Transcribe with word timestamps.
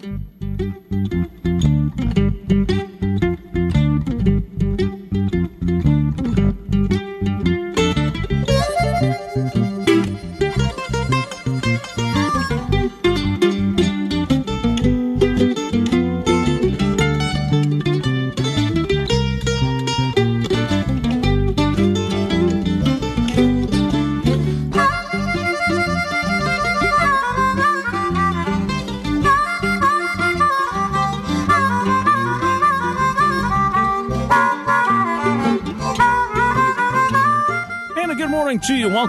And 0.00 0.37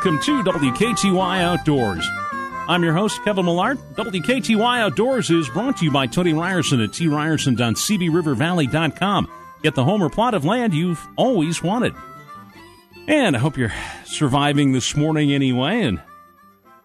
Welcome 0.02 0.21
to 0.21 0.41
WKTY 0.44 1.41
Outdoors. 1.41 2.08
I'm 2.70 2.85
your 2.85 2.94
host, 2.94 3.21
Kevin 3.26 3.44
Millard. 3.44 3.77
WKTY 3.95 4.80
Outdoors 4.80 5.30
is 5.30 5.49
brought 5.49 5.75
to 5.75 5.84
you 5.84 5.91
by 5.91 6.08
Tony 6.08 6.31
Ryerson 6.31 6.80
at 6.80 6.91
tryerson.cbrivervalley.com. 6.91 9.31
Get 9.62 9.75
the 9.75 9.84
home 9.84 10.02
or 10.02 10.09
plot 10.09 10.35
of 10.35 10.45
land 10.45 10.73
you've 10.73 11.05
always 11.17 11.62
wanted. 11.62 11.94
And 13.09 13.35
I 13.35 13.39
hope 13.39 13.58
you're 13.58 13.73
surviving 14.05 14.72
this 14.72 14.95
morning 14.95 15.34
anyway 15.34 15.81
and 15.81 16.02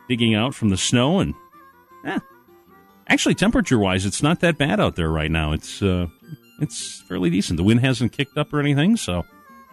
digging 0.09 0.35
out 0.35 0.53
from 0.53 0.71
the 0.71 0.77
snow. 0.77 1.21
And 1.21 1.35
eh, 2.05 2.19
actually, 3.07 3.37
temperature 3.37 3.79
wise, 3.79 4.07
it's 4.07 4.25
not 4.25 4.41
that 4.41 4.59
bad 4.59 4.81
out 4.81 4.97
there 4.97 5.09
right 5.09 5.31
now. 5.31 5.53
It's 5.53 5.81
uh, 5.81 6.09
it's 6.61 7.01
fairly 7.03 7.31
decent. 7.31 7.59
The 7.59 7.63
wind 7.63 7.79
hasn't 7.79 8.11
kicked 8.11 8.37
up 8.37 8.53
or 8.53 8.59
anything, 8.59 8.97
so 8.97 9.23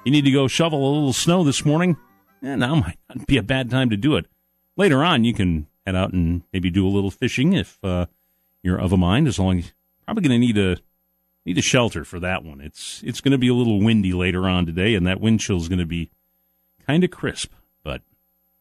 you 0.06 0.12
need 0.12 0.26
to 0.26 0.32
go 0.32 0.48
shovel 0.48 0.88
a 0.88 0.94
little 0.94 1.12
snow 1.12 1.44
this 1.44 1.66
morning. 1.66 1.98
Yeah, 2.42 2.56
now 2.56 2.76
might 2.76 2.98
not 3.10 3.28
be 3.28 3.38
a 3.38 3.44
bad 3.44 3.70
time 3.70 3.90
to 3.90 3.98
do 3.98 4.16
it. 4.16 4.26
Later 4.78 5.04
on, 5.04 5.24
you 5.24 5.34
can 5.34 5.68
head 5.86 5.96
out 5.96 6.14
and 6.14 6.44
maybe 6.52 6.70
do 6.70 6.88
a 6.88 6.90
little 6.90 7.12
fishing 7.12 7.54
if 7.54 7.78
uh, 7.84 8.08
you're 8.64 8.80
of 8.80 8.92
a 8.92 8.98
mind. 8.98 9.28
As 9.28 9.38
long 9.38 9.60
as 9.60 9.74
probably 10.06 10.28
going 10.28 10.42
to 10.42 10.46
need 10.46 10.58
a 10.58 10.78
need 11.46 11.58
a 11.58 11.62
shelter 11.62 12.04
for 12.04 12.20
that 12.20 12.44
one. 12.44 12.62
It's 12.62 13.02
it's 13.04 13.22
going 13.22 13.32
to 13.32 13.38
be 13.38 13.48
a 13.48 13.54
little 13.54 13.80
windy 13.80 14.14
later 14.14 14.48
on 14.48 14.66
today, 14.66 14.96
and 14.96 15.06
that 15.08 15.22
wind 15.22 15.40
chill 15.40 15.58
is 15.58 15.70
going 15.70 15.80
to 15.80 15.86
be 15.86 16.10
kind 16.86 17.04
of 17.04 17.12
crisp. 17.12 17.52
But 17.84 18.02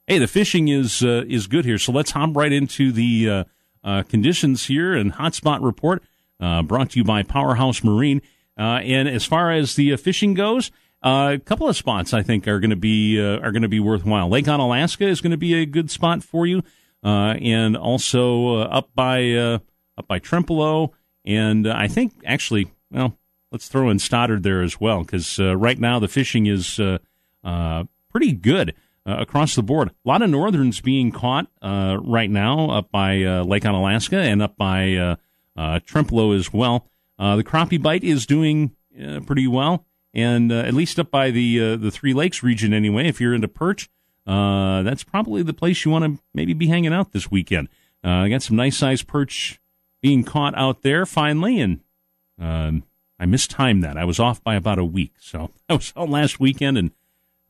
hey, 0.07 0.19
the 0.19 0.29
fishing 0.29 0.69
is 0.69 1.03
uh, 1.03 1.25
is 1.29 1.47
good 1.47 1.65
here. 1.65 1.79
So 1.79 1.93
let's 1.93 2.13
hop 2.13 2.37
right 2.37 2.53
into 2.53 2.93
the 2.93 3.31
uh, 3.31 3.45
uh, 3.83 4.03
conditions 4.05 4.67
here 4.67 4.95
and 4.95 5.15
hotspot 5.15 5.63
report 5.63 6.03
uh, 6.39 6.63
brought 6.63 6.91
to 6.91 6.99
you 6.99 7.05
by 7.05 7.23
Powerhouse 7.23 7.83
Marine. 7.83 8.23
Uh, 8.59 8.81
and 8.83 9.09
as 9.09 9.25
far 9.25 9.53
as 9.53 9.75
the 9.77 9.93
uh, 9.93 9.97
fishing 9.97 10.35
goes, 10.35 10.71
uh, 11.03 11.33
a 11.35 11.39
couple 11.39 11.69
of 11.69 11.77
spots 11.77 12.13
I 12.13 12.23
think 12.23 12.47
are 12.47 12.61
going 12.61 12.71
to 12.71 12.77
be 12.77 13.21
uh, 13.21 13.39
are 13.39 13.53
going 13.53 13.63
to 13.63 13.69
be 13.69 13.81
worthwhile. 13.81 14.29
Lake 14.29 14.45
Onalaska 14.45 15.09
is 15.09 15.21
going 15.21 15.31
to 15.31 15.39
be 15.39 15.55
a 15.55 15.65
good 15.65 15.91
spot 15.91 16.23
for 16.23 16.47
you, 16.47 16.63
uh, 17.03 17.37
and 17.41 17.77
also 17.77 18.59
uh, 18.59 18.65
up 18.65 18.91
by 18.95 19.31
uh, 19.33 19.59
up 19.97 20.07
by 20.07 20.19
Trempealeau, 20.19 20.91
and 21.25 21.67
uh, 21.67 21.75
I 21.75 21.89
think 21.89 22.13
actually, 22.27 22.71
well, 22.91 23.17
let's 23.51 23.69
throw 23.69 23.89
in 23.89 23.99
Stoddard 23.99 24.43
there 24.43 24.61
as 24.63 24.79
well 24.79 25.03
because 25.03 25.39
right 25.39 25.79
now 25.79 25.99
the 25.99 26.09
fishing 26.09 26.47
is 26.47 26.79
pretty 27.43 28.33
good 28.33 28.75
across 29.07 29.55
the 29.55 29.63
board. 29.63 29.89
A 29.89 30.09
lot 30.09 30.21
of 30.21 30.29
northerns 30.29 30.83
being 30.83 31.13
caught 31.13 31.47
right 31.63 32.31
now 32.31 32.71
up 32.71 32.91
by 32.91 33.17
Lake 33.41 33.63
Onalaska 33.63 34.19
and 34.19 34.43
up 34.43 34.59
by 34.59 35.17
Trempealeau 35.57 36.37
as 36.37 36.53
well. 36.53 36.87
the 37.19 37.43
crappie 37.43 37.81
bite 37.81 38.05
is 38.05 38.27
doing 38.27 38.73
pretty 39.25 39.47
well 39.47 39.87
and 40.13 40.51
uh, 40.51 40.57
at 40.57 40.75
least 40.75 40.99
up 40.99 41.11
by 41.11 41.31
the 41.31 41.61
uh, 41.61 41.77
the 41.77 41.91
Three 41.91 42.15
Lakes 42.15 42.43
region 42.43 42.73
anyway. 42.73 43.07
If 43.07 43.21
you're 43.21 43.35
into 43.35 43.49
perch, 43.49 43.89
uh, 44.27 44.83
that's 44.83 45.05
probably 45.05 45.43
the 45.43 45.53
place 45.53 45.85
you 45.85 45.91
want 45.91 46.05
to 46.05 46.23
maybe 46.35 46.53
be 46.53 46.69
hanging 46.69 46.93
out 46.93 47.13
this 47.13 47.31
weekend. 47.31 47.69
I 48.03 48.29
got 48.29 48.43
some 48.43 48.57
nice 48.57 48.79
sized 48.79 49.07
perch 49.07 49.61
being 50.01 50.25
caught 50.25 50.57
out 50.57 50.83
there 50.83 51.05
finally, 51.05 51.61
and 51.61 51.81
um, 52.41 52.85
I 53.19 53.27
mistimed 53.27 53.85
that. 53.85 53.99
I 53.99 54.05
was 54.05 54.19
off 54.19 54.43
by 54.43 54.55
about 54.55 54.79
a 54.79 54.85
week, 54.85 55.13
so 55.21 55.51
I 55.69 55.75
was 55.75 55.93
out 55.97 56.09
last 56.09 56.41
weekend 56.41 56.79
and 56.79 56.91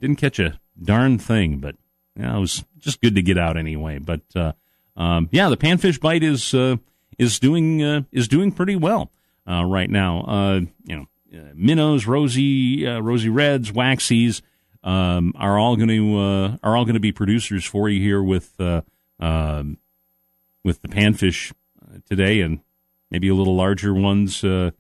didn't 0.01 0.17
catch 0.17 0.39
a 0.39 0.61
darn 0.83 1.19
thing. 1.19 1.59
But 1.59 1.77
yeah, 2.17 2.37
it 2.37 2.41
was 2.41 2.65
just 2.79 3.01
good 3.01 3.15
to 3.15 3.23
get 3.23 3.39
out 3.39 3.57
anyway. 3.57 3.99
But 3.99 4.23
uh, 4.35 4.53
um, 4.97 5.29
yeah, 5.33 5.49
the 5.49 5.57
panfish 5.57 6.01
bite 6.01 6.23
is 6.23 6.53
uh, 6.55 6.77
is 7.19 7.39
doing 7.39 7.83
uh, 7.83 8.03
is 8.13 8.29
doing 8.29 8.53
pretty 8.53 8.77
well 8.77 9.11
right 9.47 9.91
now. 9.91 10.59
you 10.85 10.97
know 10.97 11.03
uh, 11.03 11.07
minnows, 11.55 12.07
rosy, 12.07 12.87
uh, 12.87 13.01
rosy 13.01 13.29
reds, 13.29 13.71
waxies 13.73 14.43
um, 14.83 15.33
are 15.37 15.59
all 15.59 15.77
going 15.77 15.89
to 15.89 16.19
uh, 16.19 16.57
are 16.63 16.77
all 16.77 16.85
going 16.85 16.95
to 16.95 17.01
be 17.01 17.13
producers 17.13 17.65
for 17.65 17.89
you 17.89 18.01
here 18.01 18.23
with 18.23 18.59
uh, 18.61 18.83
um, 19.19 19.79
with 20.65 20.83
the 20.83 20.89
panfish 20.89 21.53
uh, 21.83 21.99
today, 22.09 22.41
and 22.41 22.61
maybe 23.11 23.29
a 23.29 23.35
little 23.35 23.57
larger 23.57 23.93
ones 23.93 24.43
uh, 24.43 24.71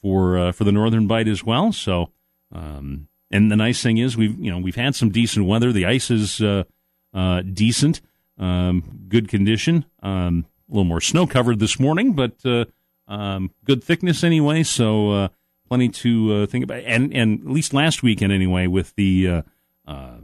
for 0.00 0.52
for 0.52 0.64
the 0.64 0.72
northern 0.72 1.06
bite 1.06 1.28
as 1.28 1.44
well. 1.44 1.72
So, 1.72 2.10
um, 2.52 3.08
and 3.30 3.50
the 3.50 3.56
nice 3.56 3.82
thing 3.82 3.98
is 3.98 4.16
we've 4.16 4.38
you 4.38 4.50
know 4.50 4.58
we've 4.58 4.76
had 4.76 4.94
some 4.94 5.10
decent 5.10 5.46
weather. 5.46 5.72
The 5.72 5.86
ice 5.86 6.10
is 6.10 6.38
decent, 7.52 8.00
um, 8.38 9.06
good 9.08 9.28
condition. 9.28 9.84
Um, 10.02 10.46
a 10.70 10.72
little 10.72 10.84
more 10.84 11.02
snow 11.02 11.26
covered 11.26 11.58
this 11.58 11.78
morning, 11.78 12.14
but 12.14 12.36
um, 13.06 13.50
good 13.64 13.84
thickness 13.84 14.24
anyway. 14.24 14.62
So 14.62 15.28
plenty 15.68 15.88
to 15.88 16.34
uh, 16.34 16.46
think 16.46 16.64
about. 16.64 16.82
And 16.84 17.12
and 17.14 17.40
at 17.40 17.50
least 17.50 17.72
last 17.72 18.02
weekend 18.02 18.32
anyway, 18.32 18.66
with 18.66 18.94
the 18.94 19.28
uh, 19.28 19.42
uh, 19.86 20.18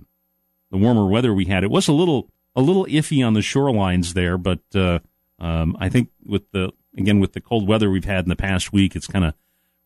the 0.71 0.78
warmer 0.78 1.06
weather 1.06 1.33
we 1.33 1.47
had, 1.47 1.65
it 1.65 1.71
was 1.71 1.89
a 1.89 1.93
little 1.93 2.31
a 2.55 2.61
little 2.61 2.84
iffy 2.87 3.27
on 3.27 3.34
the 3.34 3.41
shorelines 3.41 4.15
there. 4.15 4.39
But 4.39 4.61
uh, 4.75 5.01
um, 5.39 5.77
I 5.81 5.89
think 5.89 6.11
with 6.25 6.51
the 6.53 6.73
again 6.97 7.21
with 7.21 7.33
the 7.33 7.41
cold 7.41 7.67
weather 7.67 7.91
we've 7.91 8.05
had 8.05 8.25
in 8.25 8.28
the 8.28 8.37
past 8.37 8.73
week, 8.73 8.97
it's 8.97 9.06
kind 9.06 9.25
of 9.25 9.34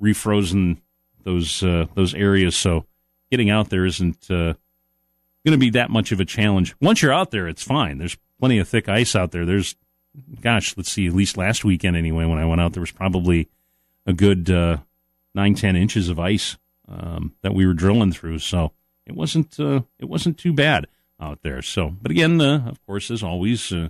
refrozen 0.02 0.78
those 1.22 1.62
uh, 1.62 1.86
those 1.94 2.14
areas. 2.14 2.56
So 2.56 2.86
getting 3.30 3.50
out 3.50 3.70
there 3.70 3.84
isn't 3.84 4.28
going 4.28 4.56
to 5.52 5.58
be 5.58 5.70
that 5.70 5.90
much 5.90 6.10
of 6.12 6.20
a 6.20 6.24
challenge. 6.24 6.74
Once 6.80 7.02
you're 7.02 7.12
out 7.12 7.30
there, 7.30 7.48
it's 7.48 7.62
fine. 7.62 7.98
There's 7.98 8.16
plenty 8.38 8.58
of 8.58 8.68
thick 8.68 8.88
ice 8.88 9.14
out 9.14 9.30
there. 9.32 9.44
There's 9.44 9.76
gosh, 10.40 10.76
let's 10.76 10.90
see, 10.90 11.06
at 11.06 11.12
least 11.12 11.36
last 11.36 11.64
weekend 11.64 11.96
anyway, 11.96 12.24
when 12.24 12.38
I 12.38 12.44
went 12.44 12.60
out, 12.60 12.72
there 12.72 12.80
was 12.80 12.92
probably 12.92 13.48
a 14.06 14.12
good 14.12 14.50
uh, 14.50 14.78
nine 15.34 15.54
ten 15.54 15.76
inches 15.76 16.08
of 16.08 16.18
ice 16.18 16.56
um, 16.88 17.34
that 17.42 17.54
we 17.54 17.66
were 17.66 17.74
drilling 17.74 18.12
through. 18.12 18.38
So 18.40 18.72
it 19.06 19.14
wasn't 19.14 19.58
uh, 19.58 19.82
it 19.98 20.06
wasn't 20.06 20.38
too 20.38 20.52
bad 20.52 20.86
out 21.20 21.42
there. 21.42 21.62
So, 21.62 21.94
but 22.00 22.10
again, 22.10 22.40
uh, 22.40 22.66
of 22.66 22.84
course, 22.86 23.10
as 23.10 23.22
always, 23.22 23.72
uh, 23.72 23.88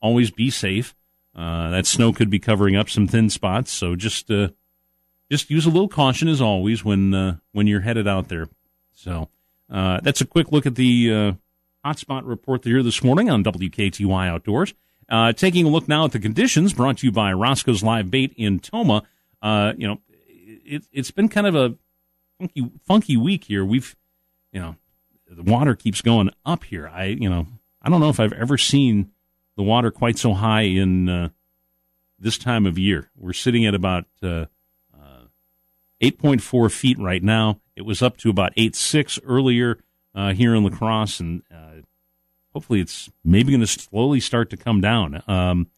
always 0.00 0.30
be 0.30 0.50
safe. 0.50 0.94
Uh, 1.34 1.70
that 1.70 1.86
snow 1.86 2.12
could 2.12 2.30
be 2.30 2.38
covering 2.38 2.76
up 2.76 2.90
some 2.90 3.08
thin 3.08 3.30
spots, 3.30 3.70
so 3.70 3.96
just 3.96 4.30
uh, 4.30 4.48
just 5.30 5.50
use 5.50 5.64
a 5.64 5.70
little 5.70 5.88
caution 5.88 6.28
as 6.28 6.40
always 6.40 6.84
when 6.84 7.14
uh, 7.14 7.36
when 7.52 7.66
you're 7.66 7.80
headed 7.80 8.06
out 8.06 8.28
there. 8.28 8.48
So 8.92 9.28
that's 9.68 10.20
a 10.20 10.26
quick 10.26 10.52
look 10.52 10.66
at 10.66 10.74
the 10.74 11.36
hotspot 11.84 12.22
report 12.24 12.64
here 12.64 12.82
this 12.82 13.02
morning 13.02 13.30
on 13.30 13.42
WKTY 13.42 14.28
Outdoors. 14.28 14.74
taking 15.36 15.66
a 15.66 15.70
look 15.70 15.88
now 15.88 16.04
at 16.04 16.12
the 16.12 16.20
conditions, 16.20 16.74
brought 16.74 16.98
to 16.98 17.06
you 17.06 17.12
by 17.12 17.32
Roscoe's 17.32 17.82
Live 17.82 18.10
Bait 18.10 18.34
in 18.36 18.60
Tomah. 18.60 19.02
you 19.42 19.88
know, 19.88 19.98
it, 20.64 20.84
it's 20.92 21.10
been 21.10 21.28
kind 21.28 21.46
of 21.46 21.54
a 21.54 21.74
funky 22.38 22.70
funky 22.84 23.16
week 23.16 23.44
here. 23.44 23.64
We've 23.64 23.94
you 24.52 24.60
know 24.60 24.76
the 25.28 25.42
water 25.42 25.74
keeps 25.74 26.02
going 26.02 26.30
up 26.44 26.64
here. 26.64 26.88
I 26.88 27.06
you 27.06 27.28
know 27.28 27.46
I 27.80 27.88
don't 27.88 28.00
know 28.00 28.08
if 28.08 28.20
I've 28.20 28.32
ever 28.32 28.58
seen 28.58 29.10
the 29.56 29.62
water 29.62 29.90
quite 29.90 30.18
so 30.18 30.34
high 30.34 30.62
in 30.62 31.08
uh, 31.08 31.28
this 32.18 32.38
time 32.38 32.66
of 32.66 32.78
year. 32.78 33.10
We're 33.16 33.32
sitting 33.32 33.66
at 33.66 33.74
about 33.74 34.06
uh, 34.22 34.46
uh, 34.94 35.26
8.4 36.00 36.70
feet 36.72 36.98
right 36.98 37.22
now. 37.22 37.60
It 37.76 37.82
was 37.82 38.02
up 38.02 38.16
to 38.18 38.30
about 38.30 38.54
8.6 38.54 39.20
earlier 39.26 39.78
uh, 40.14 40.32
here 40.32 40.54
in 40.54 40.64
La 40.64 40.70
Crosse, 40.70 41.20
and 41.20 41.42
uh, 41.52 41.82
hopefully 42.54 42.80
it's 42.80 43.10
maybe 43.24 43.50
going 43.50 43.60
to 43.60 43.66
slowly 43.66 44.20
start 44.20 44.48
to 44.50 44.56
come 44.56 44.80
down. 44.80 45.22
Um, 45.26 45.68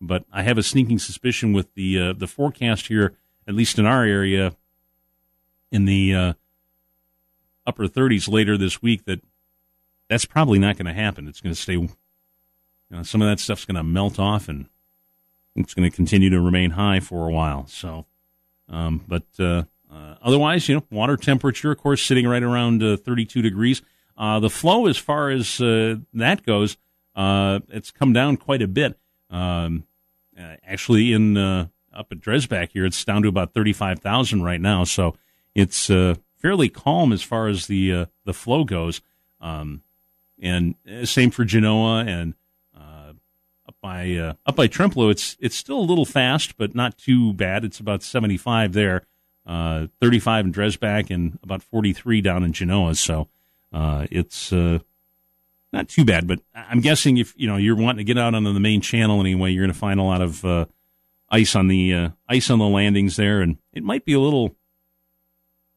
but 0.00 0.24
I 0.32 0.42
have 0.42 0.58
a 0.58 0.62
sneaking 0.62 0.98
suspicion 0.98 1.52
with 1.52 1.72
the 1.74 1.98
uh, 1.98 2.12
the 2.12 2.26
forecast 2.26 2.88
here 2.88 3.14
at 3.46 3.54
least 3.54 3.78
in 3.78 3.86
our 3.86 4.04
area, 4.04 4.54
in 5.70 5.84
the 5.84 6.14
uh, 6.14 6.32
upper 7.66 7.86
30s 7.86 8.30
later 8.30 8.56
this 8.56 8.80
week, 8.82 9.04
that 9.04 9.20
that's 10.08 10.24
probably 10.24 10.58
not 10.58 10.76
going 10.76 10.86
to 10.86 10.92
happen. 10.92 11.28
It's 11.28 11.40
going 11.40 11.54
to 11.54 11.60
stay. 11.60 11.74
You 11.74 11.88
know, 12.90 13.02
some 13.02 13.22
of 13.22 13.28
that 13.28 13.40
stuff's 13.40 13.64
going 13.64 13.76
to 13.76 13.82
melt 13.82 14.18
off, 14.18 14.48
and 14.48 14.66
it's 15.56 15.74
going 15.74 15.88
to 15.88 15.94
continue 15.94 16.30
to 16.30 16.40
remain 16.40 16.70
high 16.70 17.00
for 17.00 17.28
a 17.28 17.32
while. 17.32 17.66
So, 17.66 18.06
um, 18.68 19.04
but 19.08 19.24
uh, 19.38 19.64
uh, 19.90 20.16
otherwise, 20.22 20.68
you 20.68 20.76
know, 20.76 20.84
water 20.90 21.16
temperature, 21.16 21.72
of 21.72 21.78
course, 21.78 22.02
sitting 22.02 22.26
right 22.26 22.42
around 22.42 22.82
uh, 22.82 22.96
32 22.96 23.42
degrees. 23.42 23.82
Uh, 24.16 24.38
the 24.38 24.50
flow, 24.50 24.86
as 24.86 24.96
far 24.96 25.30
as 25.30 25.60
uh, 25.60 25.96
that 26.12 26.44
goes, 26.44 26.76
it's 27.16 27.90
come 27.90 28.12
down 28.12 28.36
quite 28.36 28.62
a 28.62 28.68
bit. 28.68 28.98
Um, 29.30 29.84
actually 30.36 31.12
in 31.12 31.70
up 31.94 32.12
at 32.12 32.20
Dresbach 32.20 32.70
here, 32.72 32.84
it's 32.84 33.04
down 33.04 33.22
to 33.22 33.28
about 33.28 33.54
thirty 33.54 33.72
five 33.72 34.00
thousand 34.00 34.42
right 34.42 34.60
now. 34.60 34.84
So 34.84 35.16
it's 35.54 35.88
uh, 35.88 36.16
fairly 36.36 36.68
calm 36.68 37.12
as 37.12 37.22
far 37.22 37.48
as 37.48 37.66
the 37.66 37.92
uh, 37.92 38.06
the 38.24 38.34
flow 38.34 38.64
goes. 38.64 39.00
Um, 39.40 39.82
and 40.40 40.74
uh, 40.90 41.04
same 41.04 41.30
for 41.30 41.44
Genoa 41.44 42.04
and 42.04 42.34
uh, 42.76 43.12
up 43.68 43.76
by 43.80 44.12
uh, 44.14 44.34
up 44.46 44.56
by 44.56 44.68
Trempealeau. 44.68 45.10
It's 45.10 45.36
it's 45.40 45.56
still 45.56 45.78
a 45.78 45.80
little 45.80 46.04
fast, 46.04 46.56
but 46.56 46.74
not 46.74 46.98
too 46.98 47.32
bad. 47.32 47.64
It's 47.64 47.80
about 47.80 48.02
seventy 48.02 48.36
five 48.36 48.72
there, 48.72 49.02
uh, 49.46 49.86
thirty 50.00 50.18
five 50.18 50.44
in 50.44 50.52
Dresbach, 50.52 51.10
and 51.10 51.38
about 51.42 51.62
forty 51.62 51.92
three 51.92 52.20
down 52.20 52.42
in 52.42 52.52
Genoa. 52.52 52.94
So 52.94 53.28
it's 53.72 54.52
not 54.52 55.88
too 55.88 56.04
bad. 56.04 56.26
But 56.26 56.40
I'm 56.54 56.80
guessing 56.80 57.16
if 57.18 57.34
you 57.36 57.46
know 57.46 57.56
you're 57.56 57.76
wanting 57.76 57.98
to 57.98 58.04
get 58.04 58.18
out 58.18 58.34
on 58.34 58.44
the 58.44 58.60
main 58.60 58.80
channel 58.80 59.20
anyway, 59.20 59.50
you're 59.52 59.64
going 59.64 59.72
to 59.72 59.78
find 59.78 60.00
a 60.00 60.04
lot 60.04 60.20
of 60.20 60.68
ice 61.30 61.56
on 61.56 61.68
the 61.68 61.94
uh, 61.94 62.08
ice 62.28 62.50
on 62.50 62.58
the 62.58 62.66
landings 62.66 63.16
there, 63.16 63.40
and 63.40 63.58
it 63.72 63.82
might 63.82 64.04
be 64.04 64.12
a 64.12 64.20
little. 64.20 64.54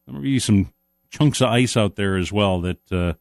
There 0.06 0.14
might 0.14 0.22
be 0.22 0.38
some 0.38 0.72
chunks 1.10 1.40
of 1.40 1.48
ice 1.48 1.76
out 1.76 1.96
there 1.96 2.16
as 2.16 2.32
well 2.32 2.60
that 2.60 2.92
uh, 2.92 3.14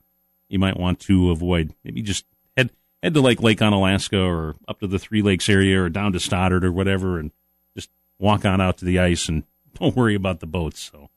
you 0.48 0.60
might 0.60 0.78
want 0.78 1.00
to 1.02 1.32
avoid. 1.32 1.74
Maybe 1.84 2.02
just 2.02 2.26
head 2.56 2.72
head 3.02 3.14
to 3.14 3.22
like 3.22 3.42
Lake 3.42 3.60
Onalaska 3.60 4.26
or 4.26 4.56
up 4.68 4.80
to 4.80 4.88
the 4.88 5.00
Three 5.00 5.22
Lakes 5.22 5.50
area 5.50 5.82
or 5.82 5.90
down 5.90 6.14
to 6.14 6.20
Stoddard 6.20 6.64
or 6.64 6.72
whatever, 6.72 7.20
and 7.20 7.32
just 7.76 7.90
walk 8.20 8.46
on 8.46 8.62
out 8.62 8.78
to 8.80 8.86
the 8.86 9.00
ice 9.00 9.28
and 9.28 9.44
don't 9.80 9.96
worry 9.96 10.16
about 10.16 10.40
the 10.40 10.48
boats. 10.48 10.92
So, 10.92 11.10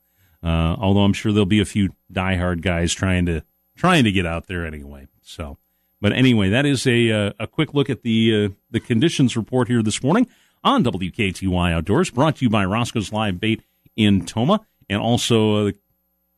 uh, 0.43 0.75
although 0.79 1.01
I'm 1.01 1.13
sure 1.13 1.31
there'll 1.31 1.45
be 1.45 1.61
a 1.61 1.65
few 1.65 1.93
diehard 2.11 2.61
guys 2.61 2.93
trying 2.93 3.25
to 3.27 3.43
trying 3.75 4.03
to 4.03 4.11
get 4.11 4.25
out 4.25 4.47
there 4.47 4.65
anyway. 4.65 5.07
So, 5.21 5.57
but 5.99 6.13
anyway, 6.13 6.49
that 6.49 6.65
is 6.65 6.87
a 6.87 7.11
uh, 7.11 7.33
a 7.39 7.47
quick 7.47 7.73
look 7.73 7.89
at 7.89 8.01
the 8.01 8.45
uh, 8.45 8.49
the 8.71 8.79
conditions 8.79 9.37
report 9.37 9.67
here 9.67 9.83
this 9.83 10.01
morning 10.03 10.27
on 10.63 10.83
WKTY 10.83 11.73
Outdoors, 11.73 12.09
brought 12.09 12.37
to 12.37 12.45
you 12.45 12.49
by 12.49 12.65
Roscoe's 12.65 13.11
Live 13.11 13.39
Bait 13.39 13.63
in 13.95 14.25
Tomah, 14.25 14.61
and 14.89 15.01
also 15.01 15.67
uh, 15.67 15.71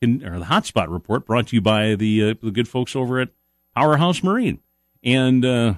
the, 0.01 0.25
or 0.25 0.39
the 0.39 0.45
Hotspot 0.45 0.91
report 0.91 1.25
brought 1.25 1.47
to 1.47 1.55
you 1.55 1.61
by 1.61 1.95
the 1.95 2.31
uh, 2.31 2.33
the 2.41 2.51
good 2.51 2.67
folks 2.67 2.95
over 2.95 3.19
at 3.19 3.29
Powerhouse 3.75 4.23
Marine. 4.23 4.59
And 5.03 5.43
uh, 5.43 5.75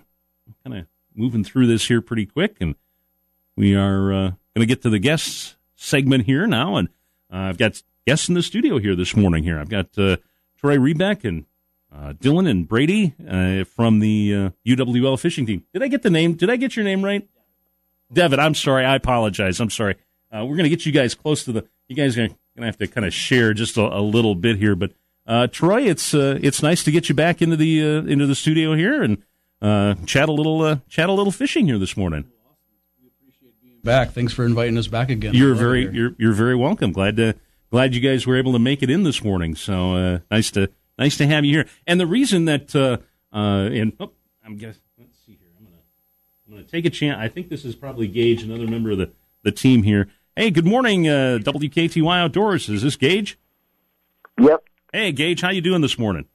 kind 0.63 0.77
of 0.77 0.85
moving 1.15 1.43
through 1.43 1.67
this 1.67 1.87
here 1.87 2.01
pretty 2.01 2.25
quick, 2.25 2.57
and 2.59 2.75
we 3.55 3.75
are 3.75 4.13
uh, 4.13 4.27
going 4.53 4.61
to 4.61 4.65
get 4.65 4.81
to 4.83 4.89
the 4.89 4.99
guests 4.99 5.55
segment 5.75 6.25
here 6.25 6.47
now, 6.47 6.75
and 6.75 6.89
uh, 7.31 7.37
I've 7.37 7.57
got 7.57 7.81
guests 8.05 8.29
in 8.29 8.35
the 8.35 8.43
studio 8.43 8.77
here 8.77 8.95
this 8.95 9.15
morning. 9.15 9.43
Here, 9.43 9.59
I've 9.59 9.69
got 9.69 9.97
uh, 9.97 10.17
Troy 10.57 10.77
Rebeck 10.77 11.23
and 11.23 11.45
uh, 11.93 12.13
Dylan 12.13 12.49
and 12.49 12.67
Brady 12.67 13.13
uh, 13.27 13.63
from 13.63 13.99
the 13.99 14.35
uh, 14.35 14.49
UWL 14.65 15.19
fishing 15.19 15.45
team. 15.45 15.63
Did 15.73 15.83
I 15.83 15.87
get 15.87 16.03
the 16.03 16.09
name? 16.09 16.33
Did 16.33 16.49
I 16.49 16.55
get 16.55 16.75
your 16.75 16.85
name 16.85 17.03
right? 17.03 17.27
Devin, 18.11 18.39
I'm 18.39 18.55
sorry. 18.55 18.85
I 18.85 18.95
apologize. 18.95 19.59
I'm 19.59 19.69
sorry. 19.69 19.95
Uh, 20.31 20.45
we're 20.45 20.55
going 20.55 20.63
to 20.63 20.69
get 20.69 20.85
you 20.85 20.91
guys 20.91 21.15
close 21.15 21.43
to 21.45 21.51
the. 21.51 21.67
You 21.87 21.95
guys 21.95 22.17
are 22.17 22.27
going 22.27 22.37
to 22.57 22.65
have 22.65 22.77
to 22.77 22.87
kind 22.87 23.05
of 23.05 23.13
share 23.13 23.53
just 23.53 23.77
a, 23.77 23.81
a 23.81 24.01
little 24.01 24.35
bit 24.35 24.57
here, 24.57 24.75
but 24.75 24.91
uh, 25.27 25.47
Troy, 25.47 25.83
it's 25.83 26.13
uh, 26.13 26.39
it's 26.41 26.61
nice 26.61 26.83
to 26.83 26.91
get 26.91 27.09
you 27.09 27.15
back 27.15 27.41
into 27.41 27.55
the 27.55 27.81
uh, 27.81 28.03
into 28.03 28.27
the 28.27 28.35
studio 28.35 28.75
here 28.75 29.01
and 29.01 29.23
uh, 29.61 29.95
chat 30.05 30.29
a 30.29 30.31
little 30.31 30.61
uh, 30.61 30.77
chat 30.87 31.09
a 31.09 31.13
little 31.13 31.31
fishing 31.31 31.65
here 31.65 31.79
this 31.79 31.97
morning. 31.97 32.25
Back. 33.83 34.11
Thanks 34.11 34.33
for 34.33 34.45
inviting 34.45 34.77
us 34.77 34.87
back 34.87 35.09
again. 35.09 35.35
You're 35.35 35.53
very 35.53 35.81
here. 35.81 35.91
you're 35.93 36.15
you're 36.17 36.33
very 36.33 36.55
welcome. 36.55 36.91
Glad 36.91 37.17
to 37.17 37.35
glad 37.71 37.93
you 37.93 38.01
guys 38.01 38.25
were 38.25 38.35
able 38.35 38.53
to 38.53 38.59
make 38.59 38.81
it 38.81 38.89
in 38.89 39.03
this 39.03 39.23
morning. 39.23 39.55
So 39.55 39.95
uh, 39.95 40.19
nice 40.31 40.51
to 40.51 40.69
nice 40.97 41.17
to 41.17 41.27
have 41.27 41.45
you 41.45 41.57
here. 41.57 41.67
And 41.85 41.99
the 41.99 42.07
reason 42.07 42.45
that 42.45 42.75
uh, 42.75 42.97
uh, 43.35 43.69
and 43.71 43.93
oh, 43.99 44.11
I'm 44.43 44.57
guess 44.57 44.77
let's 44.97 45.17
see 45.25 45.37
here. 45.39 45.49
I'm 45.57 45.65
gonna 45.65 45.77
I'm 46.47 46.53
gonna 46.53 46.63
take 46.63 46.85
a 46.85 46.91
chance. 46.91 47.17
I 47.19 47.27
think 47.27 47.49
this 47.49 47.65
is 47.65 47.75
probably 47.75 48.07
Gage, 48.07 48.43
another 48.43 48.67
member 48.67 48.91
of 48.91 48.99
the 48.99 49.11
the 49.43 49.51
team 49.51 49.83
here. 49.83 50.09
Hey, 50.35 50.51
good 50.51 50.65
morning, 50.65 51.07
uh, 51.07 51.39
WKTY 51.41 52.19
Outdoors. 52.19 52.69
Is 52.69 52.83
this 52.83 52.95
Gage? 52.95 53.39
Yep. 54.39 54.63
Hey, 54.93 55.11
Gage, 55.11 55.41
how 55.41 55.49
you 55.49 55.61
doing 55.61 55.81
this 55.81 55.97
morning? 55.97 56.25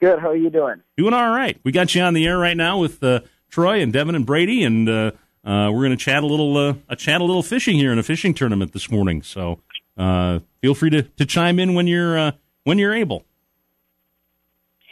Good. 0.00 0.18
How 0.18 0.30
are 0.30 0.36
you 0.36 0.50
doing? 0.50 0.82
Doing 0.96 1.14
all 1.14 1.30
right. 1.30 1.58
We 1.64 1.70
got 1.70 1.94
you 1.94 2.02
on 2.02 2.14
the 2.14 2.26
air 2.26 2.38
right 2.38 2.56
now 2.56 2.78
with 2.78 3.02
uh, 3.02 3.20
Troy 3.50 3.80
and 3.80 3.92
Devin 3.92 4.14
and 4.14 4.26
Brady, 4.26 4.64
and 4.64 4.88
uh, 4.88 5.10
uh, 5.44 5.70
we're 5.72 5.84
going 5.84 5.90
to 5.90 5.96
chat 5.96 6.22
a 6.22 6.26
little, 6.26 6.56
uh, 6.56 6.74
a 6.88 6.96
chat 6.96 7.20
a 7.20 7.24
little 7.24 7.42
fishing 7.42 7.76
here 7.76 7.92
in 7.92 7.98
a 7.98 8.02
fishing 8.02 8.34
tournament 8.34 8.72
this 8.72 8.90
morning. 8.90 9.22
So 9.22 9.60
uh, 9.96 10.40
feel 10.60 10.74
free 10.74 10.90
to, 10.90 11.02
to 11.02 11.26
chime 11.26 11.58
in 11.58 11.74
when 11.74 11.86
you're 11.86 12.18
uh, 12.18 12.32
when 12.64 12.78
you're 12.78 12.94
able. 12.94 13.24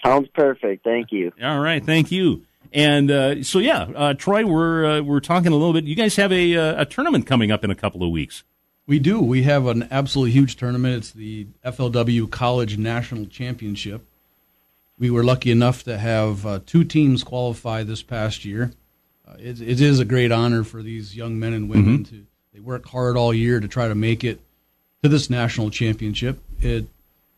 Sounds 0.04 0.28
perfect. 0.34 0.84
Thank 0.84 1.12
you. 1.12 1.32
All 1.42 1.60
right, 1.60 1.84
thank 1.84 2.12
you. 2.12 2.45
And 2.72 3.10
uh, 3.10 3.42
so 3.42 3.58
yeah, 3.58 3.88
uh, 3.94 4.14
Troy, 4.14 4.44
we're 4.44 4.84
uh, 4.84 5.00
we're 5.02 5.20
talking 5.20 5.52
a 5.52 5.56
little 5.56 5.72
bit. 5.72 5.84
You 5.84 5.94
guys 5.94 6.16
have 6.16 6.32
a 6.32 6.56
uh, 6.56 6.82
a 6.82 6.84
tournament 6.84 7.26
coming 7.26 7.50
up 7.50 7.64
in 7.64 7.70
a 7.70 7.74
couple 7.74 8.02
of 8.02 8.10
weeks. 8.10 8.44
We 8.86 8.98
do. 8.98 9.20
We 9.20 9.42
have 9.42 9.66
an 9.66 9.88
absolutely 9.90 10.30
huge 10.30 10.56
tournament. 10.56 10.96
It's 10.96 11.10
the 11.10 11.48
FLW 11.64 12.30
College 12.30 12.78
National 12.78 13.26
Championship. 13.26 14.06
We 14.98 15.10
were 15.10 15.24
lucky 15.24 15.50
enough 15.50 15.82
to 15.84 15.98
have 15.98 16.46
uh, 16.46 16.60
two 16.64 16.84
teams 16.84 17.24
qualify 17.24 17.82
this 17.82 18.02
past 18.02 18.44
year. 18.44 18.72
Uh, 19.26 19.34
it, 19.38 19.60
it 19.60 19.80
is 19.80 19.98
a 19.98 20.04
great 20.04 20.30
honor 20.30 20.62
for 20.62 20.82
these 20.82 21.16
young 21.16 21.38
men 21.38 21.52
and 21.52 21.68
women 21.68 22.04
to. 22.04 22.26
They 22.54 22.60
work 22.60 22.86
hard 22.86 23.18
all 23.18 23.34
year 23.34 23.60
to 23.60 23.68
try 23.68 23.86
to 23.86 23.94
make 23.94 24.24
it 24.24 24.40
to 25.02 25.10
this 25.10 25.28
national 25.28 25.68
championship. 25.68 26.38
It 26.58 26.86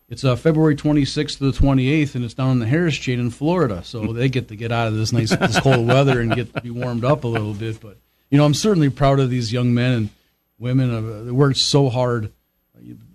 it's 0.09 0.25
uh, 0.25 0.37
February 0.37 0.75
26th 0.75 1.39
to 1.39 1.51
the 1.51 1.59
28th, 1.59 2.15
and 2.15 2.25
it's 2.25 2.35
down 2.35 2.53
in 2.53 2.59
the 2.61 2.67
Harris 2.67 2.97
Chain 2.97 3.21
in 3.21 3.31
Florida. 3.31 3.83
So 3.85 4.13
they 4.13 4.29
get 4.29 4.49
to 4.49 4.57
get 4.57 4.73
out 4.73 4.89
of 4.89 4.95
this 4.95 5.13
nice, 5.13 5.31
this 5.31 5.61
cold 5.61 5.87
weather 5.87 6.21
and 6.21 6.35
get 6.35 6.55
to 6.55 6.61
be 6.61 6.71
warmed 6.71 7.05
up 7.05 7.25
a 7.25 7.29
little 7.29 7.55
bit. 7.55 7.81
But 7.81 7.99
you 8.31 8.39
know, 8.39 8.45
I'm 8.45 8.55
certainly 8.55 8.89
proud 8.89 9.21
of 9.21 9.31
these 9.31 9.53
young 9.53 9.75
men 9.75 9.93
and 9.93 10.11
women. 10.59 10.95
Uh, 10.95 11.25
they 11.25 11.31
worked 11.31 11.59
so 11.59 11.89
hard. 11.89 12.33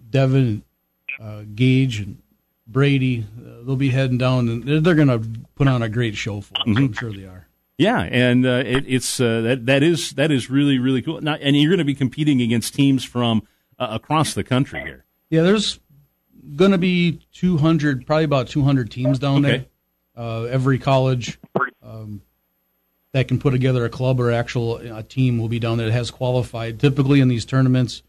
Devin, 0.09 0.63
uh, 1.19 1.41
Gage, 1.55 1.99
and 1.99 2.21
Brady. 2.67 3.25
Uh, 3.39 3.63
they'll 3.65 3.75
be 3.75 3.89
heading 3.89 4.17
down, 4.19 4.47
and 4.47 4.63
they're, 4.63 4.79
they're 4.79 4.95
going 4.95 5.07
to 5.07 5.27
put 5.55 5.67
on 5.67 5.81
a 5.81 5.89
great 5.89 6.15
show 6.15 6.41
for 6.41 6.55
us. 6.57 6.63
I'm 6.67 6.93
sure 6.93 7.11
they 7.11 7.25
are. 7.25 7.47
Yeah, 7.77 8.01
and 8.01 8.45
uh, 8.45 8.63
it, 8.65 8.85
it's 8.87 9.19
uh, 9.19 9.41
that 9.41 9.65
that 9.65 9.81
is 9.81 10.11
that 10.11 10.29
is 10.29 10.49
really 10.49 10.77
really 10.77 11.01
cool. 11.01 11.19
Now, 11.21 11.33
and 11.35 11.55
you're 11.57 11.71
going 11.71 11.79
to 11.79 11.83
be 11.83 11.95
competing 11.95 12.39
against 12.39 12.75
teams 12.75 13.03
from 13.03 13.47
uh, 13.79 13.87
across 13.89 14.35
the 14.35 14.43
country 14.43 14.81
here. 14.81 15.05
Yeah, 15.31 15.41
there's 15.41 15.79
going 16.55 16.71
to 16.71 16.77
be 16.77 17.19
200, 17.33 18.05
probably 18.05 18.25
about 18.25 18.47
200 18.47 18.91
teams 18.91 19.19
down 19.19 19.45
Okay. 19.45 19.57
there. 19.57 19.65
Uh, 20.15 20.43
every 20.43 20.77
college 20.77 21.39
um, 21.81 22.21
that 23.13 23.27
can 23.27 23.39
put 23.39 23.51
together 23.51 23.83
a 23.85 23.89
club 23.89 24.19
or 24.19 24.31
actual 24.31 24.77
a 24.77 25.01
team 25.01 25.39
will 25.39 25.47
be 25.47 25.57
down 25.59 25.77
there 25.77 25.87
that 25.87 25.93
has 25.93 26.11
qualified. 26.11 26.79
Typically 26.79 27.19
in 27.19 27.27
these 27.29 27.45
tournaments, 27.45 28.03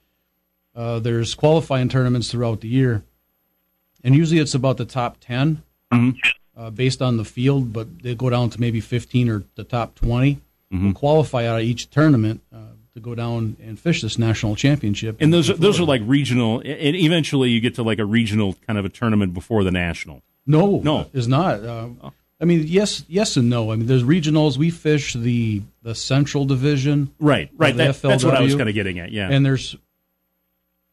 uh, 0.75 0.99
there's 0.99 1.35
qualifying 1.35 1.89
tournaments 1.89 2.31
throughout 2.31 2.61
the 2.61 2.69
year, 2.69 3.03
and 4.03 4.15
usually 4.15 4.39
it's 4.41 4.55
about 4.55 4.77
the 4.77 4.85
top 4.85 5.17
10 5.21 5.63
Mhm. 5.93 6.17
uh, 6.57 6.71
based 6.71 7.01
on 7.01 7.17
the 7.17 7.25
field, 7.25 7.73
but 7.73 8.03
they 8.03 8.15
go 8.15 8.29
down 8.29 8.51
to 8.51 8.61
maybe 8.61 8.81
15 8.81 9.29
or 9.31 9.45
the 9.55 9.65
top 9.65 9.95
20 9.95 10.41
will 10.71 10.93
qualify 10.93 11.47
out 11.47 11.61
of 11.61 11.65
each 11.65 11.89
tournament 11.89 12.41
uh, 12.53 12.73
to 12.95 13.01
go 13.01 13.15
down 13.15 13.57
and 13.63 13.79
fish 13.79 14.03
this 14.03 14.19
national 14.19 14.55
championship. 14.57 15.17
And 15.21 15.33
those 15.33 15.51
are, 15.51 15.55
those 15.55 15.81
are 15.81 15.85
like 15.85 16.01
regional, 16.05 16.61
and 16.61 16.97
eventually 16.97 17.51
you 17.51 17.61
get 17.61 17.75
to 17.77 17.83
like 17.83 17.99
a 17.99 18.05
regional 18.05 18.55
kind 18.67 18.79
of 18.79 18.85
a 18.85 18.89
tournament 18.89 19.35
before 19.35 19.65
the 19.65 19.71
national. 19.73 20.23
No, 20.47 20.81
No. 20.81 21.11
is 21.13 21.27
not. 21.27 21.65
Uh, 21.65 21.89
I 22.41 22.45
mean, 22.45 22.65
yes, 22.67 23.05
yes, 23.09 23.37
and 23.37 23.49
no. 23.51 23.73
I 23.73 23.77
mean, 23.77 23.87
there's 23.87 24.03
regionals. 24.05 24.57
We 24.59 24.71
fish 24.71 25.15
the 25.15 25.63
the 25.83 25.95
Central 25.95 26.45
Division, 26.45 27.11
Right, 27.19 27.51
right. 27.57 27.77
the 27.77 27.85
That, 27.85 28.03
that's 28.03 28.25
what 28.25 28.35
I 28.35 28.41
was 28.43 28.55
kind 28.55 28.69
of 28.69 28.75
getting 28.75 28.99
at. 28.99 29.11
Yeah. 29.13 29.29
and 29.31 29.45
there's 29.45 29.75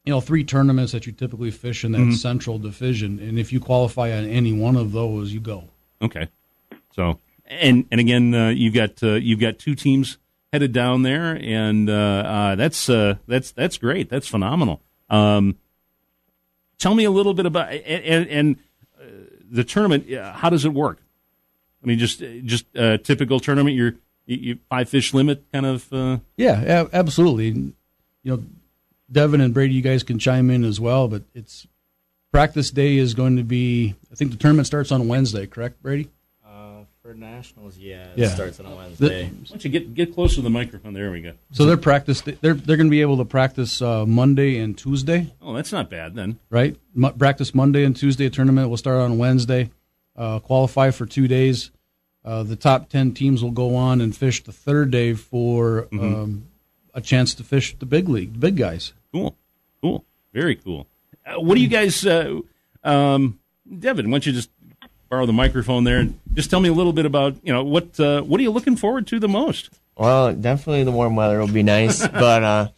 you 0.04 0.12
know 0.12 0.20
three 0.20 0.42
tournaments 0.44 0.92
that 0.92 1.06
you 1.06 1.12
typically 1.12 1.50
fish 1.50 1.84
in 1.84 1.92
that 1.92 1.98
Mm-hmm. 1.98 2.12
Central 2.12 2.58
Division. 2.58 3.18
And 3.20 3.38
if 3.38 3.52
you 3.52 3.60
qualify 3.60 4.16
on 4.16 4.24
any 4.24 4.52
one 4.52 4.76
of 4.76 4.92
those, 4.92 5.32
you 5.32 5.40
go. 5.40 5.64
Okay. 6.00 6.28
So 6.94 7.18
and 7.46 7.86
and 7.90 8.00
again, 8.00 8.34
uh, 8.34 8.48
you've 8.48 8.74
got 8.74 9.02
uh, 9.02 9.14
you've 9.14 9.40
got 9.40 9.58
two 9.58 9.74
teams 9.74 10.18
headed 10.52 10.72
down 10.72 11.02
there, 11.02 11.38
and 11.40 11.88
uh, 11.88 11.92
uh, 11.92 12.54
that's 12.56 12.88
uh, 12.88 13.16
that's 13.26 13.50
that's 13.52 13.78
great. 13.78 14.08
That's 14.10 14.28
phenomenal. 14.28 14.82
Um, 15.08 15.56
tell 16.78 16.94
me 16.94 17.04
a 17.04 17.10
little 17.10 17.34
bit 17.34 17.46
about 17.46 17.72
and, 17.72 18.26
and, 18.28 18.56
uh, 19.00 19.04
the 19.50 19.64
tournament. 19.64 20.12
uh, 20.12 20.32
How 20.32 20.50
does 20.50 20.64
it 20.64 20.72
work? 20.74 20.98
I 21.82 21.86
mean, 21.86 21.98
just 21.98 22.22
just 22.44 22.66
a 22.74 22.98
typical 22.98 23.40
tournament. 23.40 23.76
You're 23.76 23.94
you, 24.26 24.58
five 24.68 24.88
fish 24.88 25.12
limit 25.14 25.44
kind 25.52 25.66
of. 25.66 25.92
Uh, 25.92 26.18
Yeah, 26.36 26.86
absolutely. 26.92 27.48
You 27.48 27.72
know, 28.36 28.44
Devin 29.10 29.40
and 29.40 29.52
Brady, 29.52 29.74
you 29.74 29.82
guys 29.82 30.02
can 30.02 30.18
chime 30.18 30.50
in 30.50 30.64
as 30.64 30.78
well. 30.78 31.08
But 31.08 31.22
it's 31.34 31.66
practice 32.30 32.70
day 32.70 32.96
is 32.98 33.14
going 33.14 33.36
to 33.36 33.42
be. 33.42 33.94
I 34.12 34.14
think 34.14 34.30
the 34.30 34.36
tournament 34.36 34.66
starts 34.66 34.92
on 34.92 35.08
Wednesday. 35.08 35.46
Correct, 35.46 35.82
Brady? 35.82 36.08
For 37.02 37.14
nationals, 37.14 37.76
yeah, 37.78 38.04
it 38.12 38.18
Yeah. 38.18 38.28
starts 38.28 38.60
on 38.60 38.66
a 38.66 38.76
Wednesday. 38.76 39.24
why 39.24 39.30
don't 39.48 39.64
you 39.64 39.70
get 39.70 39.92
get 39.92 40.14
close 40.14 40.36
to 40.36 40.40
the 40.40 40.48
microphone? 40.50 40.92
There 40.94 41.10
we 41.10 41.20
go. 41.20 41.32
So 41.50 41.64
their 41.64 41.76
practice, 41.76 42.20
they're 42.20 42.54
they're 42.54 42.76
going 42.76 42.86
to 42.86 42.90
be 42.92 43.00
able 43.00 43.16
to 43.16 43.24
practice 43.24 43.82
uh, 43.82 44.06
Monday 44.06 44.56
and 44.58 44.78
Tuesday. 44.78 45.32
Oh, 45.42 45.52
that's 45.52 45.72
not 45.72 45.90
bad 45.90 46.14
then. 46.14 46.38
right? 46.48 46.76
Mo- 46.94 47.10
practice 47.10 47.56
Monday 47.56 47.82
and 47.82 47.96
Tuesday. 47.96 48.28
Tournament 48.30 48.70
will 48.70 48.76
start 48.76 49.00
on 49.00 49.18
Wednesday. 49.18 49.70
Uh, 50.14 50.38
qualify 50.38 50.92
for 50.92 51.04
two 51.04 51.26
days. 51.26 51.72
Uh, 52.24 52.44
the 52.44 52.54
top 52.54 52.88
10 52.88 53.14
teams 53.14 53.42
will 53.42 53.50
go 53.50 53.74
on 53.74 54.00
and 54.00 54.14
fish 54.16 54.44
the 54.44 54.52
third 54.52 54.92
day 54.92 55.12
for 55.14 55.88
Mm-hmm. 55.90 56.14
um, 56.14 56.44
a 56.94 57.00
chance 57.00 57.34
to 57.34 57.42
fish 57.42 57.74
the 57.80 57.86
big 57.86 58.08
league, 58.08 58.34
the 58.34 58.38
big 58.38 58.56
guys. 58.56 58.92
Cool, 59.12 59.34
cool, 59.82 60.04
very 60.32 60.54
cool. 60.54 60.86
Uh, 61.26 61.40
what 61.40 61.56
do 61.56 61.60
you 61.62 61.66
guys, 61.68 62.06
uh, 62.06 62.38
um, 62.84 63.40
Devin? 63.78 64.06
Why 64.08 64.16
don't 64.18 64.26
you 64.26 64.32
just 64.32 64.50
borrow 65.12 65.26
the 65.26 65.32
microphone 65.32 65.84
there 65.84 65.98
and 65.98 66.18
just 66.32 66.48
tell 66.48 66.58
me 66.58 66.70
a 66.70 66.72
little 66.72 66.94
bit 66.94 67.04
about 67.04 67.36
you 67.42 67.52
know 67.52 67.62
what 67.62 68.00
uh, 68.00 68.22
what 68.22 68.40
are 68.40 68.42
you 68.42 68.50
looking 68.50 68.76
forward 68.76 69.06
to 69.06 69.20
the 69.20 69.28
most? 69.28 69.68
Well, 69.94 70.32
definitely 70.32 70.84
the 70.84 70.90
warm 70.90 71.16
weather 71.16 71.38
will 71.38 71.52
be 71.52 71.62
nice, 71.62 72.06
but 72.08 72.42
uh, 72.42 72.68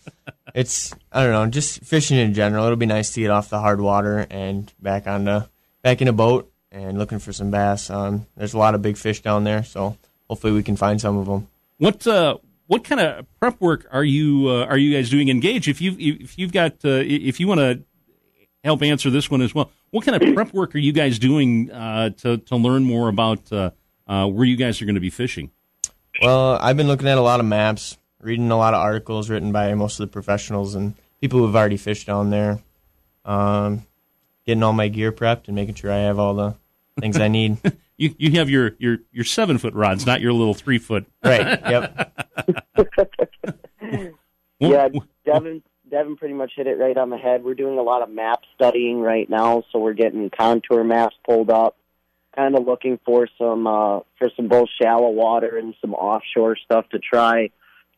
it's 0.53 0.93
I 1.13 1.23
don't 1.23 1.33
know, 1.33 1.47
just 1.47 1.85
fishing 1.85 2.19
in 2.19 2.35
general. 2.35 2.65
It'll 2.65 2.75
be 2.75 2.87
nice 2.87 3.13
to 3.13 3.21
get 3.21 3.31
off 3.31 3.51
the 3.51 3.61
hard 3.61 3.81
water 3.81 4.27
and 4.31 4.71
back 4.83 5.07
on 5.07 5.27
the 5.27 5.49
back 5.83 6.03
in 6.03 6.09
a 6.09 6.13
boat 6.13 6.51
and 6.73 6.99
looking 6.99 7.21
for 7.21 7.33
some 7.33 7.53
bass. 7.53 7.89
Um, 7.89 8.27
there's 8.37 8.53
a 8.53 8.59
lot 8.59 8.75
of 8.75 8.83
big 8.83 8.97
fish 8.97 9.23
down 9.23 9.45
there, 9.45 9.63
so 9.63 9.97
hopefully 10.29 10.53
we 10.53 10.65
can 10.65 10.75
find 10.75 11.01
some 11.01 11.17
of 11.17 11.27
them. 11.27 11.47
What 11.79 12.05
uh, 12.05 12.39
what 12.67 12.83
kind 12.83 13.01
of 13.01 13.27
prep 13.39 13.61
work 13.61 13.87
are 13.93 14.03
you 14.03 14.49
uh, 14.49 14.65
are 14.65 14.77
you 14.77 14.93
guys 14.93 15.09
doing? 15.09 15.29
Engage 15.29 15.69
if 15.69 15.81
you 15.81 15.95
if 16.01 16.37
you've 16.37 16.53
got 16.53 16.73
uh, 16.85 16.99
if 17.07 17.39
you 17.39 17.47
want 17.47 17.61
to 17.61 17.85
help 18.65 18.83
answer 18.83 19.11
this 19.11 19.31
one 19.31 19.43
as 19.43 19.55
well. 19.55 19.71
What 19.91 20.05
kind 20.05 20.21
of 20.21 20.35
prep 20.35 20.53
work 20.53 20.75
are 20.75 20.79
you 20.79 20.93
guys 20.93 21.19
doing 21.19 21.71
uh, 21.71 22.11
to 22.19 22.39
to 22.39 22.57
learn 22.57 22.85
more 22.85 23.09
about 23.09 23.53
uh, 23.53 23.71
uh, 24.09 24.27
where 24.27 24.45
you 24.47 24.57
guys 24.57 24.81
are 24.83 24.87
going 24.87 24.95
to 24.95 25.01
be 25.01 25.11
fishing? 25.11 25.51
Well, 26.23 26.57
I've 26.61 26.77
been 26.77 26.87
looking 26.89 27.09
at 27.09 27.19
a 27.19 27.23
lot 27.23 27.41
of 27.41 27.47
maps, 27.47 27.99
reading 28.21 28.51
a 28.51 28.57
lot 28.57 28.75
of 28.75 28.81
articles 28.81 29.29
written 29.29 29.53
by 29.53 29.75
most 29.75 30.01
of 30.01 30.07
the 30.09 30.13
professionals 30.13 30.75
and 30.75 30.95
people 31.21 31.41
who 31.41 31.47
have 31.47 31.57
already 31.57 31.77
fished 31.77 32.07
down 32.07 32.31
there. 32.31 32.61
Um, 33.25 33.87
getting 34.47 34.63
all 34.63 34.73
my 34.73 34.89
gear 34.89 35.13
prepped 35.13 35.47
and 35.47 35.55
making 35.55 35.75
sure 35.75 35.91
I 35.91 35.99
have 35.99 36.19
all 36.19 36.35
the 36.35 36.55
things 37.01 37.19
I 37.19 37.29
need. 37.29 37.59
You 37.97 38.13
you 38.19 38.33
have 38.41 38.51
your 38.51 38.73
your 38.79 38.99
your 39.13 39.25
seven 39.25 39.57
foot 39.57 39.73
rods, 39.73 40.05
not 40.05 40.21
your 40.21 40.33
little 40.33 40.53
three 40.53 40.79
foot. 40.79 41.07
right. 41.25 41.61
Yep. 41.61 42.25
Yeah, 44.61 44.89
Devin 45.25 45.63
Devin 45.95 46.17
pretty 46.17 46.35
much 46.35 46.51
hit 46.57 46.67
it 46.67 46.77
right 46.77 46.97
on 46.97 47.11
the 47.11 47.17
head. 47.17 47.45
We're 47.45 47.55
doing 47.55 47.79
a 47.79 47.83
lot 47.83 48.03
of 48.03 48.11
map 48.11 48.41
studying 48.57 49.01
right 49.01 49.31
now, 49.31 49.63
so 49.71 49.79
we're 49.79 49.93
getting 49.93 50.29
contour 50.29 50.83
maps 50.83 51.15
pulled 51.25 51.51
up, 51.51 51.77
kind 52.35 52.59
of 52.59 52.67
looking 52.67 52.99
for 53.07 53.29
some 53.39 53.69
uh, 53.69 54.01
for 54.19 54.29
some 54.35 54.49
both 54.49 54.69
shallow 54.83 55.11
water 55.11 55.57
and 55.57 55.73
some 55.81 55.95
offshore 55.95 56.57
stuff 56.57 56.89
to 56.89 56.99
try. 56.99 57.51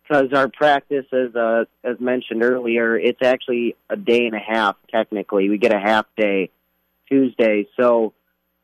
Because 0.02 0.26
our 0.34 0.46
practice, 0.46 1.06
as 1.10 1.34
uh, 1.34 1.64
as 1.82 1.98
mentioned 1.98 2.42
earlier, 2.42 2.98
it's 2.98 3.22
actually 3.22 3.76
a 3.88 3.96
day 3.96 4.26
and 4.26 4.34
a 4.34 4.44
half 4.46 4.76
technically. 4.92 5.48
We 5.48 5.56
get 5.56 5.74
a 5.74 5.80
half 5.80 6.04
day 6.18 6.50
Tuesday, 7.08 7.66
so 7.80 8.12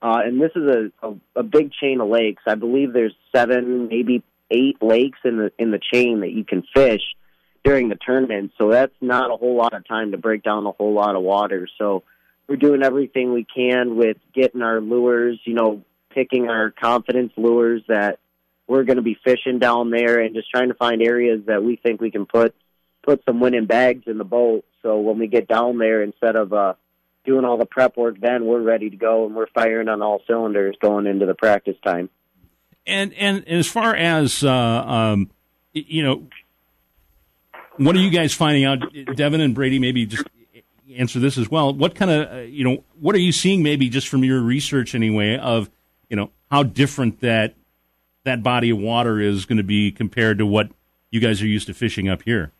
uh, 0.02 0.20
and 0.26 0.42
this 0.42 0.52
is 0.54 0.92
a, 1.02 1.08
a 1.08 1.14
a 1.36 1.42
big 1.42 1.72
chain 1.72 2.02
of 2.02 2.08
lakes. 2.08 2.42
I 2.46 2.56
believe 2.56 2.92
there's 2.92 3.16
seven, 3.34 3.88
maybe 3.88 4.22
eight 4.50 4.76
lakes 4.82 5.20
in 5.24 5.38
the 5.38 5.52
in 5.58 5.70
the 5.70 5.80
chain 5.90 6.20
that 6.20 6.32
you 6.32 6.44
can 6.44 6.64
fish 6.74 7.00
during 7.64 7.88
the 7.88 7.96
tournament. 7.96 8.52
So 8.58 8.70
that's 8.70 8.94
not 9.00 9.30
a 9.30 9.36
whole 9.36 9.56
lot 9.56 9.74
of 9.74 9.86
time 9.86 10.12
to 10.12 10.18
break 10.18 10.42
down 10.42 10.66
a 10.66 10.72
whole 10.72 10.94
lot 10.94 11.14
of 11.14 11.22
water. 11.22 11.68
So 11.78 12.02
we're 12.48 12.56
doing 12.56 12.82
everything 12.82 13.32
we 13.32 13.44
can 13.44 13.96
with 13.96 14.16
getting 14.34 14.62
our 14.62 14.80
lures, 14.80 15.40
you 15.44 15.54
know, 15.54 15.82
picking 16.10 16.48
our 16.48 16.70
confidence 16.70 17.32
lures 17.36 17.82
that 17.88 18.18
we're 18.66 18.84
going 18.84 18.96
to 18.96 19.02
be 19.02 19.16
fishing 19.24 19.58
down 19.58 19.90
there 19.90 20.20
and 20.20 20.34
just 20.34 20.50
trying 20.50 20.68
to 20.68 20.74
find 20.74 21.02
areas 21.02 21.42
that 21.46 21.62
we 21.62 21.76
think 21.76 22.00
we 22.00 22.10
can 22.10 22.26
put 22.26 22.54
put 23.02 23.22
some 23.24 23.40
winning 23.40 23.66
bags 23.66 24.04
in 24.06 24.18
the 24.18 24.24
boat. 24.24 24.64
So 24.82 25.00
when 25.00 25.18
we 25.18 25.26
get 25.26 25.48
down 25.48 25.78
there, 25.78 26.02
instead 26.02 26.36
of 26.36 26.52
uh, 26.52 26.74
doing 27.24 27.44
all 27.44 27.58
the 27.58 27.66
prep 27.66 27.96
work, 27.96 28.20
then 28.20 28.44
we're 28.44 28.62
ready 28.62 28.90
to 28.90 28.96
go 28.96 29.26
and 29.26 29.34
we're 29.34 29.48
firing 29.48 29.88
on 29.88 30.02
all 30.02 30.22
cylinders 30.26 30.76
going 30.80 31.06
into 31.06 31.26
the 31.26 31.34
practice 31.34 31.76
time. 31.84 32.10
And 32.86 33.12
and 33.14 33.46
as 33.48 33.68
far 33.68 33.94
as 33.94 34.42
uh, 34.42 34.50
um, 34.50 35.30
you 35.72 36.02
know, 36.02 36.26
what 37.76 37.96
are 37.96 38.00
you 38.00 38.10
guys 38.10 38.34
finding 38.34 38.64
out, 38.64 38.80
Devin 39.14 39.40
and 39.40 39.54
Brady? 39.54 39.78
Maybe 39.78 40.06
just 40.06 40.24
answer 40.96 41.18
this 41.18 41.38
as 41.38 41.50
well. 41.50 41.72
What 41.72 41.94
kind 41.94 42.10
of 42.10 42.32
uh, 42.32 42.40
you 42.40 42.64
know 42.64 42.84
what 43.00 43.14
are 43.14 43.20
you 43.20 43.32
seeing? 43.32 43.62
Maybe 43.62 43.88
just 43.88 44.08
from 44.08 44.24
your 44.24 44.40
research 44.40 44.94
anyway 44.94 45.36
of 45.36 45.70
you 46.08 46.16
know 46.16 46.30
how 46.50 46.62
different 46.62 47.20
that 47.20 47.54
that 48.24 48.42
body 48.42 48.70
of 48.70 48.78
water 48.78 49.20
is 49.20 49.46
going 49.46 49.56
to 49.56 49.64
be 49.64 49.90
compared 49.90 50.38
to 50.38 50.46
what 50.46 50.70
you 51.10 51.20
guys 51.20 51.42
are 51.42 51.46
used 51.46 51.66
to 51.66 51.74
fishing 51.74 52.08
up 52.08 52.22
here. 52.22 52.52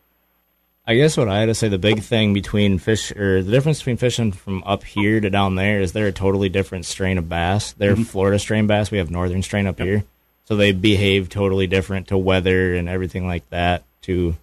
I 0.85 0.97
guess 0.97 1.17
what 1.17 1.29
I 1.29 1.39
had 1.39 1.47
to 1.47 1.55
say 1.55 1.69
the 1.69 1.79
big 1.79 2.03
thing 2.03 2.35
between 2.35 2.79
fish 2.79 3.13
or 3.13 3.41
the 3.43 3.51
difference 3.53 3.79
between 3.79 3.99
fishing 3.99 4.33
from 4.33 4.65
up 4.67 4.83
here 4.83 5.21
to 5.21 5.31
down 5.31 5.55
there 5.55 5.81
is 5.81 5.93
they're 5.93 6.09
a 6.09 6.13
totally 6.13 6.49
different 6.49 6.87
strain 6.87 7.19
of 7.19 7.29
bass. 7.29 7.73
They're 7.73 7.95
Florida 7.97 8.39
strain 8.41 8.67
bass. 8.67 8.91
We 8.91 8.99
have 8.99 9.11
northern 9.11 9.43
strain 9.43 9.69
up 9.69 9.79
here. 9.79 10.03
So 10.45 10.57
they 10.57 10.73
behave 10.73 11.29
totally 11.29 11.69
different 11.69 12.09
to 12.09 12.19
weather 12.19 12.75
and 12.75 12.89
everything 12.89 13.29
like 13.29 13.49
that 13.51 13.85
to 14.03 14.37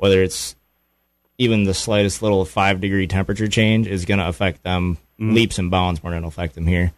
whether 0.00 0.22
it's 0.22 0.56
even 1.38 1.64
the 1.64 1.74
slightest 1.74 2.22
little 2.22 2.44
five 2.44 2.80
degree 2.80 3.06
temperature 3.06 3.48
change 3.48 3.86
is 3.86 4.04
going 4.06 4.18
to 4.18 4.26
affect 4.28 4.62
them. 4.62 4.96
Leaps 5.18 5.58
and 5.58 5.70
bounds 5.70 6.02
more 6.02 6.10
than 6.12 6.18
it'll 6.20 6.28
affect 6.28 6.54
them 6.54 6.66
here. 6.66 6.92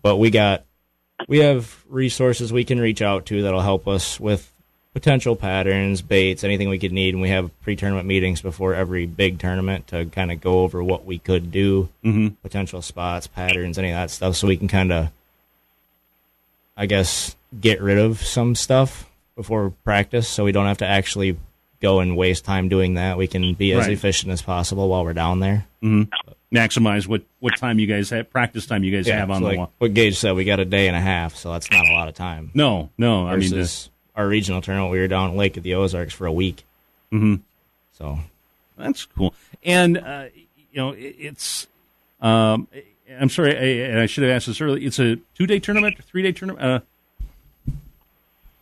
But 0.00 0.16
we 0.18 0.30
got 0.30 0.64
we 1.26 1.38
have 1.40 1.84
resources 1.88 2.52
we 2.52 2.64
can 2.64 2.78
reach 2.78 3.02
out 3.02 3.26
to 3.26 3.42
that'll 3.42 3.60
help 3.60 3.88
us 3.88 4.20
with 4.20 4.52
potential 4.92 5.34
patterns, 5.34 6.00
baits, 6.00 6.44
anything 6.44 6.68
we 6.68 6.78
could 6.78 6.92
need, 6.92 7.14
and 7.14 7.20
we 7.20 7.30
have 7.30 7.50
pre-tournament 7.62 8.06
meetings 8.06 8.40
before 8.40 8.74
every 8.74 9.06
big 9.06 9.40
tournament 9.40 9.88
to 9.88 10.04
kind 10.06 10.30
of 10.30 10.40
go 10.40 10.60
over 10.60 10.84
what 10.84 11.04
we 11.04 11.18
could 11.18 11.50
do, 11.50 11.88
Mm-hmm. 12.04 12.28
potential 12.42 12.80
spots, 12.80 13.26
patterns, 13.26 13.76
any 13.76 13.90
of 13.90 13.96
that 13.96 14.10
stuff, 14.12 14.36
so 14.36 14.46
we 14.46 14.56
can 14.56 14.68
kind 14.68 14.92
of, 14.92 15.10
I 16.76 16.86
guess, 16.86 17.34
get 17.60 17.80
rid 17.82 17.98
of 17.98 18.22
some 18.22 18.54
stuff 18.54 19.10
before 19.34 19.70
practice, 19.82 20.28
so 20.28 20.44
we 20.44 20.52
don't 20.52 20.66
have 20.66 20.78
to 20.78 20.86
actually 20.86 21.36
go 21.84 22.00
and 22.00 22.16
waste 22.16 22.44
time 22.44 22.68
doing 22.68 22.94
that. 22.94 23.18
We 23.18 23.26
can 23.26 23.52
be 23.54 23.72
as 23.72 23.80
Right. 23.86 23.92
efficient 23.92 24.32
as 24.32 24.40
possible 24.42 24.88
while 24.88 25.04
we're 25.04 25.12
down 25.12 25.40
there. 25.40 25.66
Maximize 26.52 27.06
what 27.06 27.22
what 27.40 27.56
time 27.58 27.78
you 27.78 27.86
guys 27.86 28.10
have 28.10 28.30
practice 28.30 28.64
time 28.66 28.84
you 28.84 28.90
guys 28.96 29.06
have 29.08 29.30
on 29.30 29.38
so 29.38 29.44
the 29.44 29.48
like 29.50 29.58
wall. 29.58 29.72
what 29.78 29.92
Gage 29.92 30.16
said, 30.16 30.34
we 30.34 30.44
got 30.44 30.60
a 30.60 30.64
day 30.64 30.86
and 30.88 30.96
a 30.96 31.00
half, 31.00 31.34
so 31.36 31.52
that's 31.52 31.70
not 31.70 31.84
a 31.86 31.92
lot 31.92 32.08
of 32.08 32.14
time. 32.14 32.50
No, 32.54 32.90
no. 32.96 33.26
I 33.26 33.36
mean, 33.36 33.50
versus 33.50 33.90
our 34.16 34.26
regional 34.26 34.62
tournament, 34.62 34.92
we 34.92 34.98
were 35.00 35.08
down 35.08 35.30
at 35.30 35.36
Lake 35.36 35.56
of 35.56 35.62
the 35.64 35.74
Ozarks 35.74 36.14
for 36.14 36.26
a 36.26 36.32
week. 36.32 36.64
Mhm. 37.12 37.40
So 37.98 38.18
That's 38.78 39.04
cool. 39.04 39.34
And 39.64 39.98
uh, 39.98 40.24
you 40.72 40.76
know, 40.76 40.90
it, 40.92 41.16
it's. 41.18 41.66
Um, 42.20 42.68
I'm 43.20 43.28
sorry, 43.28 43.54
I, 43.92 44.02
I 44.02 44.06
should 44.06 44.24
have 44.24 44.32
asked 44.32 44.46
this 44.46 44.60
earlier. 44.60 44.86
It's 44.86 44.98
a 44.98 45.16
two 45.36 45.46
day 45.46 45.58
tournament, 45.58 45.96
three 46.04 46.22
day 46.22 46.32
tournament. 46.32 46.64
Uh, 46.64 46.80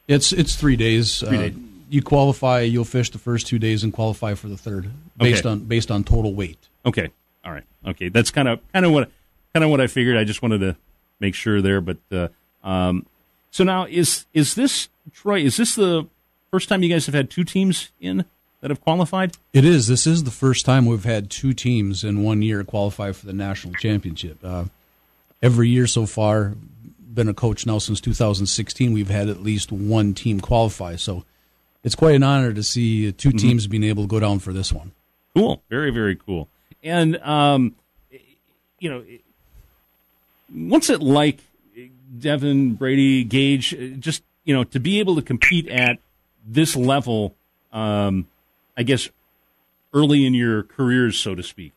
It's 0.09 0.33
it's 0.33 0.57
three 0.57 0.76
days. 0.76 1.21
Three 1.21 1.37
uh, 1.37 1.41
days. 1.43 1.55
You 1.93 2.03
qualify. 2.03 2.61
You'll 2.63 2.85
fish 2.85 3.11
the 3.11 3.19
first 3.19 3.47
two 3.47 3.59
days 3.59 3.85
and 3.85 3.93
qualify 3.93 4.35
for 4.35 4.49
the 4.49 4.57
third, 4.57 4.91
based 5.19 5.45
Okay. 5.45 5.53
on 5.53 5.61
based 5.61 5.91
on 5.91 6.05
total 6.05 6.35
weight. 6.35 6.59
okay, 6.87 7.09
all 7.45 7.53
right, 7.53 7.65
okay. 7.87 8.09
That's 8.09 8.31
kind 8.31 8.49
of 8.49 8.61
kind 8.73 8.87
of 8.87 8.93
what 8.93 9.11
kind 9.53 9.63
of 9.63 9.71
what 9.71 9.81
I 9.81 9.87
figured. 9.87 10.17
I 10.17 10.25
just 10.25 10.41
wanted 10.43 10.59
to 10.61 10.77
make 11.21 11.35
sure 11.35 11.61
there. 11.61 11.81
But 11.81 11.99
uh, 12.11 12.29
um, 12.65 13.07
so 13.51 13.63
now 13.65 13.85
is 13.85 14.25
is 14.33 14.55
this 14.55 14.89
Troy? 15.13 15.41
Is 15.41 15.57
this 15.59 15.75
the 15.75 16.07
first 16.51 16.69
time 16.69 16.83
you 16.83 16.89
guys 16.89 17.07
have 17.07 17.15
had 17.15 17.29
two 17.31 17.45
teams 17.45 17.91
in 18.01 18.25
that 18.63 18.71
have 18.71 18.81
qualified? 18.81 19.37
It 19.53 19.65
is. 19.65 19.87
This 19.87 20.07
is 20.07 20.25
the 20.25 20.31
first 20.31 20.65
time 20.65 20.87
we've 20.87 21.05
had 21.05 21.29
two 21.31 21.53
teams 21.53 22.05
in 22.05 22.23
one 22.23 22.41
year 22.43 22.65
qualify 22.65 23.13
for 23.13 23.27
the 23.27 23.33
national 23.35 23.75
championship. 23.75 24.39
Uh, 24.43 24.65
every 25.43 25.69
year 25.69 25.87
so 25.87 26.07
far, 26.07 26.55
been 27.13 27.29
a 27.29 27.35
coach 27.35 27.67
now 27.67 27.79
since 27.79 28.01
2016. 28.01 28.93
We've 28.95 29.11
had 29.11 29.29
at 29.29 29.43
least 29.43 29.71
one 29.73 30.15
team 30.15 30.41
qualify. 30.41 30.97
So 30.97 31.25
it's 31.85 31.95
quite 31.95 32.15
an 32.15 32.23
honor 32.23 32.53
to 32.53 32.62
see 32.62 33.11
2 33.12 33.33
teams 33.33 33.67
being 33.67 33.85
able 33.85 34.05
to 34.05 34.09
go 34.09 34.21
down 34.21 34.39
for 34.39 34.53
this 34.53 34.73
one. 34.73 34.93
Cool, 35.35 35.62
very 35.71 35.91
very 35.91 36.17
cool. 36.17 36.49
And 36.83 37.17
um, 37.19 37.75
you 38.79 38.91
know, 38.91 39.05
what's 40.53 40.91
it 40.91 41.01
like, 41.03 41.41
Devin 42.19 42.75
Brady 42.75 43.25
Gage? 43.25 43.75
uh, 43.75 43.97
Just 43.99 44.23
you 44.45 44.55
know, 44.55 44.65
to 44.65 44.81
be 44.81 44.99
able 44.99 45.15
to 45.17 45.23
compete 45.23 45.69
at 45.69 45.99
this 46.47 46.75
level, 46.77 47.35
um, 47.73 48.27
I 48.77 48.83
guess 48.83 49.09
early 49.95 50.27
in 50.27 50.35
your 50.35 50.65
careers, 50.65 51.19
so 51.19 51.35
to 51.35 51.43
speak. 51.43 51.73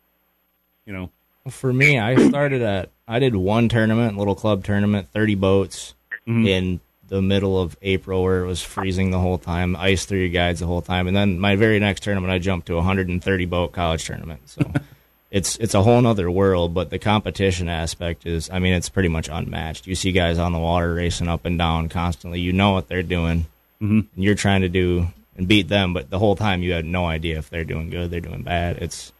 You 0.85 0.93
know, 0.93 1.09
for 1.49 1.71
me, 1.71 1.99
I 1.99 2.27
started 2.29 2.61
at 2.61 2.89
I 3.07 3.19
did 3.19 3.35
one 3.35 3.69
tournament, 3.69 4.17
little 4.17 4.35
club 4.35 4.63
tournament, 4.63 5.07
thirty 5.13 5.35
boats 5.35 5.93
in 6.27 6.79
the 7.07 7.21
middle 7.21 7.59
of 7.59 7.77
April 7.81 8.23
where 8.23 8.41
it 8.41 8.47
was 8.47 8.61
freezing 8.61 9.11
the 9.11 9.19
whole 9.19 9.37
time, 9.37 9.75
ice 9.75 10.05
through 10.05 10.19
your 10.19 10.29
guides 10.29 10.59
the 10.59 10.65
whole 10.65 10.81
time, 10.81 11.07
and 11.07 11.15
then 11.15 11.39
my 11.39 11.55
very 11.55 11.79
next 11.79 12.03
tournament 12.03 12.31
I 12.31 12.39
jumped 12.39 12.67
to 12.67 12.73
a 12.73 12.77
130 12.77 13.45
boat 13.45 13.71
college 13.71 14.05
tournament. 14.05 14.41
So 14.49 14.61
it's 15.31 15.57
it's 15.57 15.73
a 15.73 15.83
whole 15.83 16.01
nother 16.01 16.29
world, 16.31 16.73
but 16.73 16.89
the 16.89 16.99
competition 16.99 17.69
aspect 17.69 18.25
is 18.25 18.49
I 18.49 18.59
mean 18.59 18.73
it's 18.73 18.89
pretty 18.89 19.09
much 19.09 19.29
unmatched. 19.31 19.87
You 19.87 19.95
see 19.95 20.11
guys 20.11 20.39
on 20.39 20.51
the 20.51 20.59
water 20.59 20.93
racing 20.93 21.27
up 21.27 21.45
and 21.45 21.57
down 21.57 21.89
constantly. 21.89 22.39
You 22.39 22.53
know 22.53 22.71
what 22.71 22.87
they're 22.87 23.03
doing, 23.03 23.45
mm-hmm. 23.81 23.99
and 24.15 24.23
you're 24.23 24.35
trying 24.35 24.61
to 24.61 24.69
do 24.69 25.07
and 25.37 25.47
beat 25.47 25.67
them, 25.67 25.93
but 25.93 26.09
the 26.09 26.19
whole 26.19 26.35
time 26.35 26.63
you 26.63 26.71
had 26.71 26.85
no 26.85 27.05
idea 27.05 27.37
if 27.37 27.49
they're 27.49 27.65
doing 27.65 27.89
good, 27.89 28.09
they're 28.09 28.21
doing 28.21 28.43
bad. 28.43 28.77
It's 28.77 29.11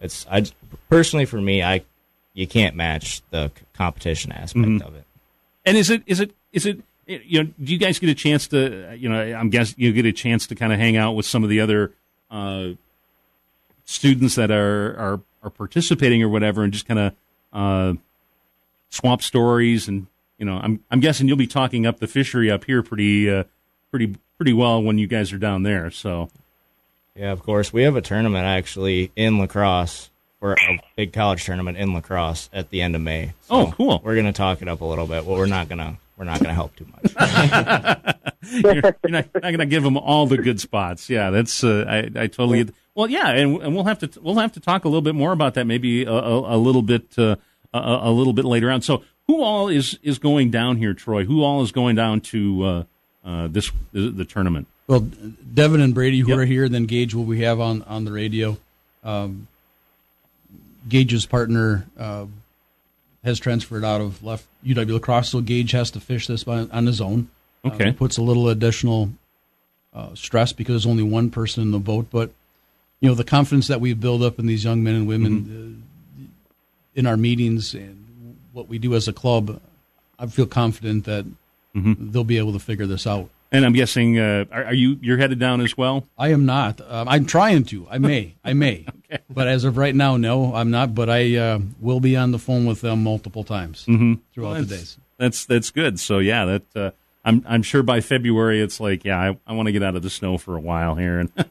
it's 0.00 0.26
I 0.30 0.44
personally 0.88 1.24
for 1.24 1.40
me 1.40 1.62
I 1.62 1.82
you 2.34 2.46
can't 2.46 2.74
match 2.74 3.22
the 3.30 3.50
c- 3.56 3.64
competition 3.74 4.32
aspect 4.32 4.82
of 4.82 4.96
it. 4.96 5.04
and 5.64 5.76
is 5.76 5.88
it 5.88 6.02
is 6.06 6.20
it 6.20 6.32
is 6.52 6.66
it 6.66 6.80
you 7.06 7.42
know, 7.42 7.50
do 7.62 7.72
you 7.72 7.78
guys 7.78 7.98
get 7.98 8.10
a 8.10 8.14
chance 8.14 8.48
to, 8.48 8.96
you 8.96 9.08
know, 9.08 9.20
I'm 9.20 9.50
guessing 9.50 9.76
you 9.78 9.92
get 9.92 10.06
a 10.06 10.12
chance 10.12 10.46
to 10.48 10.54
kind 10.54 10.72
of 10.72 10.78
hang 10.78 10.96
out 10.96 11.12
with 11.12 11.26
some 11.26 11.44
of 11.44 11.50
the 11.50 11.60
other 11.60 11.92
uh, 12.30 12.68
students 13.84 14.36
that 14.36 14.50
are, 14.50 14.96
are 14.96 15.20
are 15.42 15.50
participating 15.50 16.22
or 16.22 16.28
whatever, 16.28 16.62
and 16.62 16.72
just 16.72 16.86
kind 16.86 17.00
of 17.00 17.14
uh, 17.52 17.94
swap 18.88 19.20
stories 19.22 19.88
and 19.88 20.06
you 20.38 20.46
know, 20.46 20.58
I'm 20.62 20.80
I'm 20.90 21.00
guessing 21.00 21.28
you'll 21.28 21.36
be 21.36 21.46
talking 21.46 21.86
up 21.86 22.00
the 22.00 22.06
fishery 22.06 22.50
up 22.50 22.64
here 22.64 22.82
pretty 22.82 23.30
uh, 23.30 23.44
pretty 23.90 24.16
pretty 24.36 24.52
well 24.52 24.82
when 24.82 24.98
you 24.98 25.06
guys 25.06 25.32
are 25.32 25.38
down 25.38 25.62
there. 25.62 25.90
So, 25.90 26.28
yeah, 27.14 27.32
of 27.32 27.42
course, 27.42 27.72
we 27.72 27.82
have 27.84 27.96
a 27.96 28.02
tournament 28.02 28.44
actually 28.44 29.12
in 29.16 29.38
La 29.38 29.46
Crosse 29.46 30.10
for 30.40 30.54
a 30.54 30.80
big 30.96 31.12
college 31.12 31.44
tournament 31.44 31.78
in 31.78 31.94
La 31.94 32.00
Crosse 32.00 32.50
at 32.52 32.70
the 32.70 32.82
end 32.82 32.96
of 32.96 33.02
May. 33.02 33.32
So 33.42 33.54
oh, 33.54 33.72
cool! 33.76 34.00
We're 34.04 34.16
gonna 34.16 34.32
talk 34.32 34.60
it 34.60 34.68
up 34.68 34.80
a 34.80 34.84
little 34.84 35.06
bit. 35.06 35.24
Well, 35.24 35.38
we're 35.38 35.46
not 35.46 35.68
gonna 35.68 35.98
we're 36.16 36.24
not 36.24 36.40
gonna 36.40 36.54
help 36.54 36.76
too 36.76 36.86
much. 36.86 37.14
you're, 38.52 38.74
you're 38.74 38.92
not, 39.08 39.26
not, 39.34 39.42
gonna 39.42 39.66
give 39.66 39.82
them 39.82 39.96
all 39.96 40.26
the 40.26 40.38
good 40.38 40.60
spots. 40.60 41.10
Yeah, 41.10 41.30
that's 41.30 41.64
uh, 41.64 41.84
I 41.88 42.22
I 42.22 42.26
totally. 42.26 42.68
Well, 42.94 43.10
yeah, 43.10 43.30
and, 43.30 43.60
and 43.60 43.74
we'll 43.74 43.84
have 43.84 43.98
to 44.00 44.20
we'll 44.20 44.36
have 44.36 44.52
to 44.52 44.60
talk 44.60 44.84
a 44.84 44.88
little 44.88 45.02
bit 45.02 45.14
more 45.14 45.32
about 45.32 45.54
that 45.54 45.66
maybe 45.66 46.04
a, 46.04 46.12
a, 46.12 46.56
a 46.56 46.58
little 46.58 46.82
bit 46.82 47.18
uh, 47.18 47.36
a, 47.72 47.98
a, 48.02 48.10
little 48.10 48.32
bit 48.32 48.44
later 48.44 48.70
on. 48.70 48.82
So, 48.82 49.02
who 49.26 49.42
all 49.42 49.68
is 49.68 49.98
is 50.02 50.18
going 50.18 50.50
down 50.50 50.76
here, 50.76 50.94
Troy? 50.94 51.24
Who 51.24 51.42
all 51.42 51.62
is 51.62 51.72
going 51.72 51.96
down 51.96 52.20
to 52.20 52.64
uh, 52.64 52.84
uh, 53.24 53.48
this 53.48 53.72
the, 53.92 54.10
the, 54.10 54.24
tournament? 54.24 54.68
Well, 54.86 55.00
Devin 55.00 55.80
and 55.80 55.92
Brady 55.92 56.20
who 56.20 56.28
yep. 56.28 56.38
are 56.38 56.44
here, 56.44 56.68
then 56.68 56.86
Gage, 56.86 57.14
what 57.14 57.26
we 57.26 57.40
have 57.40 57.58
on 57.58 57.82
on 57.82 58.04
the 58.04 58.12
radio. 58.12 58.58
Um, 59.02 59.48
Gage's 60.88 61.26
partner 61.26 61.86
uh, 61.98 62.26
has 63.24 63.38
transferred 63.38 63.84
out 63.84 64.00
of 64.00 64.22
left 64.22 64.46
UW 64.64 64.92
La 64.92 64.98
Crosse, 64.98 65.30
so 65.30 65.40
Gage 65.40 65.72
has 65.72 65.90
to 65.92 66.00
fish 66.00 66.26
this 66.26 66.44
by, 66.44 66.58
on 66.58 66.86
his 66.86 67.00
own. 67.00 67.28
Uh, 67.64 67.68
okay, 67.68 67.92
puts 67.92 68.18
a 68.18 68.22
little 68.22 68.48
additional 68.48 69.10
uh, 69.94 70.14
stress 70.14 70.52
because 70.52 70.74
there's 70.74 70.90
only 70.90 71.02
one 71.02 71.30
person 71.30 71.62
in 71.62 71.70
the 71.70 71.78
boat, 71.78 72.06
but 72.10 72.30
you 73.00 73.08
know 73.08 73.14
the 73.14 73.24
confidence 73.24 73.68
that 73.68 73.80
we've 73.80 74.00
built 74.00 74.22
up 74.22 74.38
in 74.38 74.46
these 74.46 74.64
young 74.64 74.82
men 74.82 74.94
and 74.94 75.06
women 75.06 75.40
mm-hmm. 75.40 76.24
in 76.94 77.06
our 77.06 77.16
meetings 77.16 77.74
and 77.74 78.04
what 78.52 78.68
we 78.68 78.78
do 78.78 78.94
as 78.94 79.08
a 79.08 79.12
club, 79.12 79.60
I 80.18 80.26
feel 80.26 80.46
confident 80.46 81.04
that 81.04 81.24
mm-hmm. 81.74 82.10
they'll 82.10 82.24
be 82.24 82.38
able 82.38 82.52
to 82.52 82.58
figure 82.58 82.86
this 82.86 83.06
out. 83.06 83.30
And 83.50 83.64
I'm 83.64 83.72
guessing, 83.72 84.18
uh, 84.18 84.46
are, 84.50 84.64
are, 84.64 84.74
you 84.74 84.98
you're 85.00 85.16
headed 85.16 85.38
down 85.38 85.60
as 85.60 85.76
well? 85.76 86.06
I 86.18 86.28
am 86.28 86.44
not. 86.44 86.80
Um, 86.80 87.08
I'm 87.08 87.24
trying 87.24 87.64
to. 87.66 87.86
I 87.88 87.98
may. 87.98 88.34
I 88.44 88.52
may. 88.52 88.86
Okay. 89.14 89.24
But 89.30 89.48
as 89.48 89.64
of 89.64 89.76
right 89.76 89.94
now, 89.94 90.16
no, 90.16 90.54
I'm 90.54 90.70
not. 90.70 90.94
But 90.94 91.08
I 91.08 91.36
uh, 91.36 91.58
will 91.80 92.00
be 92.00 92.16
on 92.16 92.30
the 92.30 92.38
phone 92.38 92.66
with 92.66 92.80
them 92.80 93.02
multiple 93.02 93.44
times 93.44 93.84
mm-hmm. 93.86 94.14
throughout 94.32 94.52
well, 94.52 94.62
the 94.62 94.76
days. 94.76 94.98
That's 95.18 95.44
that's 95.46 95.70
good. 95.70 96.00
So 96.00 96.18
yeah, 96.18 96.44
that 96.44 96.76
uh, 96.76 96.90
I'm 97.24 97.44
I'm 97.46 97.62
sure 97.62 97.82
by 97.82 98.00
February 98.00 98.60
it's 98.60 98.80
like 98.80 99.04
yeah, 99.04 99.18
I, 99.18 99.38
I 99.46 99.52
want 99.54 99.66
to 99.66 99.72
get 99.72 99.82
out 99.82 99.96
of 99.96 100.02
the 100.02 100.10
snow 100.10 100.38
for 100.38 100.56
a 100.56 100.60
while 100.60 100.94
here 100.94 101.20
and. 101.20 101.32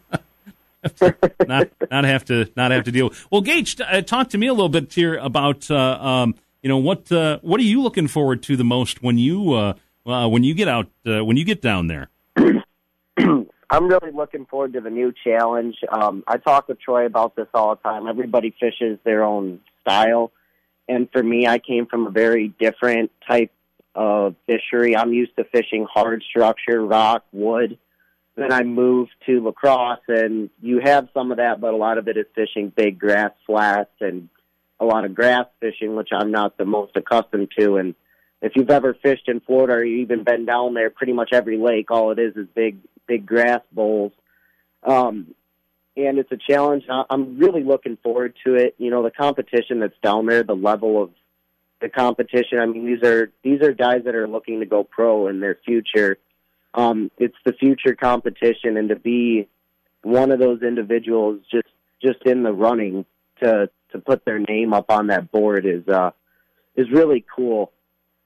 not 1.48 1.70
not 1.90 2.04
have 2.04 2.26
to 2.26 2.50
not 2.58 2.72
have 2.72 2.84
to 2.84 2.92
deal. 2.92 3.10
Well, 3.32 3.40
Gage, 3.40 3.80
uh, 3.80 4.02
talk 4.02 4.30
to 4.32 4.38
me 4.38 4.48
a 4.48 4.54
little 4.54 4.68
bit 4.68 4.92
here 4.92 5.16
about 5.16 5.72
uh, 5.72 5.78
um, 5.78 6.36
you 6.62 6.68
know 6.68 6.78
what 6.78 7.10
uh, 7.10 7.40
what 7.42 7.60
are 7.62 7.64
you 7.64 7.82
looking 7.82 8.10
forward 8.10 8.44
to 8.44 8.58
the 8.58 8.66
most 8.66 9.02
when 9.02 9.18
you 9.18 9.54
uh, 9.54 9.74
uh, 10.06 10.28
when 10.28 10.44
you 10.44 10.54
get 10.54 10.68
out 10.68 10.90
uh, 11.06 11.24
when 11.24 11.38
you 11.38 11.46
get 11.46 11.62
down 11.62 11.88
there? 11.88 12.10
I'm 13.70 13.88
really 13.88 14.12
looking 14.12 14.46
forward 14.46 14.74
to 14.74 14.82
the 14.82 14.90
new 14.90 15.14
challenge. 15.24 15.78
Um, 15.90 16.24
I 16.28 16.38
talk 16.38 16.68
with 16.68 16.80
Troy 16.80 17.06
about 17.06 17.36
this 17.36 17.48
all 17.54 17.76
the 17.76 17.82
time. 17.82 18.08
Everybody 18.08 18.54
fishes 18.60 19.00
their 19.04 19.24
own 19.24 19.60
style, 19.82 20.32
and 20.88 21.10
for 21.12 21.24
me, 21.24 21.48
I 21.48 21.60
came 21.60 21.86
from 21.86 22.08
a 22.08 22.12
very 22.12 22.50
different 22.60 23.12
type 23.28 23.52
of 23.96 24.36
fishery. 24.48 24.96
I'm 24.96 25.14
used 25.14 25.36
to 25.38 25.44
fishing 25.46 25.86
hard 25.92 26.24
structure, 26.24 26.84
rock, 26.86 27.26
wood. 27.32 27.78
Then 28.36 28.52
I 28.52 28.64
moved 28.64 29.12
to 29.28 29.42
La 29.42 29.52
Crosse, 29.52 30.00
and 30.08 30.50
you 30.62 30.80
have 30.84 31.10
some 31.14 31.32
of 31.32 31.38
that, 31.38 31.62
but 31.62 31.74
a 31.74 31.78
lot 31.78 31.98
of 31.98 32.08
it 32.08 32.18
is 32.18 32.26
fishing 32.34 32.74
big 32.76 32.98
grass 32.98 33.32
flats 33.46 33.92
and 34.02 34.30
a 34.80 34.86
lot 34.86 35.06
of 35.06 35.14
grass 35.14 35.46
fishing, 35.60 35.96
which 35.96 36.10
I'm 36.12 36.32
not 36.32 36.58
the 36.58 36.66
most 36.66 36.96
accustomed 36.96 37.52
to. 37.60 37.78
And 37.78 37.94
if 38.42 38.54
you've 38.56 38.72
ever 38.72 38.96
fished 38.96 39.30
in 39.30 39.40
Florida 39.40 39.74
or 39.74 39.84
you've 39.84 40.12
even 40.12 40.24
been 40.24 40.46
down 40.46 40.74
there, 40.74 40.90
pretty 40.90 41.14
much 41.14 41.30
every 41.32 41.58
lake, 41.58 41.92
all 41.92 42.12
it 42.12 42.20
is 42.20 42.36
is 42.36 42.48
big, 42.56 42.78
big 43.14 43.26
grass 43.26 43.62
bowls. 43.72 44.12
Um, 44.84 45.36
and 45.96 46.18
it's 46.18 46.32
a 46.32 46.38
challenge. 46.38 46.84
I'm 46.90 47.38
really 47.38 47.64
looking 47.64 47.98
forward 48.02 48.34
to 48.46 48.56
it. 48.56 48.76
You 48.80 48.90
know, 48.90 49.04
the 49.04 49.12
competition 49.12 49.80
that's 49.80 49.98
down 50.02 50.26
there, 50.26 50.44
the 50.44 50.56
level 50.56 51.04
of 51.04 51.12
the 51.82 51.90
competition. 51.90 52.58
I 52.60 52.66
mean, 52.66 52.86
these 52.86 53.04
are 53.04 53.32
these 53.44 53.62
are 53.62 53.74
guys 53.74 54.02
that 54.06 54.16
are 54.16 54.28
looking 54.28 54.62
to 54.62 54.66
go 54.66 54.84
pro 54.84 55.28
in 55.28 55.40
their 55.40 55.60
future. 55.64 56.18
Um, 56.74 57.12
it's 57.20 57.36
the 57.46 57.54
future 57.54 57.96
competition, 57.96 58.78
and 58.78 58.90
to 58.90 58.96
be 58.96 59.48
one 60.02 60.32
of 60.32 60.40
those 60.40 60.64
individuals 60.64 61.42
just 61.52 61.68
just 62.02 62.24
in 62.26 62.42
the 62.42 62.52
running 62.52 63.06
to 63.44 63.70
to 63.92 64.00
put 64.00 64.26
their 64.26 64.40
name 64.40 64.74
up 64.74 64.90
on 64.90 65.08
that 65.08 65.32
board 65.32 65.68
is 65.68 65.88
uh, 65.88 66.10
is 66.76 66.90
really 66.92 67.24
cool. 67.36 67.72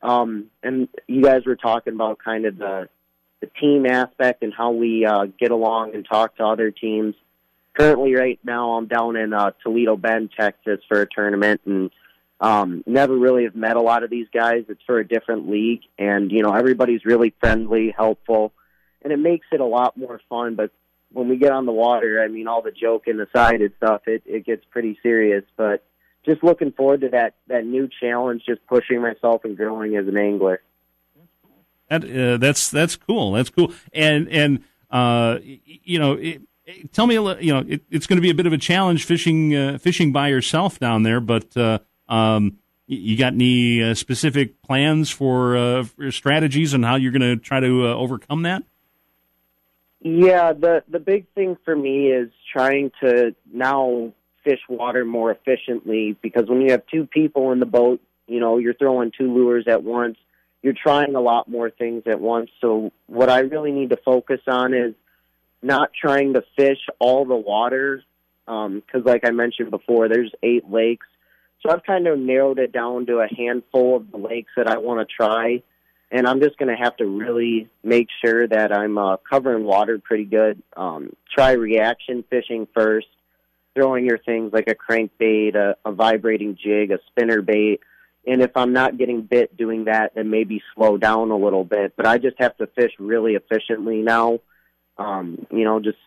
Um, 0.02 0.46
and 0.64 0.88
you 1.08 1.22
guys 1.22 1.42
were 1.46 1.58
talking 1.58 1.94
about 1.94 2.20
kind 2.24 2.46
of 2.46 2.58
the 2.58 2.88
the 3.40 3.48
team 3.48 3.86
aspect 3.86 4.44
and 4.44 4.54
how 4.54 4.72
we 4.72 5.06
uh, 5.06 5.26
get 5.40 5.52
along 5.52 5.94
and 5.94 6.06
talk 6.06 6.38
to 6.38 6.46
other 6.46 6.72
teams. 6.72 7.16
Currently, 7.74 8.16
right 8.16 8.40
now, 8.44 8.72
I'm 8.72 8.88
down 8.88 9.16
in 9.16 9.34
uh, 9.34 9.52
Toledo 9.62 9.96
Bend, 9.96 10.32
Texas, 10.38 10.80
for 10.88 11.02
a 11.02 11.08
tournament, 11.08 11.62
and 11.66 11.92
um, 12.40 12.84
never 12.88 13.16
really 13.16 13.44
have 13.44 13.56
met 13.56 13.76
a 13.76 13.82
lot 13.82 14.04
of 14.04 14.10
these 14.10 14.28
guys. 14.34 14.66
It's 14.68 14.82
for 14.86 15.00
a 15.00 15.08
different 15.08 15.50
league, 15.50 15.82
and 15.98 16.32
you 16.32 16.42
know 16.42 16.54
everybody's 16.54 17.06
really 17.06 17.34
friendly, 17.40 17.94
helpful, 17.96 18.52
and 19.04 19.14
it 19.14 19.18
makes 19.18 19.46
it 19.52 19.60
a 19.60 19.66
lot 19.66 19.96
more 19.96 20.20
fun. 20.28 20.56
But 20.56 20.72
when 21.12 21.30
we 21.30 21.38
get 21.38 21.52
on 21.52 21.66
the 21.66 21.72
water, 21.72 22.22
I 22.24 22.28
mean, 22.28 22.48
all 22.48 22.64
the 22.64 22.72
joking 22.72 23.20
aside 23.20 23.62
and 23.62 23.72
stuff, 23.78 24.02
it, 24.08 24.24
it 24.26 24.46
gets 24.46 24.66
pretty 24.72 24.98
serious. 25.04 25.44
But 25.56 25.84
just 26.26 26.44
looking 26.44 26.72
forward 26.72 27.02
to 27.02 27.10
that 27.10 27.36
that 27.48 27.66
new 27.66 27.90
challenge, 28.00 28.44
just 28.46 28.66
pushing 28.68 29.02
myself 29.02 29.46
and 29.46 29.56
growing 29.56 29.96
as 29.96 30.08
an 30.08 30.18
angler. 30.18 30.62
That, 31.90 32.04
uh, 32.04 32.38
that's 32.38 32.70
that's 32.70 32.96
cool. 32.96 33.32
That's 33.34 33.50
cool. 33.50 33.74
And 33.94 34.28
and 34.30 34.64
uh, 34.92 35.40
you 35.42 36.00
know, 36.00 36.14
it, 36.14 36.42
it, 36.66 36.94
tell 36.94 37.08
me 37.08 37.16
a 37.16 37.22
little. 37.22 37.42
You 37.42 37.54
know, 37.54 37.66
it, 37.68 37.84
it's 37.90 38.08
going 38.08 38.18
to 38.18 38.22
be 38.22 38.30
a 38.30 38.36
bit 38.36 38.46
of 38.46 38.54
a 38.54 38.58
challenge 38.58 39.06
fishing 39.06 39.56
uh, 39.56 39.78
fishing 39.78 40.12
by 40.12 40.28
yourself 40.28 40.80
down 40.80 41.04
there. 41.04 41.20
But 41.20 41.56
uh, 41.56 41.80
um, 42.10 42.58
you 42.88 43.18
got 43.18 43.34
any 43.34 43.84
uh, 43.84 43.94
specific 43.94 44.62
plans 44.62 45.10
for, 45.10 45.58
uh, 45.58 45.84
for 45.84 46.10
strategies 46.12 46.74
and 46.74 46.86
how 46.86 46.96
you're 46.96 47.12
going 47.12 47.22
to 47.22 47.36
try 47.36 47.60
to 47.60 47.88
overcome 47.88 48.44
that? 48.44 48.64
Yeah, 50.00 50.54
the 50.54 50.84
the 50.88 51.00
big 51.00 51.26
thing 51.34 51.58
for 51.66 51.76
me 51.76 52.12
is 52.12 52.30
trying 52.54 52.92
to 53.02 53.36
now 53.52 54.14
fish 54.44 54.60
water 54.70 55.04
more 55.04 55.32
efficiently 55.32 56.16
because 56.22 56.48
when 56.48 56.62
you 56.62 56.72
have 56.72 56.84
two 56.86 57.08
people 57.08 57.52
in 57.52 57.60
the 57.60 57.66
boat, 57.66 58.00
you 58.28 58.40
know, 58.40 58.58
you're 58.58 58.76
throwing 58.76 59.12
two 59.18 59.34
lures 59.34 59.66
at 59.68 59.84
once. 59.84 60.18
You're 60.62 60.74
trying 60.74 61.16
a 61.16 61.22
lot 61.22 61.48
more 61.48 61.70
things 61.70 62.04
at 62.08 62.20
once. 62.20 62.50
So 62.62 62.92
what 63.08 63.30
I 63.30 63.40
really 63.40 63.72
need 63.72 63.92
to 63.92 63.98
focus 63.98 64.42
on 64.48 64.74
is 64.74 64.96
not 65.62 65.92
trying 65.94 66.34
to 66.34 66.44
fish 66.56 66.80
all 67.00 67.26
the 67.26 67.36
waters 67.36 68.04
because, 68.46 68.82
um, 68.96 69.04
like 69.04 69.26
I 69.26 69.32
mentioned 69.32 69.72
before, 69.72 70.08
there's 70.08 70.32
eight 70.42 70.70
lakes. 70.70 71.08
So 71.62 71.72
I've 71.72 71.84
kind 71.84 72.08
of 72.08 72.20
narrowed 72.20 72.60
it 72.60 72.72
down 72.72 73.06
to 73.08 73.20
a 73.20 73.28
handful 73.28 73.98
of 73.98 74.12
the 74.12 74.18
lakes 74.18 74.52
that 74.56 74.68
I 74.68 74.78
want 74.78 75.08
to 75.08 75.14
try 75.14 75.64
and 76.12 76.28
I'm 76.28 76.42
just 76.42 76.58
going 76.58 76.76
to 76.76 76.82
have 76.82 76.96
to 76.98 77.06
really 77.06 77.70
make 77.84 78.08
sure 78.24 78.48
that 78.48 78.72
I'm 78.72 78.98
uh, 78.98 79.18
covering 79.30 79.66
water 79.66 80.00
pretty 80.00 80.24
good. 80.24 80.62
Um, 80.76 81.16
try 81.34 81.52
reaction 81.52 82.24
fishing 82.30 82.68
first, 82.74 83.08
throwing 83.76 84.06
your 84.06 84.18
things 84.18 84.54
like 84.54 84.70
a 84.70 84.76
crankbait, 84.76 85.56
a, 85.56 85.76
a 85.86 85.92
vibrating 85.92 86.58
jig, 86.62 86.92
a 86.92 87.00
spinner 87.08 87.42
bait. 87.42 87.82
And 88.28 88.42
if 88.42 88.52
I'm 88.56 88.74
not 88.74 88.98
getting 88.98 89.22
bit 89.22 89.56
doing 89.56 89.86
that, 89.86 90.14
then 90.16 90.30
maybe 90.30 90.62
slow 90.76 90.98
down 90.98 91.32
a 91.32 91.38
little 91.38 91.64
bit. 91.64 91.94
But 91.96 92.06
I 92.06 92.18
just 92.18 92.38
have 92.40 92.58
to 92.58 92.68
fish 92.68 92.92
really 93.00 93.36
efficiently 93.36 94.02
now. 94.02 94.40
Um, 94.98 95.48
you 95.50 95.64
know, 95.64 95.80
just 95.80 95.98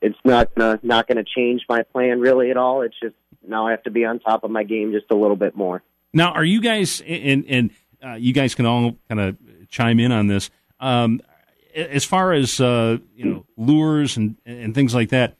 it's 0.00 0.18
not 0.24 0.54
gonna, 0.54 0.80
not 0.82 1.06
going 1.06 1.18
to 1.18 1.24
change 1.24 1.62
my 1.68 1.82
plan 1.82 2.20
really 2.20 2.50
at 2.50 2.56
all. 2.56 2.82
It's 2.82 2.98
just 3.00 3.14
now 3.46 3.68
I 3.68 3.70
have 3.70 3.84
to 3.84 3.90
be 3.90 4.04
on 4.04 4.18
top 4.18 4.42
of 4.42 4.50
my 4.50 4.64
game 4.64 4.92
just 4.92 5.06
a 5.10 5.14
little 5.14 5.36
bit 5.36 5.56
more. 5.56 5.82
Now, 6.12 6.32
are 6.32 6.44
you 6.44 6.60
guys 6.60 7.00
and 7.06 7.44
and 7.48 7.70
uh, 8.04 8.14
you 8.14 8.32
guys 8.32 8.54
can 8.54 8.66
all 8.66 8.96
kind 9.08 9.20
of 9.20 9.36
chime 9.68 10.00
in 10.00 10.12
on 10.12 10.26
this. 10.26 10.50
Um, 10.80 11.20
as 11.74 12.04
far 12.04 12.32
as 12.32 12.60
uh, 12.60 12.98
you 13.14 13.24
know, 13.24 13.46
lures 13.56 14.16
and 14.16 14.36
and 14.44 14.74
things 14.74 14.94
like 14.94 15.10
that, 15.10 15.36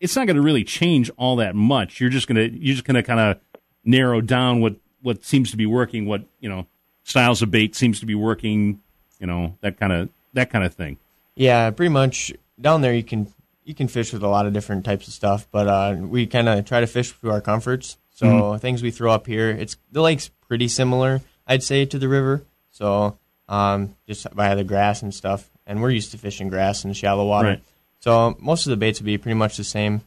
it's 0.00 0.14
not 0.14 0.26
going 0.26 0.36
to 0.36 0.42
really 0.42 0.64
change 0.64 1.10
all 1.16 1.36
that 1.36 1.54
much. 1.54 2.00
You're 2.00 2.10
just 2.10 2.28
gonna 2.28 2.42
you're 2.42 2.74
just 2.74 2.84
gonna 2.84 3.02
kind 3.02 3.20
of 3.20 3.40
narrow 3.84 4.20
down 4.20 4.60
what 4.60 4.76
what 5.02 5.24
seems 5.24 5.50
to 5.50 5.56
be 5.56 5.66
working, 5.66 6.06
what 6.06 6.22
you 6.40 6.48
know 6.48 6.66
styles 7.04 7.42
of 7.42 7.50
bait 7.50 7.74
seems 7.74 8.00
to 8.00 8.06
be 8.06 8.14
working, 8.14 8.80
you 9.18 9.26
know 9.26 9.56
that 9.60 9.78
kind 9.78 9.92
of 9.92 10.08
that 10.34 10.50
kind 10.50 10.64
of 10.64 10.74
thing. 10.74 10.98
Yeah, 11.34 11.70
pretty 11.70 11.90
much 11.90 12.32
down 12.60 12.80
there 12.80 12.94
you 12.94 13.04
can 13.04 13.32
you 13.64 13.74
can 13.74 13.88
fish 13.88 14.12
with 14.12 14.22
a 14.22 14.28
lot 14.28 14.46
of 14.46 14.52
different 14.52 14.84
types 14.84 15.08
of 15.08 15.14
stuff, 15.14 15.46
but 15.50 15.68
uh, 15.68 15.96
we 15.98 16.26
kind 16.26 16.48
of 16.48 16.64
try 16.64 16.80
to 16.80 16.86
fish 16.86 17.18
to 17.20 17.30
our 17.30 17.40
comforts. 17.40 17.96
So 18.14 18.26
mm-hmm. 18.26 18.58
things 18.58 18.82
we 18.82 18.90
throw 18.90 19.12
up 19.12 19.26
here, 19.26 19.50
it's 19.50 19.76
the 19.92 20.02
lake's 20.02 20.28
pretty 20.48 20.68
similar. 20.68 21.20
I'd 21.46 21.62
say, 21.62 21.86
to 21.86 21.98
the 21.98 22.08
river. 22.08 22.44
So 22.70 23.16
um, 23.48 23.96
just 24.06 24.34
by 24.34 24.54
the 24.54 24.64
grass 24.64 25.02
and 25.02 25.14
stuff. 25.14 25.50
And 25.66 25.82
we're 25.82 25.90
used 25.90 26.12
to 26.12 26.18
fishing 26.18 26.48
grass 26.48 26.84
in 26.84 26.92
shallow 26.92 27.26
water. 27.26 27.48
Right. 27.48 27.62
So 28.00 28.36
most 28.38 28.66
of 28.66 28.70
the 28.70 28.76
baits 28.76 29.00
would 29.00 29.06
be 29.06 29.18
pretty 29.18 29.34
much 29.34 29.56
the 29.56 29.64
same 29.64 30.02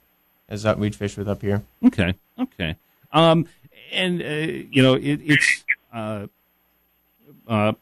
as 0.48 0.64
that 0.64 0.80
we'd 0.80 0.96
fish 0.96 1.18
with 1.18 1.28
up 1.28 1.42
here. 1.42 1.64
Okay, 1.86 2.14
okay. 2.40 2.76
Um, 3.12 3.48
and 3.92 4.22
uh, 4.22 4.26
you 4.72 4.82
know, 4.82 4.96
it, 4.96 5.20
it's 5.24 5.64
uh, 5.94 6.28
uh, 7.48 7.74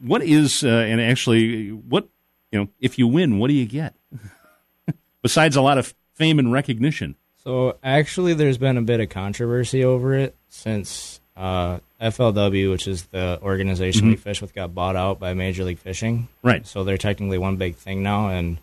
what 0.00 0.22
is 0.22 0.64
uh, 0.64 0.68
and 0.68 1.00
actually 1.00 1.70
what 1.70 2.08
you 2.50 2.60
know, 2.60 2.68
if 2.80 2.98
you 2.98 3.06
win, 3.06 3.38
what 3.38 3.48
do 3.48 3.54
you 3.54 3.66
get 3.66 3.94
besides 5.22 5.56
a 5.56 5.62
lot 5.62 5.78
of 5.78 5.94
fame 6.14 6.38
and 6.38 6.52
recognition? 6.52 7.14
So 7.44 7.76
actually, 7.82 8.34
there's 8.34 8.58
been 8.58 8.76
a 8.76 8.82
bit 8.82 9.00
of 9.00 9.08
controversy 9.08 9.84
over 9.84 10.14
it 10.14 10.34
since 10.48 11.20
uh, 11.36 11.78
FLW, 12.00 12.70
which 12.70 12.88
is 12.88 13.04
the 13.06 13.38
organization 13.42 14.08
we 14.08 14.16
fish 14.16 14.42
with, 14.42 14.54
got 14.54 14.74
bought 14.74 14.96
out 14.96 15.18
by 15.18 15.34
Major 15.34 15.64
League 15.64 15.78
Fishing. 15.78 16.28
Right. 16.42 16.66
So 16.66 16.84
they're 16.84 16.98
technically 16.98 17.38
one 17.38 17.56
big 17.56 17.76
thing 17.76 18.02
now, 18.02 18.28
and 18.28 18.58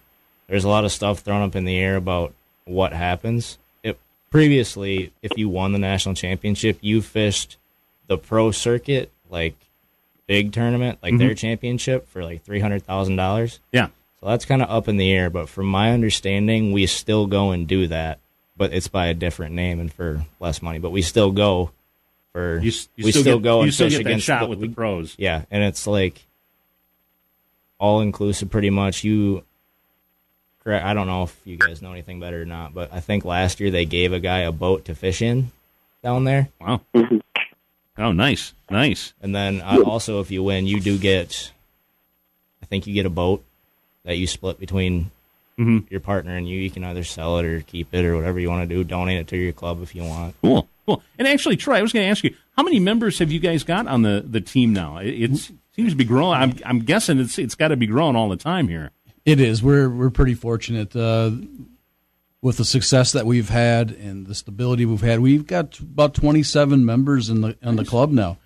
there's 0.47 0.65
a 0.65 0.69
lot 0.69 0.85
of 0.85 0.91
stuff 0.91 1.19
thrown 1.19 1.41
up 1.41 1.55
in 1.55 1.65
the 1.65 1.77
air 1.77 1.95
about 1.95 2.33
what 2.65 2.93
happens. 2.93 3.57
Previously, 4.35 5.13
if 5.21 5.37
you 5.37 5.47
won 5.49 5.71
the 5.71 5.79
national 5.79 6.15
championship, 6.15 6.77
you 6.81 7.01
fished 7.01 7.57
the 8.07 8.17
pro 8.17 8.51
circuit, 8.51 9.09
like 9.29 9.55
big 10.27 10.51
tournament, 10.51 10.99
like 11.01 11.17
their 11.17 11.29
mm-hmm. 11.29 11.35
championship 11.35 12.07
for 12.09 12.23
like 12.23 12.43
three 12.43 12.59
hundred 12.59 12.83
thousand 12.83 13.15
dollars. 13.15 13.59
Yeah. 13.71 13.87
So 14.19 14.27
that's 14.27 14.45
kind 14.45 14.61
of 14.61 14.69
up 14.69 14.87
in 14.87 14.97
the 14.97 15.11
air. 15.11 15.29
But 15.29 15.47
from 15.47 15.67
my 15.67 15.91
understanding, 15.91 16.71
we 16.71 16.85
still 16.85 17.27
go 17.27 17.51
and 17.51 17.67
do 17.67 17.87
that, 17.87 18.19
but 18.57 18.73
it's 18.73 18.87
by 18.87 19.07
a 19.07 19.13
different 19.13 19.55
name 19.55 19.79
and 19.79 19.91
for 19.91 20.25
less 20.39 20.61
money. 20.61 20.79
But 20.79 20.91
we 20.91 21.01
still 21.01 21.31
go 21.31 21.71
for 22.33 22.59
You, 22.59 22.71
you 22.95 23.05
we 23.05 23.11
still, 23.11 23.21
still 23.21 23.37
get, 23.39 23.43
go 23.43 23.61
and 23.61 23.73
still 23.73 23.89
fish 23.89 23.99
against 23.99 24.25
shot 24.25 24.41
the- 24.41 24.47
with 24.47 24.59
the 24.59 24.67
pros. 24.67 25.15
yeah, 25.17 25.45
and 25.49 25.63
it's 25.63 25.87
like 25.87 26.25
all 27.77 28.01
inclusive, 28.01 28.49
pretty 28.49 28.69
much. 28.69 29.03
You 29.03 29.43
correct? 30.65 30.85
I 30.85 30.93
don't 30.93 31.07
know 31.07 31.23
if 31.23 31.39
you 31.45 31.55
guys 31.57 31.81
know 31.81 31.91
anything 31.93 32.19
better 32.19 32.41
or 32.41 32.45
not, 32.45 32.73
but 32.73 32.91
I 32.91 32.99
think 32.99 33.23
last 33.23 33.59
year 33.61 33.71
they 33.71 33.85
gave 33.85 34.11
a 34.11 34.19
guy 34.19 34.39
a 34.39 34.51
boat 34.51 34.83
to 34.85 34.95
fish 34.95 35.21
in 35.21 35.51
down 36.03 36.25
there, 36.25 36.49
Wow. 36.59 36.81
Oh, 37.97 38.11
nice, 38.11 38.53
nice. 38.69 39.13
and 39.21 39.33
then 39.33 39.61
uh, 39.61 39.81
also 39.85 40.19
if 40.19 40.29
you 40.29 40.43
win, 40.43 40.67
you 40.67 40.81
do 40.81 40.97
get. 40.97 41.51
I 42.61 42.65
think 42.65 42.87
you 42.87 42.93
get 42.93 43.05
a 43.05 43.09
boat 43.11 43.43
that 44.03 44.17
you 44.17 44.27
split 44.27 44.59
between 44.59 45.11
Mhm. 45.57 45.89
your 45.89 46.01
partner 46.01 46.35
and 46.35 46.47
you. 46.49 46.59
You 46.59 46.69
can 46.69 46.83
either 46.83 47.03
sell 47.05 47.37
it 47.39 47.45
or 47.45 47.61
keep 47.61 47.93
it 47.93 48.03
or 48.03 48.17
whatever 48.17 48.39
you 48.39 48.49
want 48.49 48.67
to 48.67 48.75
do. 48.75 48.83
Donate 48.83 49.19
it 49.19 49.27
to 49.29 49.37
your 49.37 49.53
club 49.53 49.81
if 49.81 49.95
you 49.95 50.03
want. 50.03 50.35
Cool, 50.41 50.67
cool. 50.85 51.01
And 51.17 51.27
actually, 51.27 51.55
Troy, 51.55 51.75
I 51.77 51.81
was 51.81 51.93
going 51.93 52.05
to 52.05 52.09
ask 52.09 52.23
you, 52.25 52.35
how 52.57 52.63
many 52.63 52.79
members 52.79 53.19
have 53.19 53.31
you 53.31 53.39
guys 53.39 53.63
got 53.63 53.87
on 53.87 54.01
the, 54.01 54.25
the 54.27 54.41
team 54.41 54.73
now? 54.73 54.97
It, 54.97 55.07
it 55.31 55.37
seems 55.75 55.91
to 55.91 55.95
be 55.95 56.03
growing. 56.03 56.37
I'm, 56.41 56.53
I'm 56.65 56.79
guessing 56.79 57.19
it's 57.19 57.39
it's 57.39 57.55
got 57.55 57.69
to 57.69 57.77
be 57.77 57.87
growing 57.87 58.15
all 58.17 58.27
the 58.27 58.35
time 58.35 58.67
here. 58.67 58.91
It 59.25 59.39
is. 59.39 59.63
We're 59.63 59.89
we're 59.89 60.11
pretty 60.11 60.35
fortunate 60.35 60.95
uh, 60.95 61.31
with 62.41 62.57
the 62.57 62.65
success 62.65 63.11
that 63.13 63.25
we've 63.25 63.49
had 63.49 63.89
and 63.89 64.27
the 64.27 64.35
stability 64.35 64.85
we've 64.85 65.01
had. 65.01 65.19
We've 65.19 65.47
got 65.47 65.79
about 65.79 66.13
27 66.13 66.85
members 66.85 67.29
in 67.29 67.41
the 67.41 67.57
in 67.63 67.75
the 67.75 67.85
club 67.85 68.11
now, 68.11 68.37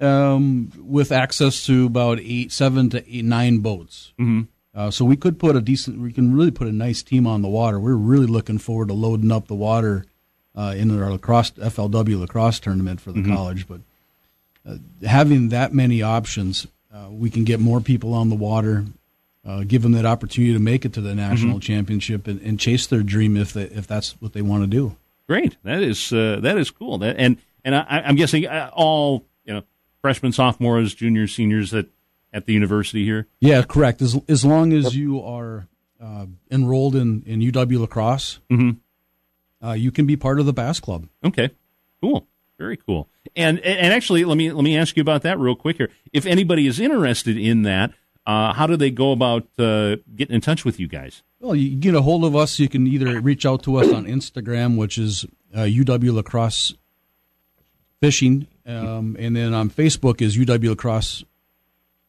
um, 0.00 0.72
with 0.76 1.12
access 1.12 1.64
to 1.66 1.86
about 1.86 2.18
eight, 2.20 2.50
seven 2.50 2.90
to 2.90 3.04
eight, 3.08 3.24
nine 3.24 3.58
boats. 3.58 4.12
Mm-hmm. 4.18 4.42
Uh, 4.74 4.90
so 4.90 5.04
we 5.04 5.16
could 5.16 5.38
put 5.38 5.54
a 5.54 5.60
decent. 5.60 6.00
We 6.00 6.12
can 6.12 6.36
really 6.36 6.50
put 6.50 6.66
a 6.66 6.72
nice 6.72 7.04
team 7.04 7.28
on 7.28 7.42
the 7.42 7.48
water. 7.48 7.78
We're 7.78 7.94
really 7.94 8.26
looking 8.26 8.58
forward 8.58 8.88
to 8.88 8.94
loading 8.94 9.30
up 9.30 9.46
the 9.46 9.54
water 9.54 10.04
uh, 10.56 10.74
in 10.76 11.00
our 11.00 11.12
La 11.12 11.18
Crosse 11.18 11.52
FLW 11.52 12.18
La 12.18 12.26
Crosse 12.26 12.58
tournament 12.58 13.00
for 13.00 13.12
the 13.12 13.22
college. 13.22 13.68
But 13.68 13.82
uh, 14.68 14.78
having 15.06 15.50
that 15.50 15.72
many 15.72 16.02
options, 16.02 16.66
uh, 16.92 17.06
we 17.08 17.30
can 17.30 17.44
get 17.44 17.60
more 17.60 17.80
people 17.80 18.14
on 18.14 18.30
the 18.30 18.34
water 18.34 18.86
uh, 19.44 19.64
give 19.64 19.82
them 19.82 19.92
that 19.92 20.06
opportunity 20.06 20.52
to 20.52 20.58
make 20.58 20.84
it 20.84 20.92
to 20.94 21.00
the 21.00 21.14
national 21.14 21.60
championship 21.60 22.26
and, 22.26 22.40
and 22.40 22.58
chase 22.58 22.86
their 22.86 23.02
dream 23.02 23.36
if 23.36 23.52
they, 23.52 23.64
if 23.64 23.86
that's 23.86 24.20
what 24.20 24.32
they 24.32 24.42
want 24.42 24.62
to 24.62 24.66
do. 24.66 24.96
Great. 25.26 25.56
That 25.64 25.82
is 25.82 26.12
uh, 26.12 26.40
that 26.42 26.58
is 26.58 26.70
cool. 26.70 26.98
That, 26.98 27.16
and 27.18 27.38
and 27.64 27.74
I, 27.74 28.02
I'm 28.04 28.16
guessing 28.16 28.46
uh, 28.46 28.70
all 28.72 29.24
you 29.44 29.54
know 29.54 29.62
freshmen, 30.02 30.32
sophomores, 30.32 30.94
juniors, 30.94 31.34
seniors 31.34 31.72
at 31.72 31.86
at 32.32 32.46
the 32.46 32.52
university 32.52 33.04
here. 33.04 33.26
Yeah, 33.40 33.62
correct. 33.62 34.02
As 34.02 34.20
as 34.28 34.44
long 34.44 34.72
as 34.72 34.94
you 34.96 35.22
are 35.22 35.66
uh, 36.00 36.26
enrolled 36.50 36.94
in 36.94 37.22
in 37.26 37.40
UW 37.40 37.80
La 37.80 37.86
Crosse, 37.86 38.40
uh, 39.62 39.72
you 39.72 39.90
can 39.90 40.06
be 40.06 40.16
part 40.16 40.40
of 40.40 40.46
the 40.46 40.52
bass 40.52 40.80
club. 40.80 41.08
Okay, 41.24 41.50
cool, 42.02 42.26
very 42.58 42.76
cool. 42.76 43.08
And 43.34 43.60
and 43.60 43.94
actually, 43.94 44.24
let 44.24 44.36
me 44.36 44.52
let 44.52 44.62
me 44.62 44.76
ask 44.76 44.96
you 44.96 45.00
about 45.00 45.22
that 45.22 45.38
real 45.38 45.56
quick 45.56 45.78
here. 45.78 45.90
If 46.12 46.26
anybody 46.26 46.66
is 46.66 46.78
interested 46.78 47.38
in 47.38 47.62
that, 47.62 47.92
uh, 48.26 48.52
how 48.54 48.66
do 48.66 48.76
they 48.76 48.90
go 48.90 49.12
about 49.12 49.46
uh, 49.58 49.96
getting 50.16 50.34
in 50.34 50.40
touch 50.40 50.64
with 50.64 50.80
you 50.80 50.88
guys? 50.88 51.22
Well, 51.40 51.54
you 51.54 51.76
get 51.76 51.94
a 51.94 52.02
hold 52.02 52.24
of 52.24 52.34
us. 52.34 52.58
You 52.58 52.68
can 52.68 52.86
either 52.86 53.20
reach 53.20 53.44
out 53.44 53.62
to 53.64 53.76
us 53.76 53.92
on 53.92 54.06
Instagram, 54.06 54.76
which 54.76 54.96
is 54.98 55.24
uh, 55.54 55.60
UW 55.60 56.14
La 56.14 56.22
Crosse 56.22 56.74
fishing, 58.00 58.46
um, 58.66 59.16
and 59.18 59.36
then 59.36 59.52
on 59.54 59.70
Facebook 59.70 60.20
is 60.22 60.36
UW 60.36 60.70
La 60.70 60.74
Crosse 60.74 61.24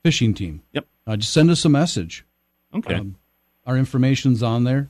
fishing 0.03 0.33
team. 0.33 0.61
Yep. 0.73 0.87
Uh, 1.07 1.17
just 1.17 1.33
send 1.33 1.49
us 1.49 1.65
a 1.65 1.69
message. 1.69 2.25
Okay, 2.73 2.95
Um, 2.95 3.15
our 3.65 3.77
information's 3.77 4.43
on 4.43 4.63
there, 4.63 4.89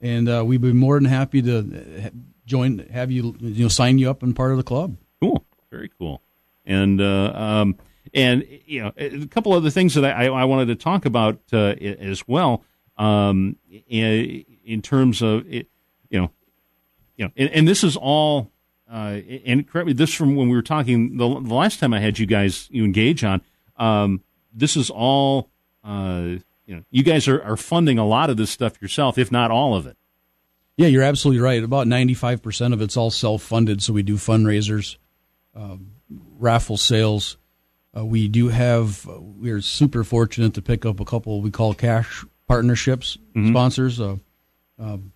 and 0.00 0.28
uh, 0.28 0.44
we'd 0.44 0.60
be 0.60 0.72
more 0.72 0.96
than 0.96 1.04
happy 1.06 1.40
to 1.42 1.58
uh, 1.58 2.10
join, 2.46 2.78
have 2.92 3.10
you, 3.10 3.36
you 3.40 3.64
know, 3.64 3.68
sign 3.68 3.98
you 3.98 4.10
up 4.10 4.22
and 4.22 4.34
part 4.34 4.50
of 4.52 4.56
the 4.56 4.62
club. 4.64 4.96
cool, 5.20 5.44
very 5.70 5.90
cool. 5.98 6.20
And 6.66 7.00
uh, 7.00 7.32
um, 7.34 7.76
and 8.14 8.46
you 8.66 8.82
know 8.82 8.92
a 8.96 9.26
couple 9.26 9.52
other 9.52 9.70
things 9.70 9.94
that 9.94 10.04
I, 10.04 10.26
I 10.26 10.44
wanted 10.44 10.66
to 10.66 10.74
talk 10.74 11.04
about 11.04 11.40
uh, 11.52 11.74
as 11.78 12.26
well. 12.26 12.64
Um, 12.96 13.56
in, 13.88 14.44
in 14.64 14.82
terms 14.82 15.22
of 15.22 15.50
it, 15.50 15.68
you 16.10 16.20
know, 16.20 16.30
you 17.16 17.24
know, 17.24 17.32
and, 17.36 17.50
and 17.50 17.68
this 17.68 17.84
is 17.84 17.96
all. 17.96 18.50
Uh, 18.92 19.20
and 19.46 19.68
correct 19.68 19.86
me, 19.86 19.92
this 19.92 20.12
from 20.12 20.34
when 20.34 20.48
we 20.48 20.56
were 20.56 20.62
talking 20.62 21.16
the, 21.16 21.28
the 21.28 21.54
last 21.54 21.78
time 21.78 21.94
I 21.94 22.00
had 22.00 22.18
you 22.18 22.26
guys 22.26 22.68
you 22.72 22.84
engage 22.84 23.22
on. 23.22 23.40
Um, 23.76 24.22
this 24.52 24.76
is 24.76 24.90
all. 24.90 25.48
Uh, 25.84 26.38
you 26.66 26.76
know, 26.76 26.82
you 26.90 27.02
guys 27.02 27.26
are, 27.26 27.42
are 27.42 27.56
funding 27.56 27.98
a 27.98 28.06
lot 28.06 28.30
of 28.30 28.36
this 28.36 28.50
stuff 28.50 28.80
yourself, 28.80 29.18
if 29.18 29.32
not 29.32 29.50
all 29.50 29.74
of 29.74 29.86
it. 29.86 29.96
Yeah, 30.76 30.86
you're 30.86 31.02
absolutely 31.02 31.42
right. 31.42 31.62
About 31.62 31.86
95% 31.86 32.72
of 32.72 32.80
it's 32.80 32.96
all 32.96 33.10
self 33.10 33.42
funded. 33.42 33.82
So 33.82 33.92
we 33.92 34.02
do 34.02 34.14
fundraisers, 34.14 34.96
um, 35.54 35.92
raffle 36.38 36.76
sales. 36.76 37.36
Uh, 37.96 38.04
we 38.04 38.28
do 38.28 38.48
have, 38.48 39.08
uh, 39.08 39.20
we're 39.20 39.60
super 39.60 40.04
fortunate 40.04 40.54
to 40.54 40.62
pick 40.62 40.86
up 40.86 41.00
a 41.00 41.04
couple 41.04 41.40
we 41.40 41.50
call 41.50 41.74
cash 41.74 42.24
partnerships, 42.46 43.18
sponsors. 43.48 44.00
Uh, 44.00 44.16
um, 44.78 45.12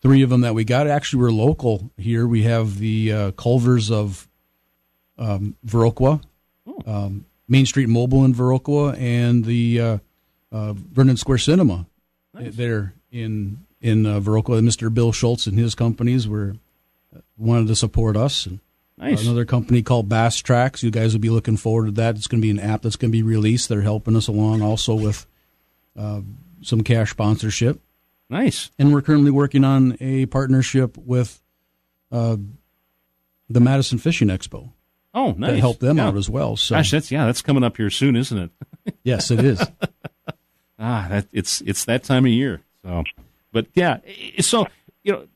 three 0.00 0.22
of 0.22 0.30
them 0.30 0.42
that 0.42 0.54
we 0.54 0.64
got 0.64 0.86
actually 0.86 1.22
were 1.22 1.32
local 1.32 1.90
here. 1.96 2.26
We 2.26 2.42
have 2.42 2.78
the 2.78 3.12
uh, 3.12 3.30
Culvers 3.32 3.90
of 3.90 4.28
um, 5.18 5.56
Viroqua, 5.66 6.22
um, 6.86 7.24
Main 7.48 7.66
Street 7.66 7.88
Mobile 7.88 8.24
in 8.24 8.34
Viroqua, 8.34 8.98
and 8.98 9.44
the 9.44 9.80
uh, 9.80 9.98
uh, 10.52 10.72
Vernon 10.74 11.16
Square 11.16 11.38
Cinema 11.38 11.86
there 12.34 12.94
in 13.10 13.66
in 13.80 14.06
uh, 14.06 14.20
Viroqua. 14.20 14.60
Mr. 14.60 14.92
Bill 14.92 15.12
Schultz 15.12 15.46
and 15.46 15.58
his 15.58 15.74
companies 15.74 16.28
were 16.28 16.56
uh, 17.14 17.20
wanted 17.36 17.68
to 17.68 17.76
support 17.76 18.16
us. 18.16 18.46
And 18.46 18.60
Nice. 18.98 19.22
another 19.24 19.44
company 19.44 19.82
called 19.82 20.08
Bass 20.08 20.36
Tracks. 20.36 20.82
You 20.82 20.90
guys 20.90 21.12
will 21.12 21.20
be 21.20 21.30
looking 21.30 21.56
forward 21.56 21.86
to 21.86 21.92
that. 21.92 22.16
It's 22.16 22.26
going 22.26 22.40
to 22.40 22.46
be 22.46 22.50
an 22.50 22.58
app 22.60 22.82
that's 22.82 22.96
going 22.96 23.10
to 23.10 23.16
be 23.16 23.22
released. 23.22 23.68
They're 23.68 23.82
helping 23.82 24.16
us 24.16 24.26
along 24.28 24.60
also 24.62 24.94
with 24.94 25.26
uh, 25.96 26.20
some 26.62 26.82
cash 26.82 27.10
sponsorship. 27.12 27.80
Nice. 28.28 28.70
And 28.78 28.92
we're 28.92 29.02
currently 29.02 29.30
working 29.30 29.64
on 29.64 29.96
a 30.00 30.26
partnership 30.26 30.96
with 30.98 31.40
uh, 32.12 32.36
the 33.48 33.60
Madison 33.60 33.98
Fishing 33.98 34.28
Expo 34.28 34.70
Oh, 35.14 35.32
nice. 35.32 35.52
to 35.52 35.60
help 35.60 35.78
them 35.78 35.96
Yeah. 35.98 36.08
out 36.08 36.16
as 36.16 36.28
well. 36.28 36.56
So 36.56 36.74
Gosh, 36.74 36.90
that's 36.90 37.10
yeah, 37.10 37.24
that's 37.26 37.40
coming 37.42 37.62
up 37.64 37.76
here 37.76 37.90
soon, 37.90 38.16
isn't 38.16 38.36
it? 38.38 38.50
yes, 39.04 39.30
it 39.30 39.40
is. 39.44 39.60
Ah, 40.78 41.06
that 41.10 41.26
it's 41.32 41.60
it's 41.62 41.84
that 41.86 42.04
time 42.04 42.24
of 42.24 42.30
year. 42.30 42.60
So, 42.84 43.04
but 43.52 43.66
yeah, 43.74 43.98
so 44.40 44.66
you 45.02 45.12
know, 45.12 45.26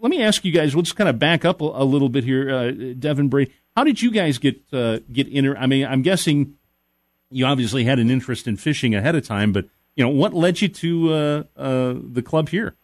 let 0.00 0.10
me 0.10 0.22
ask 0.22 0.44
you 0.44 0.52
guys. 0.52 0.74
We'll 0.74 0.82
just 0.82 0.96
kind 0.96 1.08
of 1.08 1.18
back 1.18 1.44
up 1.44 1.60
a, 1.60 1.64
a 1.64 1.84
little 1.84 2.08
bit 2.08 2.24
here, 2.24 2.50
uh, 2.50 2.70
Devin 2.98 3.28
Bray. 3.28 3.50
How 3.76 3.84
did 3.84 4.00
you 4.00 4.10
guys 4.10 4.38
get 4.38 4.60
uh, 4.72 4.98
get 5.12 5.28
inter? 5.28 5.56
I 5.56 5.66
mean, 5.66 5.86
I'm 5.86 6.02
guessing 6.02 6.56
you 7.30 7.44
obviously 7.46 7.84
had 7.84 7.98
an 7.98 8.10
interest 8.10 8.46
in 8.46 8.56
fishing 8.56 8.94
ahead 8.94 9.14
of 9.14 9.26
time, 9.26 9.52
but 9.52 9.66
you 9.94 10.04
know, 10.04 10.10
what 10.10 10.34
led 10.34 10.60
you 10.60 10.68
to 10.68 11.12
uh, 11.12 11.42
uh, 11.56 11.94
the 11.96 12.22
club 12.22 12.48
here? 12.48 12.74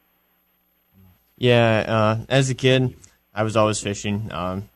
Yeah, 1.39 1.85
uh, 1.87 2.25
as 2.29 2.51
a 2.51 2.55
kid, 2.55 2.95
I 3.35 3.43
was 3.43 3.57
always 3.57 3.81
fishing. 3.81 4.31
Um, 4.33 4.69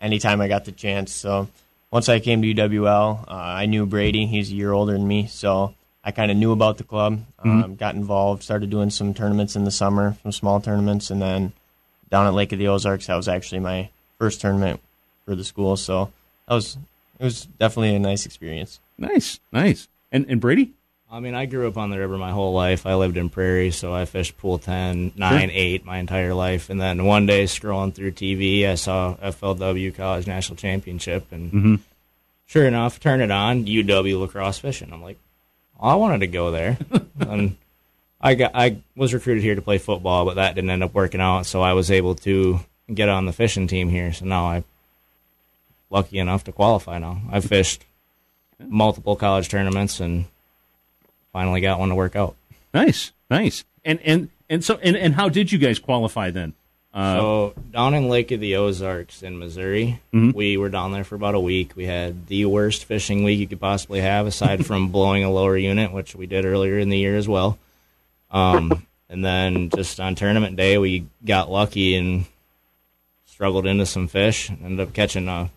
anytime 0.00 0.40
I 0.40 0.48
got 0.48 0.64
the 0.64 0.72
chance. 0.72 1.12
So 1.12 1.48
once 1.90 2.08
I 2.08 2.20
came 2.20 2.42
to 2.42 2.54
UWL, 2.54 3.28
uh, 3.28 3.32
I 3.32 3.66
knew 3.66 3.86
Brady. 3.86 4.26
He's 4.26 4.50
a 4.50 4.54
year 4.54 4.72
older 4.72 4.92
than 4.92 5.06
me, 5.06 5.26
so 5.26 5.74
I 6.04 6.10
kind 6.10 6.30
of 6.30 6.36
knew 6.36 6.52
about 6.52 6.78
the 6.78 6.84
club. 6.84 7.24
Um, 7.38 7.76
got 7.76 7.94
involved, 7.94 8.42
started 8.42 8.70
doing 8.70 8.90
some 8.90 9.14
tournaments 9.14 9.56
in 9.56 9.64
the 9.64 9.70
summer, 9.70 10.16
some 10.22 10.32
small 10.32 10.60
tournaments, 10.60 11.10
and 11.10 11.20
then 11.20 11.52
down 12.10 12.26
at 12.26 12.34
Lake 12.34 12.52
of 12.52 12.58
the 12.58 12.68
Ozarks, 12.68 13.06
that 13.06 13.16
was 13.16 13.28
actually 13.28 13.60
my 13.60 13.90
first 14.18 14.40
tournament 14.40 14.80
for 15.24 15.34
the 15.34 15.44
school. 15.44 15.76
So 15.76 16.12
that 16.46 16.54
was 16.54 16.76
it 17.18 17.24
was 17.24 17.46
definitely 17.58 17.94
a 17.94 17.98
nice 17.98 18.26
experience. 18.26 18.80
Nice, 18.96 19.40
nice. 19.52 19.88
And 20.10 20.26
and 20.28 20.40
Brady? 20.40 20.72
I 21.10 21.20
mean, 21.20 21.34
I 21.34 21.46
grew 21.46 21.66
up 21.66 21.78
on 21.78 21.88
the 21.88 21.98
river 21.98 22.18
my 22.18 22.32
whole 22.32 22.52
life. 22.52 22.84
I 22.84 22.94
lived 22.94 23.16
in 23.16 23.30
Prairie, 23.30 23.70
so 23.70 23.94
I 23.94 24.04
fished 24.04 24.36
pool 24.36 24.58
10, 24.58 25.12
9, 25.16 25.40
sure. 25.40 25.50
8 25.50 25.84
my 25.86 25.98
entire 25.98 26.34
life. 26.34 26.68
And 26.68 26.78
then 26.78 27.06
one 27.06 27.24
day, 27.24 27.44
scrolling 27.44 27.94
through 27.94 28.12
TV, 28.12 28.68
I 28.68 28.74
saw 28.74 29.14
FLW 29.14 29.94
College 29.94 30.26
National 30.26 30.56
Championship. 30.56 31.32
And 31.32 31.50
mm-hmm. 31.50 31.74
sure 32.44 32.66
enough, 32.66 33.00
turn 33.00 33.22
it 33.22 33.30
on, 33.30 33.64
UW 33.64 34.20
La 34.20 34.26
Crosse 34.26 34.58
fishing. 34.58 34.92
I'm 34.92 35.02
like, 35.02 35.18
I 35.80 35.94
wanted 35.94 36.20
to 36.20 36.26
go 36.26 36.50
there. 36.50 36.76
and 37.20 37.56
I 38.20 38.34
got 38.34 38.52
I 38.54 38.78
was 38.96 39.14
recruited 39.14 39.42
here 39.42 39.54
to 39.54 39.62
play 39.62 39.78
football, 39.78 40.24
but 40.24 40.34
that 40.34 40.54
didn't 40.54 40.70
end 40.70 40.82
up 40.82 40.94
working 40.94 41.20
out. 41.20 41.46
So 41.46 41.62
I 41.62 41.72
was 41.72 41.90
able 41.90 42.14
to 42.16 42.60
get 42.92 43.08
on 43.08 43.26
the 43.26 43.32
fishing 43.32 43.66
team 43.66 43.88
here. 43.88 44.12
So 44.12 44.24
now 44.24 44.46
I'm 44.46 44.64
lucky 45.90 46.18
enough 46.18 46.44
to 46.44 46.52
qualify. 46.52 46.98
Now 46.98 47.20
I've 47.30 47.44
fished 47.44 47.84
multiple 48.58 49.16
college 49.16 49.48
tournaments 49.48 50.00
and 50.00 50.24
finally 51.32 51.60
got 51.60 51.78
one 51.78 51.90
to 51.90 51.94
work 51.94 52.16
out. 52.16 52.34
Nice, 52.74 53.12
nice. 53.30 53.64
And 53.84 54.00
and 54.00 54.30
and 54.50 54.64
so 54.64 54.78
and, 54.82 54.96
and 54.96 55.14
how 55.14 55.28
did 55.28 55.52
you 55.52 55.58
guys 55.58 55.78
qualify 55.78 56.30
then? 56.30 56.54
Uh, 56.92 57.16
so 57.16 57.54
down 57.70 57.94
in 57.94 58.08
Lake 58.08 58.32
of 58.32 58.40
the 58.40 58.56
Ozarks 58.56 59.22
in 59.22 59.38
Missouri, 59.38 60.00
mm-hmm. 60.12 60.36
we 60.36 60.56
were 60.56 60.70
down 60.70 60.90
there 60.90 61.04
for 61.04 61.14
about 61.14 61.34
a 61.34 61.40
week. 61.40 61.76
We 61.76 61.84
had 61.84 62.26
the 62.26 62.46
worst 62.46 62.86
fishing 62.86 63.22
week 63.24 63.38
you 63.38 63.46
could 63.46 63.60
possibly 63.60 64.00
have, 64.00 64.26
aside 64.26 64.66
from 64.66 64.88
blowing 64.88 65.22
a 65.22 65.30
lower 65.30 65.56
unit, 65.56 65.92
which 65.92 66.16
we 66.16 66.26
did 66.26 66.44
earlier 66.44 66.78
in 66.78 66.88
the 66.88 66.98
year 66.98 67.16
as 67.16 67.28
well. 67.28 67.58
Um, 68.30 68.86
and 69.08 69.24
then 69.24 69.70
just 69.70 70.00
on 70.00 70.14
tournament 70.14 70.56
day, 70.56 70.78
we 70.78 71.06
got 71.24 71.50
lucky 71.50 71.94
and 71.94 72.26
struggled 73.26 73.66
into 73.66 73.86
some 73.86 74.08
fish. 74.08 74.50
Ended 74.50 74.80
up 74.80 74.92
catching 74.92 75.28
a 75.28 75.50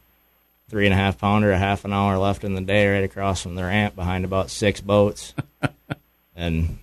three 0.69 0.85
and 0.85 0.93
a 0.93 0.97
half 0.97 1.17
pounder, 1.17 1.51
a 1.51 1.57
half 1.57 1.83
an 1.83 1.91
hour 1.91 2.17
left 2.17 2.43
in 2.43 2.53
the 2.55 2.61
day, 2.61 2.87
right 2.87 3.03
across 3.03 3.41
from 3.41 3.55
the 3.55 3.63
ramp 3.63 3.95
behind 3.95 4.23
about 4.23 4.49
six 4.49 4.79
boats, 4.79 5.33
and 6.35 6.79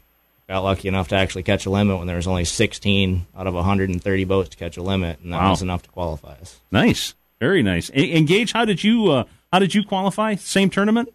got 0.47 0.63
lucky 0.63 0.89
enough 0.89 1.09
to 1.09 1.17
actually 1.17 1.43
catch 1.43 1.65
a 1.67 1.71
limit 1.71 1.99
when 1.99 2.07
there 2.07 2.17
was 2.17 2.27
only 2.27 2.45
16 2.45 3.27
out 3.37 3.47
of 3.47 3.55
130 3.55 4.25
boats 4.25 4.51
to 4.51 4.57
catch 4.57 4.77
a 4.77 4.83
limit, 4.83 5.21
and 5.21 5.33
that 5.33 5.41
wow. 5.41 5.51
was 5.51 5.63
enough 5.63 5.83
to 5.83 5.91
qualify 5.91 6.33
us. 6.33 6.61
Nice, 6.71 7.15
very 7.41 7.63
nice. 7.63 7.91
And 7.91 8.27
Gage, 8.27 8.53
how 8.53 8.65
did 8.67 8.85
you 8.85 9.11
uh, 9.11 9.25
how 9.53 9.59
did 9.59 9.75
you 9.75 9.83
qualify? 9.85 10.35
Same 10.35 10.69
tournament? 10.69 11.09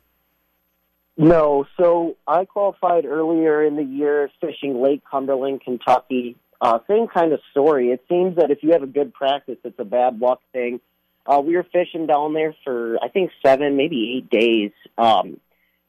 No, 1.15 1.65
so 1.77 2.17
I 2.27 2.45
qualified 2.45 3.05
earlier 3.05 3.63
in 3.63 3.75
the 3.75 3.83
year 3.83 4.29
fishing 4.41 4.81
Lake 4.81 5.03
Cumberland, 5.09 5.61
Kentucky. 5.61 6.35
Uh, 6.59 6.79
same 6.87 7.07
kind 7.07 7.33
of 7.33 7.39
story. 7.51 7.89
It 7.89 8.03
seems 8.09 8.37
that 8.37 8.49
if 8.49 8.63
you 8.63 8.71
have 8.71 8.83
a 8.83 8.87
good 8.87 9.13
practice, 9.13 9.57
it's 9.63 9.77
a 9.77 9.85
bad 9.85 10.19
luck 10.19 10.41
thing. 10.53 10.79
Uh, 11.25 11.41
we 11.45 11.55
were 11.55 11.65
fishing 11.71 12.07
down 12.07 12.33
there 12.33 12.55
for 12.63 12.97
I 13.01 13.09
think 13.09 13.31
seven, 13.45 13.77
maybe 13.77 14.17
eight 14.17 14.29
days. 14.29 14.71
Um, 14.97 15.39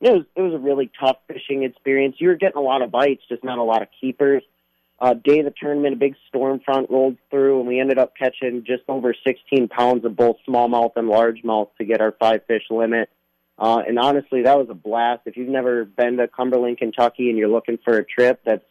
it 0.00 0.12
was 0.12 0.24
it 0.36 0.42
was 0.42 0.52
a 0.52 0.58
really 0.58 0.90
tough 1.00 1.16
fishing 1.26 1.62
experience. 1.62 2.16
You 2.18 2.28
were 2.28 2.34
getting 2.34 2.58
a 2.58 2.62
lot 2.62 2.82
of 2.82 2.90
bites, 2.90 3.22
just 3.28 3.42
not 3.42 3.58
a 3.58 3.62
lot 3.62 3.82
of 3.82 3.88
keepers. 4.00 4.42
Uh, 5.00 5.14
day 5.14 5.40
of 5.40 5.44
the 5.46 5.54
tournament, 5.60 5.94
a 5.94 5.98
big 5.98 6.14
storm 6.28 6.60
front 6.64 6.88
rolled 6.90 7.16
through, 7.30 7.60
and 7.60 7.68
we 7.68 7.80
ended 7.80 7.98
up 7.98 8.12
catching 8.16 8.64
just 8.64 8.82
over 8.88 9.14
16 9.26 9.68
pounds 9.68 10.04
of 10.04 10.14
both 10.14 10.36
smallmouth 10.48 10.92
and 10.96 11.10
largemouth 11.10 11.68
to 11.78 11.84
get 11.84 12.00
our 12.00 12.12
five 12.12 12.42
fish 12.46 12.62
limit. 12.70 13.08
Uh, 13.58 13.82
and 13.86 13.98
honestly, 13.98 14.42
that 14.42 14.58
was 14.58 14.66
a 14.68 14.74
blast. 14.74 15.22
If 15.26 15.36
you've 15.36 15.48
never 15.48 15.84
been 15.84 16.16
to 16.16 16.26
Cumberland, 16.28 16.78
Kentucky, 16.78 17.28
and 17.28 17.38
you're 17.38 17.48
looking 17.48 17.78
for 17.84 17.96
a 17.96 18.04
trip 18.04 18.40
that's 18.44 18.64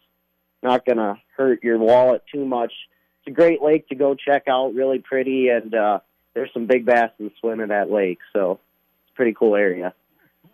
not 0.61 0.85
going 0.85 0.97
to 0.97 1.15
hurt 1.37 1.63
your 1.63 1.77
wallet 1.77 2.23
too 2.33 2.45
much, 2.45 2.73
it's 3.19 3.31
a 3.31 3.31
great 3.31 3.61
lake 3.61 3.87
to 3.89 3.95
go 3.95 4.15
check 4.15 4.43
out. 4.49 4.73
Really 4.73 4.99
pretty, 4.99 5.47
and 5.47 5.73
uh, 5.73 5.99
there's 6.33 6.51
some 6.53 6.67
big 6.67 6.85
bass 6.85 7.11
that 7.17 7.31
swim 7.39 7.61
in 7.61 7.69
that 7.69 7.89
lake. 7.89 8.19
So 8.33 8.59
it's 9.03 9.13
a 9.13 9.15
pretty 9.15 9.33
cool 9.33 9.55
area. 9.55 9.93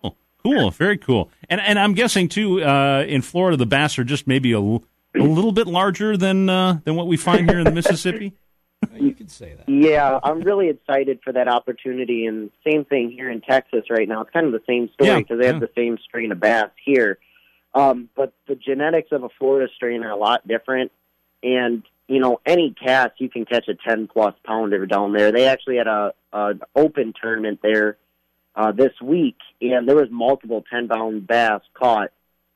Cool, 0.01 0.15
cool, 0.43 0.71
very 0.71 0.97
cool. 0.97 1.31
And 1.49 1.59
and 1.59 1.79
I'm 1.79 1.93
guessing 1.93 2.29
too 2.29 2.63
uh, 2.63 3.05
in 3.07 3.23
Florida 3.23 3.57
the 3.57 3.65
bass 3.65 3.97
are 3.97 4.03
just 4.03 4.27
maybe 4.27 4.51
a, 4.51 4.59
a 4.59 4.81
little 5.15 5.51
bit 5.51 5.65
larger 5.65 6.15
than 6.15 6.49
uh, 6.49 6.79
than 6.83 6.95
what 6.95 7.07
we 7.07 7.17
find 7.17 7.49
here 7.49 7.59
in 7.59 7.65
the 7.65 7.71
Mississippi. 7.81 8.33
You 8.95 9.13
could 9.13 9.31
say 9.31 9.53
that. 9.55 9.69
Yeah, 9.69 10.19
I'm 10.23 10.41
really 10.41 10.69
excited 10.69 11.19
for 11.23 11.33
that 11.33 11.47
opportunity. 11.47 12.25
And 12.25 12.51
same 12.65 12.85
thing 12.85 13.11
here 13.11 13.29
in 13.29 13.41
Texas 13.41 13.85
right 13.89 14.07
now. 14.07 14.21
It's 14.21 14.31
kind 14.31 14.45
of 14.45 14.51
the 14.51 14.63
same 14.67 14.89
story 14.93 15.21
because 15.21 15.37
yeah, 15.37 15.41
they 15.41 15.47
have 15.47 15.59
the 15.59 15.69
same 15.75 15.97
strain 16.03 16.31
of 16.31 16.39
bass 16.39 16.69
here. 16.83 17.19
Um, 17.73 18.09
but 18.15 18.33
the 18.47 18.55
genetics 18.55 19.11
of 19.11 19.23
a 19.23 19.29
Florida 19.37 19.71
strain 19.75 20.03
are 20.03 20.11
a 20.11 20.17
lot 20.17 20.47
different. 20.47 20.91
And, 21.43 21.83
you 22.07 22.19
know, 22.19 22.41
any 22.45 22.73
cast, 22.73 23.21
you 23.21 23.29
can 23.29 23.45
catch 23.45 23.67
a 23.67 23.75
10 23.75 24.07
plus 24.07 24.33
pounder 24.43 24.85
down 24.85 25.13
there. 25.13 25.31
They 25.31 25.47
actually 25.47 25.77
had 25.77 25.87
a, 25.87 26.13
an 26.33 26.61
open 26.75 27.13
tournament 27.21 27.59
there 27.61 27.97
uh, 28.55 28.71
this 28.71 28.93
week, 29.01 29.37
and 29.61 29.87
there 29.87 29.95
was 29.95 30.09
multiple 30.09 30.65
10 30.69 30.87
pound 30.87 31.27
bass 31.27 31.61
caught 31.73 32.11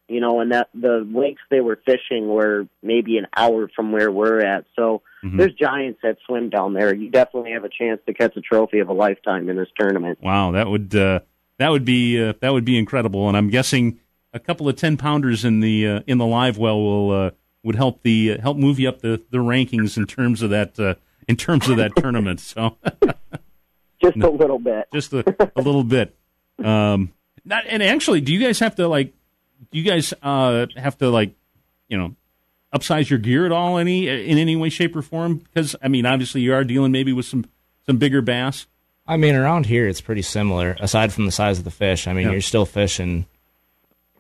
you 0.07 0.19
know, 0.19 0.41
and 0.41 0.51
that 0.51 0.69
the 0.73 1.07
lakes 1.09 1.41
they 1.49 1.61
were 1.61 1.79
fishing 1.85 2.27
were 2.27 2.67
maybe 2.81 3.17
an 3.17 3.27
hour 3.35 3.69
from 3.75 3.91
where 3.91 4.11
we're 4.11 4.41
at. 4.41 4.65
So 4.75 5.01
mm-hmm. 5.23 5.37
there's 5.37 5.53
giants 5.53 5.99
that 6.03 6.17
swim 6.25 6.49
down 6.49 6.73
there. 6.73 6.93
You 6.93 7.09
definitely 7.09 7.51
have 7.51 7.63
a 7.63 7.69
chance 7.69 8.01
to 8.05 8.13
catch 8.13 8.35
a 8.35 8.41
trophy 8.41 8.79
of 8.79 8.89
a 8.89 8.93
lifetime 8.93 9.49
in 9.49 9.55
this 9.55 9.69
tournament. 9.79 10.19
Wow, 10.21 10.51
that 10.51 10.67
would 10.67 10.93
uh, 10.95 11.21
that 11.57 11.69
would 11.69 11.85
be 11.85 12.21
uh, 12.21 12.33
that 12.41 12.51
would 12.51 12.65
be 12.65 12.77
incredible. 12.77 13.27
And 13.27 13.37
I'm 13.37 13.49
guessing 13.49 13.99
a 14.33 14.39
couple 14.39 14.67
of 14.67 14.75
ten 14.75 14.97
pounders 14.97 15.45
in 15.45 15.61
the 15.61 15.87
uh, 15.87 15.99
in 16.05 16.17
the 16.17 16.25
live 16.25 16.57
well 16.57 16.81
will 16.81 17.11
uh, 17.11 17.31
would 17.63 17.75
help 17.75 18.03
the 18.03 18.33
uh, 18.33 18.41
help 18.41 18.57
move 18.57 18.79
you 18.79 18.89
up 18.89 18.99
the, 18.99 19.21
the 19.29 19.37
rankings 19.37 19.97
in 19.97 20.05
terms 20.05 20.41
of 20.41 20.49
that 20.49 20.79
uh, 20.79 20.95
in 21.27 21.37
terms 21.37 21.69
of 21.69 21.77
that 21.77 21.95
tournament. 21.97 22.39
So 22.39 22.77
just 24.01 24.17
a 24.17 24.29
little 24.29 24.59
bit, 24.59 24.87
just 24.93 25.13
a, 25.13 25.51
a 25.55 25.61
little 25.61 25.83
bit. 25.83 26.15
Um, 26.63 27.11
not, 27.43 27.65
and 27.67 27.81
actually, 27.81 28.21
do 28.21 28.31
you 28.31 28.39
guys 28.39 28.59
have 28.59 28.75
to 28.75 28.87
like 28.87 29.11
do 29.71 29.78
you 29.78 29.84
guys 29.84 30.13
uh, 30.21 30.67
have 30.76 30.97
to 30.99 31.10
like, 31.10 31.34
you 31.88 31.97
know, 31.97 32.15
upsize 32.73 33.10
your 33.10 33.19
gear 33.19 33.45
at 33.45 33.52
all 33.52 33.78
any 33.78 34.08
in 34.08 34.38
any 34.38 34.56
way, 34.56 34.69
shape, 34.69 34.95
or 34.95 35.02
form? 35.02 35.38
Because 35.38 35.76
I 35.82 35.88
mean, 35.88 36.06
obviously, 36.06 36.41
you 36.41 36.54
are 36.54 36.63
dealing 36.63 36.91
maybe 36.91 37.13
with 37.13 37.26
some 37.26 37.45
some 37.86 37.97
bigger 37.97 38.21
bass. 38.21 38.67
I 39.06 39.17
mean, 39.17 39.36
around 39.36 39.65
here 39.65 39.88
it's 39.88 40.02
pretty 40.02 40.21
similar. 40.21 40.78
Aside 40.80 41.12
from 41.12 41.26
the 41.26 41.32
size 41.32 41.60
of 41.60 41.65
the 41.65 41.71
fish, 41.71 42.08
I 42.08 42.13
mean, 42.13 42.26
yeah. 42.26 42.32
you're 42.32 42.41
still 42.41 42.65
fishing. 42.65 43.26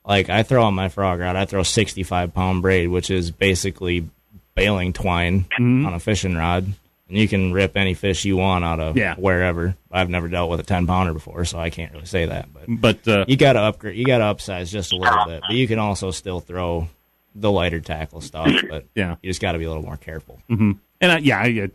Like 0.05 0.29
I 0.29 0.43
throw 0.43 0.63
on 0.63 0.73
my 0.73 0.89
frog 0.89 1.19
rod, 1.19 1.35
I 1.35 1.45
throw 1.45 1.63
65 1.63 2.33
pound 2.33 2.61
braid, 2.61 2.89
which 2.89 3.09
is 3.09 3.31
basically 3.31 4.09
baling 4.55 4.93
twine 4.93 5.45
mm-hmm. 5.45 5.85
on 5.85 5.93
a 5.93 5.99
fishing 5.99 6.35
rod 6.35 6.73
and 7.07 7.17
you 7.17 7.27
can 7.27 7.53
rip 7.53 7.75
any 7.75 7.93
fish 7.93 8.25
you 8.25 8.37
want 8.37 8.63
out 8.63 8.79
of 8.79 8.97
yeah. 8.97 9.15
wherever. 9.15 9.75
I've 9.91 10.09
never 10.09 10.27
dealt 10.27 10.49
with 10.49 10.59
a 10.59 10.63
ten 10.63 10.87
pounder 10.87 11.13
before, 11.13 11.45
so 11.45 11.59
I 11.59 11.69
can't 11.69 11.91
really 11.91 12.05
say 12.05 12.25
that. 12.25 12.49
But 12.53 12.63
but 12.67 13.07
uh, 13.07 13.25
you 13.27 13.37
got 13.37 13.53
to 13.53 13.59
upgrade, 13.59 13.97
you 13.97 14.05
got 14.05 14.19
to 14.19 14.23
upsize 14.25 14.69
just 14.69 14.93
a 14.93 14.95
little 14.95 15.25
bit. 15.25 15.41
But 15.47 15.55
you 15.55 15.67
can 15.67 15.79
also 15.79 16.11
still 16.11 16.39
throw 16.39 16.87
the 17.35 17.51
lighter 17.51 17.79
tackle 17.79 18.21
stuff. 18.21 18.49
But 18.69 18.85
yeah, 18.95 19.17
you 19.21 19.29
just 19.29 19.41
got 19.41 19.51
to 19.51 19.59
be 19.59 19.65
a 19.65 19.67
little 19.67 19.83
more 19.83 19.97
careful. 19.97 20.39
Mm-hmm. 20.49 20.71
And 21.01 21.11
uh, 21.11 21.19
yeah, 21.21 21.67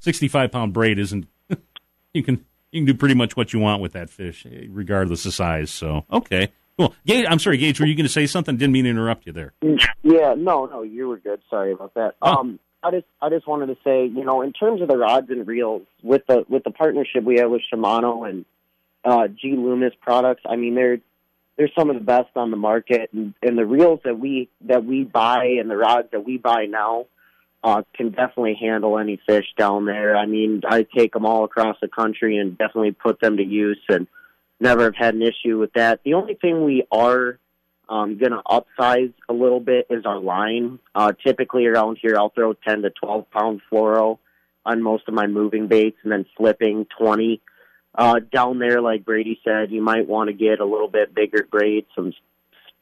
sixty 0.00 0.28
five 0.28 0.52
pound 0.52 0.72
braid 0.72 0.98
isn't. 0.98 1.26
you 2.12 2.22
can 2.22 2.44
you 2.70 2.80
can 2.80 2.84
do 2.86 2.94
pretty 2.94 3.14
much 3.14 3.36
what 3.36 3.52
you 3.52 3.58
want 3.58 3.82
with 3.82 3.92
that 3.92 4.10
fish, 4.10 4.46
regardless 4.68 5.24
of 5.26 5.34
size. 5.34 5.70
So 5.70 6.04
okay. 6.12 6.50
Cool. 6.78 6.94
Gage, 7.06 7.24
I'm 7.26 7.38
sorry, 7.38 7.56
Gage. 7.56 7.80
Were 7.80 7.86
you 7.86 7.94
going 7.94 8.06
to 8.06 8.12
say 8.12 8.26
something? 8.26 8.58
Didn't 8.58 8.72
mean 8.72 8.84
to 8.84 8.90
interrupt 8.90 9.24
you 9.26 9.32
there. 9.32 9.54
Yeah, 10.02 10.34
no, 10.36 10.66
no, 10.66 10.82
you 10.82 11.08
were 11.08 11.16
good. 11.16 11.40
Sorry 11.48 11.72
about 11.72 11.94
that. 11.94 12.16
Oh. 12.20 12.36
Um, 12.36 12.60
I 12.82 12.90
just 12.90 13.06
I 13.20 13.28
just 13.30 13.46
wanted 13.46 13.66
to 13.66 13.76
say, 13.84 14.06
you 14.06 14.24
know, 14.24 14.42
in 14.42 14.52
terms 14.52 14.80
of 14.80 14.88
the 14.88 14.96
rods 14.96 15.30
and 15.30 15.46
reels 15.46 15.82
with 16.02 16.22
the 16.26 16.44
with 16.48 16.64
the 16.64 16.70
partnership 16.70 17.24
we 17.24 17.38
have 17.38 17.50
with 17.50 17.62
Shimano 17.72 18.28
and 18.28 18.44
uh, 19.04 19.28
G 19.28 19.54
Loomis 19.56 19.94
products, 20.00 20.42
I 20.46 20.56
mean 20.56 20.74
they're 20.74 20.98
they're 21.56 21.70
some 21.76 21.90
of 21.90 21.96
the 21.96 22.02
best 22.04 22.30
on 22.36 22.50
the 22.50 22.56
market, 22.56 23.10
and, 23.12 23.34
and 23.42 23.56
the 23.56 23.64
reels 23.64 24.00
that 24.04 24.18
we 24.18 24.48
that 24.62 24.84
we 24.84 25.04
buy 25.04 25.56
and 25.58 25.70
the 25.70 25.76
rods 25.76 26.08
that 26.12 26.24
we 26.24 26.36
buy 26.36 26.66
now 26.66 27.06
uh, 27.64 27.82
can 27.94 28.10
definitely 28.10 28.56
handle 28.60 28.98
any 28.98 29.18
fish 29.26 29.46
down 29.58 29.86
there. 29.86 30.16
I 30.16 30.26
mean, 30.26 30.62
I 30.68 30.86
take 30.96 31.12
them 31.12 31.26
all 31.26 31.44
across 31.44 31.76
the 31.80 31.88
country 31.88 32.36
and 32.36 32.56
definitely 32.56 32.92
put 32.92 33.20
them 33.20 33.38
to 33.38 33.44
use, 33.44 33.80
and 33.88 34.06
never 34.60 34.84
have 34.84 34.96
had 34.96 35.14
an 35.14 35.22
issue 35.22 35.58
with 35.58 35.72
that. 35.74 36.00
The 36.04 36.14
only 36.14 36.34
thing 36.34 36.64
we 36.64 36.86
are 36.92 37.38
um, 37.88 38.18
going 38.18 38.32
to 38.32 38.42
upsize 38.46 39.12
a 39.28 39.32
little 39.32 39.60
bit 39.60 39.86
is 39.90 40.04
our 40.04 40.18
line. 40.18 40.78
Uh, 40.94 41.12
typically 41.24 41.66
around 41.66 41.98
here, 42.00 42.16
I'll 42.18 42.30
throw 42.30 42.52
10 42.52 42.82
to 42.82 42.90
12 42.90 43.30
pound 43.30 43.60
fluoro 43.70 44.18
on 44.64 44.82
most 44.82 45.04
of 45.06 45.14
my 45.14 45.26
moving 45.26 45.68
baits 45.68 45.96
and 46.02 46.12
then 46.12 46.26
flipping 46.36 46.86
20. 46.98 47.40
Uh, 47.94 48.20
down 48.32 48.58
there, 48.58 48.80
like 48.80 49.04
Brady 49.04 49.40
said, 49.44 49.70
you 49.70 49.80
might 49.80 50.06
want 50.06 50.28
to 50.28 50.34
get 50.34 50.60
a 50.60 50.64
little 50.64 50.88
bit 50.88 51.14
bigger 51.14 51.46
braid, 51.48 51.86
some 51.94 52.12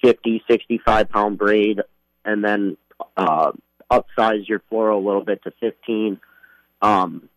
50, 0.03 0.43
65 0.49 1.09
pound 1.11 1.39
braid, 1.39 1.81
and 2.25 2.43
then 2.43 2.77
uh, 3.17 3.53
upsize 3.91 4.49
your 4.49 4.61
fluoro 4.71 4.97
a 4.97 5.05
little 5.05 5.25
bit 5.25 5.43
to 5.45 5.53
15. 5.61 6.19
Um, 6.83 7.29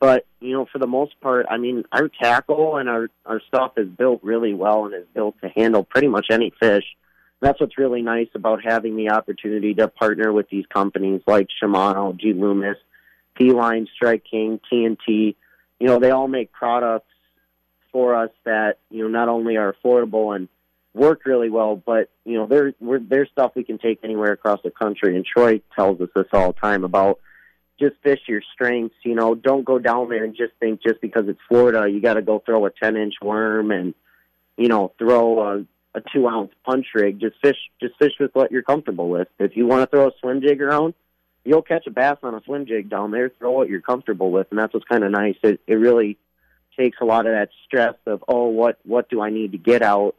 but 0.00 0.26
you 0.40 0.52
know, 0.54 0.66
for 0.72 0.78
the 0.78 0.86
most 0.86 1.20
part, 1.20 1.46
I 1.48 1.58
mean, 1.58 1.84
our 1.92 2.08
tackle 2.08 2.78
and 2.78 2.88
our 2.88 3.08
our 3.26 3.40
stuff 3.46 3.72
is 3.76 3.86
built 3.86 4.20
really 4.24 4.54
well 4.54 4.86
and 4.86 4.94
is 4.94 5.06
built 5.14 5.36
to 5.42 5.48
handle 5.50 5.84
pretty 5.84 6.08
much 6.08 6.26
any 6.30 6.52
fish. 6.58 6.84
That's 7.40 7.60
what's 7.60 7.78
really 7.78 8.02
nice 8.02 8.28
about 8.34 8.64
having 8.64 8.96
the 8.96 9.10
opportunity 9.10 9.74
to 9.74 9.88
partner 9.88 10.32
with 10.32 10.48
these 10.48 10.66
companies 10.66 11.22
like 11.26 11.48
Shimano, 11.62 12.16
G 12.16 12.32
Loomis, 12.32 12.78
P 13.34 13.52
Line, 13.52 13.86
Strike 13.94 14.24
King, 14.28 14.58
TNT. 14.72 15.36
You 15.78 15.86
know, 15.86 15.98
they 15.98 16.10
all 16.10 16.28
make 16.28 16.50
products 16.50 17.06
for 17.92 18.14
us 18.14 18.30
that 18.44 18.78
you 18.90 19.02
know 19.02 19.08
not 19.08 19.28
only 19.28 19.56
are 19.56 19.74
affordable 19.74 20.34
and 20.34 20.48
work 20.94 21.26
really 21.26 21.50
well, 21.50 21.76
but 21.76 22.08
you 22.24 22.38
know 22.38 22.46
they're 22.46 22.72
they're 22.80 23.26
stuff 23.26 23.52
we 23.54 23.64
can 23.64 23.76
take 23.76 24.00
anywhere 24.02 24.32
across 24.32 24.60
the 24.62 24.70
country. 24.70 25.14
And 25.14 25.26
Troy 25.26 25.60
tells 25.76 26.00
us 26.00 26.08
this 26.14 26.26
all 26.32 26.52
the 26.52 26.60
time 26.60 26.84
about 26.84 27.20
just 27.80 27.96
fish 28.02 28.20
your 28.28 28.42
strengths. 28.54 28.94
You 29.02 29.14
know, 29.14 29.34
don't 29.34 29.64
go 29.64 29.78
down 29.78 30.08
there 30.08 30.24
and 30.24 30.36
just 30.36 30.52
think 30.60 30.82
just 30.82 31.00
because 31.00 31.24
it's 31.26 31.40
Florida, 31.48 31.88
you 31.90 32.00
got 32.00 32.14
to 32.14 32.22
go 32.22 32.42
throw 32.44 32.66
a 32.66 32.70
ten 32.70 32.96
inch 32.96 33.14
worm 33.22 33.70
and 33.70 33.94
you 34.56 34.68
know 34.68 34.92
throw 34.98 35.40
a, 35.40 35.66
a 35.94 36.02
two 36.12 36.28
ounce 36.28 36.52
punch 36.64 36.86
rig. 36.94 37.20
Just 37.20 37.36
fish, 37.42 37.56
just 37.80 37.96
fish 37.98 38.12
with 38.20 38.34
what 38.34 38.52
you're 38.52 38.62
comfortable 38.62 39.08
with. 39.08 39.28
If 39.38 39.56
you 39.56 39.66
want 39.66 39.82
to 39.82 39.86
throw 39.86 40.08
a 40.08 40.12
swim 40.20 40.42
jig 40.42 40.60
around, 40.60 40.94
you'll 41.44 41.62
catch 41.62 41.86
a 41.86 41.90
bass 41.90 42.18
on 42.22 42.34
a 42.34 42.42
swim 42.44 42.66
jig 42.66 42.90
down 42.90 43.10
there. 43.10 43.30
Throw 43.30 43.52
what 43.52 43.68
you're 43.68 43.80
comfortable 43.80 44.30
with, 44.30 44.48
and 44.50 44.58
that's 44.58 44.74
what's 44.74 44.86
kind 44.86 45.02
of 45.02 45.10
nice. 45.10 45.36
It 45.42 45.60
it 45.66 45.74
really 45.74 46.18
takes 46.78 46.98
a 47.00 47.04
lot 47.04 47.26
of 47.26 47.32
that 47.32 47.48
stress 47.66 47.94
of 48.06 48.22
oh 48.28 48.48
what 48.48 48.78
what 48.84 49.08
do 49.08 49.20
I 49.20 49.30
need 49.30 49.52
to 49.52 49.58
get 49.58 49.82
out, 49.82 50.14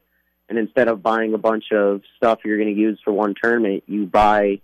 and 0.50 0.58
instead 0.58 0.88
of 0.88 1.04
buying 1.04 1.34
a 1.34 1.38
bunch 1.38 1.66
of 1.72 2.02
stuff 2.18 2.40
you're 2.44 2.58
going 2.58 2.74
to 2.74 2.80
use 2.80 3.00
for 3.04 3.14
one 3.14 3.36
tournament, 3.42 3.84
you 3.88 4.06
buy 4.06 4.62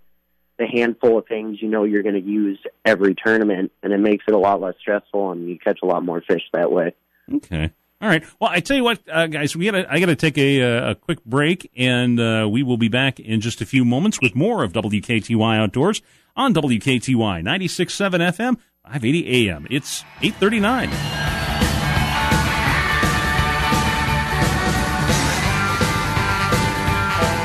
the 0.58 0.66
handful 0.66 1.18
of 1.18 1.26
things 1.26 1.62
you 1.62 1.68
know 1.68 1.84
you're 1.84 2.02
going 2.02 2.14
to 2.14 2.20
use 2.20 2.58
every 2.84 3.14
tournament, 3.14 3.72
and 3.82 3.92
it 3.92 3.98
makes 3.98 4.24
it 4.28 4.34
a 4.34 4.38
lot 4.38 4.60
less 4.60 4.74
stressful, 4.80 5.30
and 5.30 5.48
you 5.48 5.58
catch 5.58 5.78
a 5.82 5.86
lot 5.86 6.04
more 6.04 6.20
fish 6.20 6.42
that 6.52 6.70
way. 6.70 6.94
Okay. 7.32 7.70
All 8.00 8.08
right. 8.08 8.24
Well, 8.40 8.50
I 8.50 8.60
tell 8.60 8.76
you 8.76 8.84
what, 8.84 9.00
uh, 9.10 9.26
guys, 9.26 9.56
we 9.56 9.64
gotta, 9.64 9.92
I 9.92 9.98
got 9.98 10.06
to 10.06 10.16
take 10.16 10.38
a, 10.38 10.62
uh, 10.62 10.90
a 10.90 10.94
quick 10.94 11.24
break, 11.24 11.70
and 11.76 12.20
uh, 12.20 12.48
we 12.50 12.62
will 12.62 12.76
be 12.76 12.88
back 12.88 13.18
in 13.18 13.40
just 13.40 13.60
a 13.60 13.66
few 13.66 13.84
moments 13.84 14.20
with 14.20 14.34
more 14.36 14.62
of 14.62 14.72
WKTY 14.72 15.58
Outdoors 15.58 16.02
on 16.36 16.54
WKTY 16.54 17.42
96.7 17.42 18.20
FM, 18.20 18.56
580 18.84 19.48
AM. 19.48 19.66
It's 19.70 20.04
839. 20.22 21.27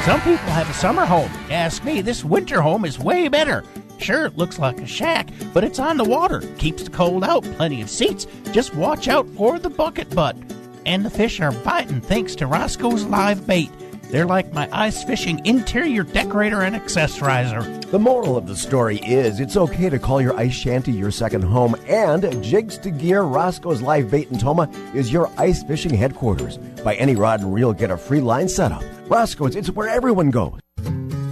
Some 0.06 0.20
people 0.20 0.36
have 0.50 0.70
a 0.70 0.74
summer 0.74 1.06
home. 1.06 1.32
Ask 1.50 1.86
me, 1.86 2.02
this 2.02 2.26
winter 2.26 2.60
home 2.60 2.84
is 2.84 3.00
way 3.00 3.30
better. 3.30 3.64
Sure, 4.00 4.26
it 4.26 4.36
looks 4.36 4.60
like 4.60 4.82
a 4.82 4.86
shack, 4.86 5.30
but 5.54 5.64
it's 5.64 5.80
on 5.80 5.96
the 5.96 6.04
water, 6.04 6.42
keeps 6.58 6.84
the 6.84 6.90
cold 6.90 7.24
out, 7.24 7.44
plenty 7.56 7.82
of 7.82 7.90
seats. 7.90 8.28
Just 8.52 8.76
watch 8.76 9.08
out 9.08 9.26
for 9.30 9.60
the 9.60 9.70
bucket 9.70 10.14
butt. 10.14 10.36
And 10.86 11.06
the 11.06 11.10
fish 11.10 11.40
are 11.40 11.54
biting 11.54 12.02
thanks 12.02 12.36
to 12.36 12.48
Roscoe's 12.48 13.06
live 13.06 13.48
bait. 13.48 13.72
They're 14.10 14.26
like 14.26 14.54
my 14.54 14.70
ice 14.72 15.04
fishing 15.04 15.44
interior 15.46 16.04
decorator 16.04 16.62
and 16.62 16.76
accessorizer. 16.76 17.90
The 17.90 18.00
moral 18.00 18.38
of 18.38 18.48
the 18.48 18.56
story 18.56 18.98
is 19.00 19.40
it's 19.40 19.58
okay 19.58 19.90
to 19.90 20.00
call 20.00 20.22
your 20.22 20.36
ice 20.38 20.54
shanty 20.54 20.92
your 20.92 21.12
second 21.12 21.44
home, 21.44 21.76
and 21.88 22.44
Jigs 22.44 22.78
to 22.80 22.92
Gear 22.92 23.24
Roscoe's 23.24 23.82
Live 23.82 24.12
Bait 24.12 24.30
and 24.30 24.40
Tomah 24.40 24.70
is 24.94 25.12
your 25.12 25.32
ice 25.38 25.64
fishing 25.64 25.94
headquarters. 25.94 26.58
Buy 26.84 26.96
any 26.96 27.16
rod 27.16 27.42
and 27.42 27.54
reel, 27.54 27.74
get 27.74 27.92
a 27.92 27.98
free 27.98 28.22
line 28.22 28.48
setup. 28.48 28.84
Roscoe's, 29.08 29.56
it's 29.56 29.70
where 29.70 29.90
everyone 29.90 30.32
goes. 30.32 30.60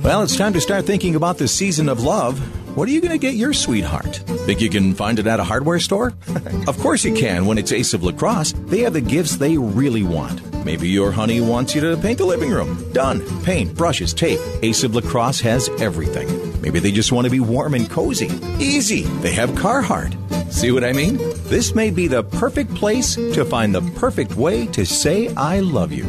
Well, 0.04 0.24
it's 0.24 0.36
time 0.36 0.54
to 0.54 0.62
start 0.62 0.86
thinking 0.86 1.16
about 1.16 1.38
the 1.38 1.48
season 1.48 1.88
of 1.88 2.04
love. 2.04 2.40
What 2.76 2.88
are 2.88 2.92
you 2.92 3.02
going 3.02 3.12
to 3.12 3.18
get 3.18 3.36
your 3.36 3.54
sweetheart? 3.54 4.16
Think 4.46 4.62
you 4.62 4.70
can 4.70 4.96
find 4.96 5.20
it 5.20 5.28
at 5.28 5.40
a 5.40 5.44
hardware 5.44 5.80
store? 5.80 6.14
of 6.68 6.78
course 6.80 7.04
you 7.04 7.14
can 7.14 7.46
when 7.46 7.58
it's 7.58 7.72
Ace 7.72 7.94
of 7.94 8.04
La 8.04 8.12
Crosse. 8.12 8.54
They 8.54 8.80
have 8.80 8.94
the 8.94 9.02
gifts 9.02 9.36
they 9.36 9.58
really 9.58 10.04
want. 10.04 10.42
Maybe 10.64 10.90
your 10.90 11.12
honey 11.12 11.42
wants 11.42 11.74
you 11.74 11.82
to 11.82 11.98
paint 11.98 12.20
the 12.20 12.26
living 12.26 12.52
room. 12.52 12.92
Done. 12.94 13.22
Paint, 13.44 13.76
brushes, 13.76 14.14
tape. 14.14 14.40
Ace 14.62 14.84
of 14.84 14.94
La 14.94 15.02
Crosse 15.02 15.40
has 15.42 15.70
everything. 15.80 16.28
Maybe 16.62 16.80
they 16.80 16.92
just 16.92 17.12
want 17.12 17.26
to 17.26 17.32
be 17.32 17.40
warm 17.40 17.74
and 17.74 17.90
cozy. 17.90 18.30
Easy. 18.60 19.04
They 19.22 19.32
have 19.32 19.50
Carhartt. 19.52 20.16
See 20.52 20.72
what 20.72 20.84
I 20.84 20.94
mean? 20.94 21.18
This 21.46 21.74
may 21.74 21.90
be 21.90 22.08
the 22.08 22.24
perfect 22.24 22.76
place 22.76 23.16
to 23.16 23.44
find 23.44 23.74
the 23.74 23.82
perfect 24.00 24.36
way 24.36 24.68
to 24.68 24.86
say 24.86 25.34
I 25.36 25.62
love 25.62 25.92
you. 25.92 26.06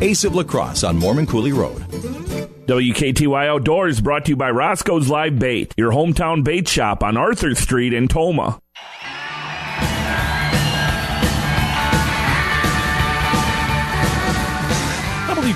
Ace 0.00 0.24
of 0.24 0.34
La 0.34 0.44
Crosse 0.44 0.84
on 0.84 0.96
Mormon 0.96 1.26
Coulee 1.26 1.52
Road. 1.52 1.78
WKTY 2.66 3.48
Outdoors 3.48 4.00
brought 4.00 4.24
to 4.26 4.32
you 4.32 4.36
by 4.36 4.50
Roscoe's 4.50 5.08
Live 5.08 5.38
Bait, 5.38 5.72
your 5.76 5.92
hometown 5.92 6.44
bait 6.44 6.68
shop 6.68 7.02
on 7.02 7.16
Arthur 7.16 7.54
Street 7.54 7.92
in 7.92 8.08
Tomah. 8.08 8.60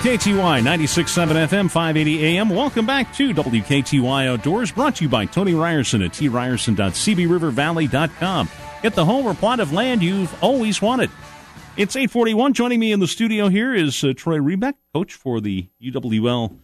WKTY 0.00 0.62
96.7 0.62 1.48
FM, 1.48 1.70
580 1.70 2.24
AM. 2.24 2.48
Welcome 2.48 2.86
back 2.86 3.12
to 3.16 3.34
WKTY 3.34 4.28
Outdoors, 4.28 4.72
brought 4.72 4.96
to 4.96 5.04
you 5.04 5.10
by 5.10 5.26
Tony 5.26 5.52
Ryerson 5.52 6.00
at 6.00 6.12
tryerson.cbrivervalley.com. 6.12 8.48
Get 8.82 8.94
the 8.94 9.04
home 9.04 9.26
or 9.26 9.34
plot 9.34 9.60
of 9.60 9.74
land 9.74 10.02
you've 10.02 10.34
always 10.42 10.80
wanted. 10.80 11.10
It's 11.76 11.96
841. 11.96 12.54
Joining 12.54 12.80
me 12.80 12.92
in 12.92 13.00
the 13.00 13.06
studio 13.06 13.48
here 13.48 13.74
is 13.74 14.02
uh, 14.02 14.14
Troy 14.16 14.38
Rebeck, 14.38 14.72
coach 14.94 15.12
for 15.12 15.38
the 15.38 15.68
UWL 15.82 16.56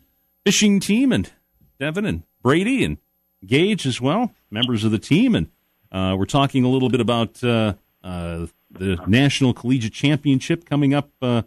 fishing 0.46 0.81
team, 0.81 1.12
and 1.12 1.31
Devin 1.79 2.07
and 2.07 2.22
Brady 2.42 2.85
and 2.85 2.96
Gage 3.44 3.87
as 3.87 4.01
well, 4.01 4.33
members 4.51 4.83
of 4.83 4.92
the 4.92 4.99
team. 4.99 5.35
And 5.35 5.51
uh, 5.92 6.16
we're 6.18 6.25
talking 6.25 6.64
a 6.64 6.70
little 6.70 6.88
bit 6.88 7.03
about 7.03 7.44
uh, 7.44 7.75
uh 8.03 8.46
the 8.70 8.99
National 9.07 9.53
Collegiate 9.53 9.92
Championship 9.92 10.64
coming 10.64 10.94
up 10.94 11.11
uh, 11.20 11.42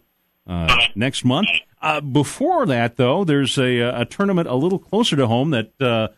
uh, 0.46 0.86
next 0.94 1.24
month. 1.24 1.48
Uh, 1.82 2.00
before 2.00 2.66
that, 2.66 2.96
though, 2.96 3.24
there's 3.24 3.56
a, 3.58 3.78
a, 3.78 4.04
tournament 4.04 4.46
a 4.48 4.54
little 4.54 4.78
closer 4.78 5.16
to 5.16 5.26
home 5.26 5.50
that 5.50 5.80
uh, 5.80 6.08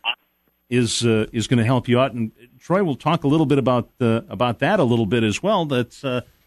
is 0.69 1.07
uh, 1.07 1.27
is 1.33 1.47
going 1.47 1.59
to 1.59 1.65
help 1.65 1.87
you 1.87 2.01
out. 2.01 2.13
And 2.13 2.33
Troy 2.59 2.83
will 2.83 2.97
talk 2.97 3.23
a 3.23 3.29
little 3.29 3.47
bit 3.47 3.59
about 3.59 3.91
about 4.01 4.59
that 4.59 4.81
a 4.81 4.85
little 4.85 5.07
bit 5.07 5.23
as 5.23 5.43
well. 5.43 5.65
That's 5.65 6.05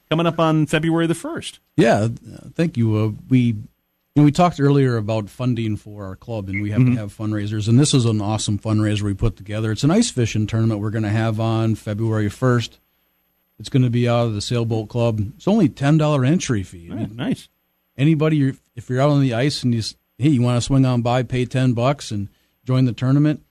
coming 0.10 0.26
up 0.26 0.40
on 0.40 0.66
February 0.66 1.08
the 1.08 1.14
1st. 1.14 1.60
Yeah, 1.78 2.08
thank 2.54 2.78
you. 2.78 2.96
Uh, 2.96 3.12
we 3.30 3.40
you 4.16 4.22
know, 4.22 4.24
we 4.24 4.32
talked 4.32 4.62
earlier 4.62 4.96
about 4.96 5.30
funding 5.30 5.76
for 5.76 6.06
our 6.06 6.16
club, 6.16 6.48
and 6.48 6.62
we 6.62 6.72
have 6.72 6.82
mm-hmm. 6.82 6.94
to 6.94 7.00
have 7.00 7.16
fundraisers. 7.16 7.68
And 7.68 7.78
this 7.78 7.94
is 7.94 8.06
an 8.06 8.22
awesome 8.22 8.58
fundraiser 8.58 9.02
we 9.02 9.14
put 9.14 9.36
together. 9.36 9.74
It's 9.74 9.84
an 9.84 9.92
ice 9.92 10.10
fishing 10.10 10.48
tournament 10.48 10.80
we're 10.80 10.90
going 10.90 11.04
to 11.04 11.10
have 11.10 11.40
on 11.40 11.76
February 11.76 12.30
1st. 12.30 12.78
It's 13.60 13.68
going 13.68 13.84
to 13.84 13.90
be 13.90 14.08
out 14.08 14.28
of 14.28 14.34
the 14.34 14.42
Sailboat 14.42 14.88
Club. 14.88 15.20
It's 15.36 15.50
only 15.50 15.68
$10 15.68 16.28
entry 16.28 16.64
fee. 16.64 16.90
Right, 16.90 17.12
nice. 17.12 17.50
Anybody, 17.98 18.54
if 18.76 18.90
you're 18.90 19.02
out 19.02 19.10
on 19.10 19.22
the 19.22 19.34
ice 19.34 19.64
and 19.64 19.74
you, 19.74 19.82
hey, 20.18 20.30
you 20.30 20.42
want 20.42 20.58
to 20.58 20.62
swing 20.62 20.86
on 20.86 21.02
by, 21.02 21.24
pay 21.24 21.46
10 21.46 21.74
bucks 21.74 22.12
and 22.12 22.30
join 22.66 22.86
the 22.86 22.94
tournament, 22.94 23.44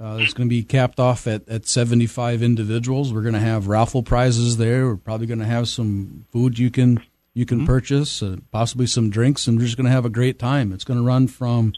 uh, 0.00 0.18
it's 0.20 0.32
going 0.32 0.48
to 0.48 0.54
be 0.54 0.62
capped 0.62 1.00
off 1.00 1.26
at, 1.26 1.48
at 1.48 1.66
75 1.66 2.42
individuals. 2.42 3.12
We're 3.12 3.22
going 3.22 3.34
to 3.34 3.40
have 3.40 3.66
raffle 3.66 4.04
prizes 4.04 4.56
there. 4.56 4.86
We're 4.86 4.96
probably 4.96 5.26
going 5.26 5.40
to 5.40 5.44
have 5.44 5.68
some 5.68 6.26
food 6.30 6.58
you 6.58 6.70
can 6.70 7.02
you 7.34 7.46
can 7.46 7.58
mm-hmm. 7.58 7.66
purchase, 7.66 8.20
uh, 8.20 8.36
possibly 8.50 8.86
some 8.86 9.10
drinks, 9.10 9.46
and 9.46 9.56
we're 9.56 9.64
just 9.64 9.76
going 9.76 9.84
to 9.84 9.92
have 9.92 10.04
a 10.04 10.10
great 10.10 10.40
time. 10.40 10.72
It's 10.72 10.82
going 10.82 10.98
to 10.98 11.06
run 11.06 11.28
from 11.28 11.72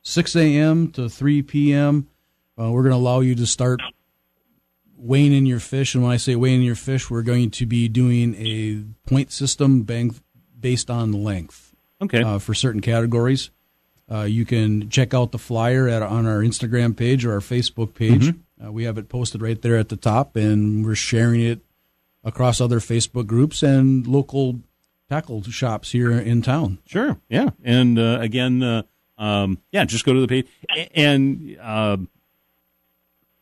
6 0.00 0.34
a.m. 0.34 0.90
to 0.92 1.10
3 1.10 1.42
p.m. 1.42 2.08
Uh, 2.58 2.70
we're 2.70 2.84
going 2.84 2.92
to 2.92 2.98
allow 2.98 3.20
you 3.20 3.34
to 3.34 3.46
start 3.46 3.80
weighing 4.96 5.34
in 5.34 5.44
your 5.44 5.60
fish, 5.60 5.94
and 5.94 6.02
when 6.02 6.12
I 6.12 6.16
say 6.16 6.36
weighing 6.36 6.60
in 6.60 6.66
your 6.66 6.74
fish, 6.74 7.10
we're 7.10 7.22
going 7.22 7.50
to 7.50 7.66
be 7.66 7.86
doing 7.88 8.34
a 8.36 8.82
point 9.06 9.30
system 9.30 9.82
based 10.60 10.90
on 10.90 11.12
length. 11.12 11.74
Okay. 12.00 12.22
Uh, 12.22 12.38
for 12.38 12.54
certain 12.54 12.80
categories. 12.80 13.50
Uh, 14.10 14.22
you 14.22 14.44
can 14.44 14.88
check 14.88 15.12
out 15.12 15.32
the 15.32 15.38
flyer 15.38 15.88
at, 15.88 16.02
on 16.02 16.26
our 16.26 16.38
Instagram 16.38 16.96
page 16.96 17.24
or 17.24 17.32
our 17.32 17.40
Facebook 17.40 17.94
page. 17.94 18.28
Mm-hmm. 18.28 18.66
Uh, 18.66 18.72
we 18.72 18.84
have 18.84 18.98
it 18.98 19.08
posted 19.08 19.42
right 19.42 19.60
there 19.60 19.76
at 19.76 19.88
the 19.88 19.96
top, 19.96 20.34
and 20.34 20.84
we're 20.84 20.94
sharing 20.94 21.40
it 21.40 21.60
across 22.24 22.60
other 22.60 22.80
Facebook 22.80 23.26
groups 23.26 23.62
and 23.62 24.06
local 24.06 24.60
tackle 25.08 25.42
shops 25.42 25.92
here 25.92 26.12
in 26.12 26.42
town. 26.42 26.78
Sure, 26.86 27.18
yeah, 27.28 27.50
and 27.62 27.98
uh, 27.98 28.18
again, 28.20 28.62
uh, 28.62 28.82
um, 29.18 29.58
yeah, 29.70 29.84
just 29.84 30.04
go 30.04 30.14
to 30.14 30.20
the 30.20 30.28
page 30.28 30.46
and 30.94 31.56
um, 31.60 32.08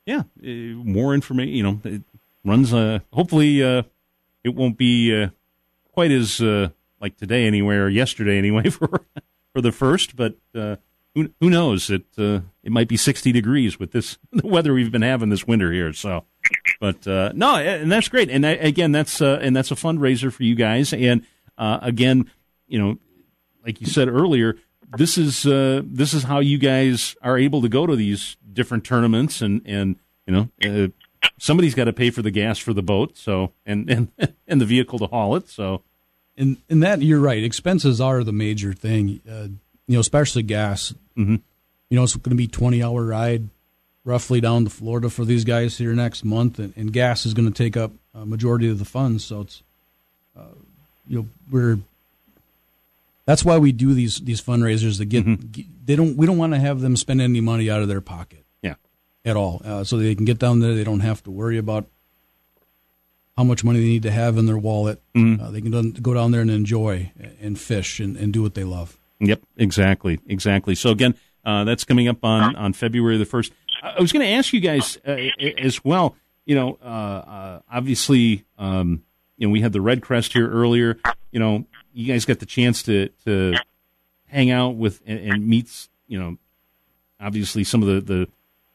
yeah, 0.05 0.23
uh, 0.43 0.47
more 0.47 1.15
information. 1.15 1.55
You 1.55 1.63
know, 1.63 1.81
it 1.85 2.03
runs. 2.45 2.75
Uh, 2.75 2.99
hopefully, 3.13 3.61
it 3.61 4.55
won't 4.55 4.77
be 4.77 5.29
quite 5.93 6.11
as 6.11 6.43
like 7.01 7.17
today 7.17 7.47
anyway 7.47 7.77
or 7.77 7.89
yesterday 7.89 8.39
anyway 8.39 8.71
for 8.71 9.07
for 9.53 9.61
the 9.61 9.73
first, 9.73 10.17
but 10.17 10.37
uh, 10.55 10.77
who, 11.17 11.31
who 11.41 11.49
knows? 11.49 11.89
It 11.89 12.05
uh, 12.19 12.41
it 12.63 12.71
might 12.71 12.89
be 12.89 12.99
60 12.99 13.33
degrees 13.33 13.79
with 13.79 13.93
this 13.93 14.19
the 14.33 14.47
weather 14.47 14.75
we've 14.75 14.93
been 14.93 15.03
having 15.03 15.31
this 15.31 15.47
winter 15.47 15.73
here. 15.73 15.93
So, 15.95 16.25
but 16.79 17.07
uh, 17.09 17.33
no, 17.35 17.57
and 17.57 17.91
that's 17.91 18.09
great. 18.09 18.31
And 18.31 18.45
again, 18.45 18.93
that's 18.93 19.21
uh, 19.21 19.39
and 19.41 19.57
that's 19.57 19.71
a 19.71 19.77
fundraiser 19.77 20.31
for 20.31 20.43
you 20.43 20.55
guys. 20.55 20.93
And 20.93 21.27
uh, 21.57 21.79
again, 21.81 22.31
you 22.69 22.79
know, 22.79 22.99
like 23.65 23.81
you 23.81 23.87
said 23.87 24.09
earlier, 24.09 24.57
this 24.97 25.17
is 25.17 25.47
uh, 25.47 25.81
this 25.85 26.13
is 26.13 26.25
how 26.25 26.41
you 26.41 26.59
guys 26.59 27.17
are 27.23 27.39
able 27.39 27.63
to 27.63 27.69
go 27.69 27.87
to 27.87 27.97
these 27.97 28.37
different 28.53 28.85
tournaments, 28.85 29.41
and 29.41 29.63
and 29.65 29.97
you 30.27 30.33
know. 30.61 30.91
Somebody's 31.39 31.75
got 31.75 31.85
to 31.85 31.93
pay 31.93 32.09
for 32.11 32.23
the 32.23 32.31
gas 32.31 32.59
for 32.59 32.73
the 32.73 32.83
boat, 32.83 33.19
so 33.19 33.53
and 33.67 33.91
and 33.91 34.13
and 34.47 34.61
the 34.61 34.65
vehicle 34.65 34.99
to 35.01 35.07
haul 35.07 35.37
it. 35.37 35.49
So, 35.49 35.83
and 36.39 36.57
and 36.69 36.83
that 36.83 37.03
you're 37.03 37.21
right. 37.21 37.43
Expenses 37.43 38.01
are 38.01 38.23
the 38.25 38.33
major 38.33 38.73
thing. 38.73 39.21
Uh, 39.29 39.49
you 39.87 39.95
know, 39.95 40.01
especially 40.01 40.43
gas. 40.43 40.93
Mm-hmm. 41.17 41.37
You 41.91 41.97
know, 41.97 42.03
it's 42.03 42.17
going 42.17 42.31
to 42.31 42.37
be 42.37 42.49
20 42.49 42.83
hour 42.83 43.05
ride 43.05 43.45
roughly 44.05 44.41
down 44.41 44.65
to 44.65 44.71
Florida 44.71 45.09
for 45.11 45.25
these 45.25 45.45
guys 45.45 45.79
here 45.79 45.93
next 45.95 46.25
month, 46.25 46.59
and, 46.59 46.73
and 46.77 46.93
gas 46.93 47.27
is 47.27 47.35
going 47.35 47.47
to 47.51 47.55
take 47.55 47.77
up 47.77 47.93
a 48.15 48.25
majority 48.27 48.69
of 48.69 48.79
the 48.79 48.85
funds. 48.85 49.25
So 49.25 49.43
it's 49.43 49.63
uh, 50.37 50.43
you 51.07 51.19
know 51.19 51.27
we're 51.51 51.79
that's 53.25 53.45
why 53.45 53.59
we 53.59 53.73
do 53.73 53.95
these 53.95 54.21
these 54.21 54.41
fundraisers 54.43 54.99
to 54.99 55.05
get 55.05 55.25
Mm-hmm. 55.27 55.63
they 55.85 55.97
don't 55.97 56.17
we 56.17 56.27
don't 56.27 56.39
want 56.39 56.53
to 56.53 56.59
have 56.59 56.81
them 56.81 56.97
spend 56.97 57.21
any 57.21 57.41
money 57.41 57.71
out 57.71 57.83
of 57.83 57.89
their 57.89 58.01
pocket 58.01 58.45
Yeah. 58.63 58.75
at 59.25 59.37
all 59.37 59.63
uh, 59.65 59.85
so 59.85 59.97
they 59.99 60.15
can 60.15 60.25
get 60.25 60.39
down 60.39 60.61
there 60.61 60.75
they 60.75 60.85
don't 60.85 61.01
have 61.01 61.23
to 61.25 61.31
worry 61.31 61.59
about 61.59 61.87
how 63.37 63.45
much 63.45 63.63
money 63.65 63.81
they 63.81 63.87
need 63.87 64.03
to 64.03 64.11
have 64.11 64.39
in 64.39 64.47
their 64.47 64.59
wallet 64.59 65.03
Mm-hmm. 65.15 65.43
uh, 65.43 65.51
they 65.51 65.61
can 65.61 65.93
go 65.93 66.15
down 66.15 66.31
there 66.33 66.41
and 66.43 66.51
enjoy 66.51 67.13
and 67.41 67.59
fish 67.59 68.01
and, 68.01 68.17
and 68.17 68.33
do 68.33 68.43
what 68.43 68.55
they 68.55 68.65
love 68.65 68.99
Yep, 69.19 69.41
exactly, 69.57 70.21
exactly. 70.27 70.75
So 70.75 70.91
again, 70.91 71.15
uh, 71.43 71.65
that's 71.65 71.85
coming 71.85 72.07
up 72.07 72.23
on, 72.23 72.55
on 72.55 72.75
February 72.75 73.17
the 73.17 73.25
first. 73.25 73.51
I 73.83 73.95
I 73.97 74.01
was 74.03 74.13
going 74.13 74.27
to 74.27 74.31
ask 74.33 74.53
you 74.53 74.61
guys 74.61 74.99
uh, 75.09 75.17
as 75.59 75.83
well. 75.83 76.17
You 76.45 76.55
know, 76.55 76.79
uh, 76.85 76.87
uh, 76.87 77.61
obviously, 77.73 78.45
um, 78.59 79.03
you 79.39 79.47
know, 79.47 79.51
we 79.53 79.63
had 79.63 79.73
the 79.73 79.79
Redcrest 79.79 80.35
here 80.35 80.51
earlier. 80.51 80.99
You 81.31 81.41
know, 81.41 81.65
you 81.95 82.07
guys 82.13 82.27
got 82.27 82.41
the 82.41 82.47
chance 82.47 82.83
to 82.83 83.09
to 83.25 83.55
hang 84.27 84.51
out 84.51 84.75
with 84.77 85.01
and, 85.07 85.19
and 85.19 85.47
meet. 85.49 85.89
You 86.09 86.19
know, 86.21 86.37
obviously 87.19 87.65
some 87.65 87.83
of 87.83 87.89
the 87.89 88.29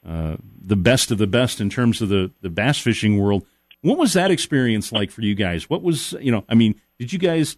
the 0.04 0.10
uh, 0.10 0.38
the 0.66 0.76
best 0.76 1.12
of 1.12 1.20
the 1.20 1.28
best 1.28 1.62
in 1.62 1.70
terms 1.70 2.02
of 2.02 2.10
the 2.10 2.32
the 2.42 2.50
bass 2.50 2.80
fishing 2.80 3.20
world. 3.20 3.46
What 3.82 3.98
was 3.98 4.14
that 4.14 4.32
experience 4.32 4.92
like 4.92 5.12
for 5.12 5.22
you 5.22 5.34
guys? 5.36 5.70
What 5.70 5.82
was 5.82 6.14
you 6.22 6.32
know? 6.32 6.44
I 6.48 6.56
mean, 6.56 6.76
did 7.00 7.12
you 7.14 7.20
guys 7.20 7.58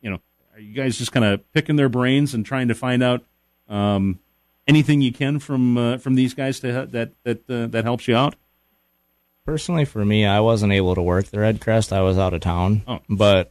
you 0.00 0.10
know? 0.10 0.20
Are 0.54 0.60
you 0.60 0.74
guys 0.74 0.98
just 0.98 1.12
kind 1.12 1.24
of 1.24 1.52
picking 1.52 1.76
their 1.76 1.88
brains 1.88 2.34
and 2.34 2.44
trying 2.44 2.68
to 2.68 2.74
find 2.74 3.02
out 3.02 3.22
um, 3.68 4.18
anything 4.66 5.00
you 5.00 5.12
can 5.12 5.38
from 5.38 5.76
uh, 5.76 5.98
from 5.98 6.14
these 6.14 6.34
guys 6.34 6.60
to 6.60 6.86
that 6.90 7.12
that 7.24 7.50
uh, 7.50 7.66
that 7.66 7.84
helps 7.84 8.08
you 8.08 8.16
out? 8.16 8.34
Personally, 9.44 9.84
for 9.84 10.04
me, 10.04 10.26
I 10.26 10.40
wasn't 10.40 10.72
able 10.72 10.94
to 10.94 11.02
work 11.02 11.26
the 11.26 11.38
Redcrest. 11.38 11.92
I 11.92 12.02
was 12.02 12.18
out 12.18 12.34
of 12.34 12.40
town. 12.42 12.82
Oh. 12.86 13.00
But 13.08 13.50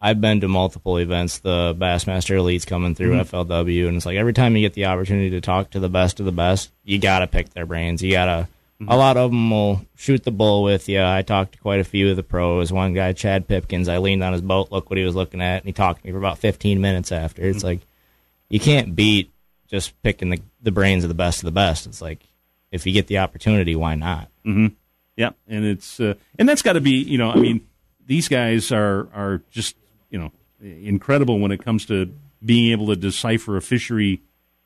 I've 0.00 0.20
been 0.20 0.40
to 0.42 0.48
multiple 0.48 0.98
events. 0.98 1.38
The 1.38 1.74
Bassmaster 1.78 2.36
Elite's 2.36 2.64
coming 2.66 2.94
through 2.94 3.12
Mm-hmm. 3.12 3.34
FLW, 3.52 3.88
and 3.88 3.96
it's 3.96 4.04
like 4.06 4.16
every 4.18 4.34
time 4.34 4.54
you 4.56 4.62
get 4.62 4.74
the 4.74 4.84
opportunity 4.86 5.30
to 5.30 5.40
talk 5.40 5.70
to 5.70 5.80
the 5.80 5.88
best 5.88 6.20
of 6.20 6.26
the 6.26 6.32
best, 6.32 6.70
you 6.84 6.98
got 6.98 7.20
to 7.20 7.26
pick 7.26 7.50
their 7.50 7.66
brains. 7.66 8.02
You 8.02 8.12
got 8.12 8.24
to. 8.26 8.48
Mm-hmm. 8.80 8.92
A 8.92 8.96
lot 8.96 9.16
of 9.16 9.30
them 9.32 9.50
will 9.50 9.84
shoot 9.96 10.22
the 10.22 10.30
bull 10.30 10.62
with 10.62 10.88
you. 10.88 11.02
I 11.02 11.22
talked 11.22 11.52
to 11.52 11.58
quite 11.58 11.80
a 11.80 11.84
few 11.84 12.10
of 12.10 12.16
the 12.16 12.22
pros. 12.22 12.72
One 12.72 12.94
guy, 12.94 13.12
Chad 13.12 13.48
Pipkens, 13.48 13.88
I 13.88 13.98
leaned 13.98 14.22
on 14.22 14.32
his 14.32 14.42
boat, 14.42 14.70
look 14.70 14.88
what 14.88 14.98
he 14.98 15.04
was 15.04 15.16
looking 15.16 15.40
at, 15.42 15.56
and 15.56 15.64
he 15.66 15.72
talked 15.72 16.00
to 16.02 16.06
me 16.06 16.12
for 16.12 16.18
about 16.18 16.38
15 16.38 16.80
minutes 16.80 17.10
after. 17.10 17.42
It's 17.42 17.58
Mm-hmm. 17.58 17.66
like 17.66 17.80
you 18.48 18.60
can't 18.60 18.94
beat 18.94 19.30
just 19.68 20.00
picking 20.02 20.30
the 20.30 20.40
the 20.62 20.70
brains 20.70 21.04
of 21.04 21.08
the 21.08 21.14
best 21.14 21.40
of 21.40 21.44
the 21.44 21.50
best. 21.52 21.86
It's 21.86 22.00
like 22.00 22.20
if 22.70 22.86
you 22.86 22.92
get 22.92 23.08
the 23.08 23.18
opportunity, 23.18 23.74
why 23.74 23.94
not? 23.96 24.28
Mm-hmm. 24.46 24.68
Yeah, 25.16 25.30
and 25.48 25.64
it's 25.64 25.98
uh, 25.98 26.14
and 26.38 26.48
that's 26.48 26.62
got 26.62 26.74
to 26.74 26.80
be 26.80 26.92
you 26.92 27.18
know 27.18 27.30
I 27.30 27.36
mean 27.36 27.66
these 28.06 28.28
guys 28.28 28.70
are 28.70 29.08
are 29.12 29.42
just 29.50 29.74
you 30.08 30.18
know 30.20 30.30
incredible 30.62 31.40
when 31.40 31.50
it 31.50 31.64
comes 31.64 31.84
to 31.86 32.12
being 32.44 32.70
able 32.70 32.86
to 32.86 32.96
decipher 32.96 33.56
a 33.56 33.60
fishery. 33.62 34.22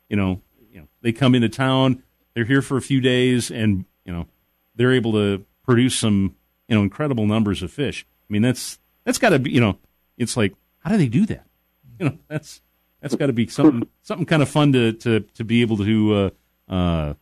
You 0.07 0.17
know, 0.17 0.41
you 0.71 0.81
know 0.81 0.87
they 1.01 1.11
come 1.11 1.33
into 1.33 1.49
town, 1.49 2.03
they're 2.35 2.45
here 2.45 2.61
for 2.61 2.77
a 2.77 2.81
few 2.81 3.01
days, 3.01 3.49
and 3.49 3.85
you 4.05 4.13
know 4.13 4.27
they're 4.75 4.93
able 4.93 5.13
to 5.13 5.45
produce 5.63 5.95
some 5.95 6.35
you 6.67 6.75
know 6.75 6.81
incredible 6.81 7.25
numbers 7.25 7.61
of 7.63 7.71
fish. 7.71 8.05
I 8.29 8.33
mean 8.33 8.41
that's 8.41 8.79
that's 9.03 9.17
got 9.17 9.29
to 9.29 9.39
be 9.39 9.51
you 9.51 9.61
know 9.61 9.77
it's 10.17 10.37
like 10.37 10.53
how 10.79 10.91
do 10.91 10.97
they 10.97 11.07
do 11.07 11.25
that? 11.27 11.45
You 11.99 12.09
know 12.09 12.17
that's 12.27 12.59
that's 13.01 13.15
got 13.15 13.27
to 13.27 13.33
be 13.33 13.47
something 13.47 13.87
something 14.01 14.25
kind 14.25 14.41
of 14.41 14.49
fun 14.49 14.73
to 14.73 14.93
to 14.93 15.19
to 15.19 15.43
be 15.43 15.61
able 15.61 15.77
to 15.77 16.31
uh, 16.69 16.73
uh, 16.73 17.13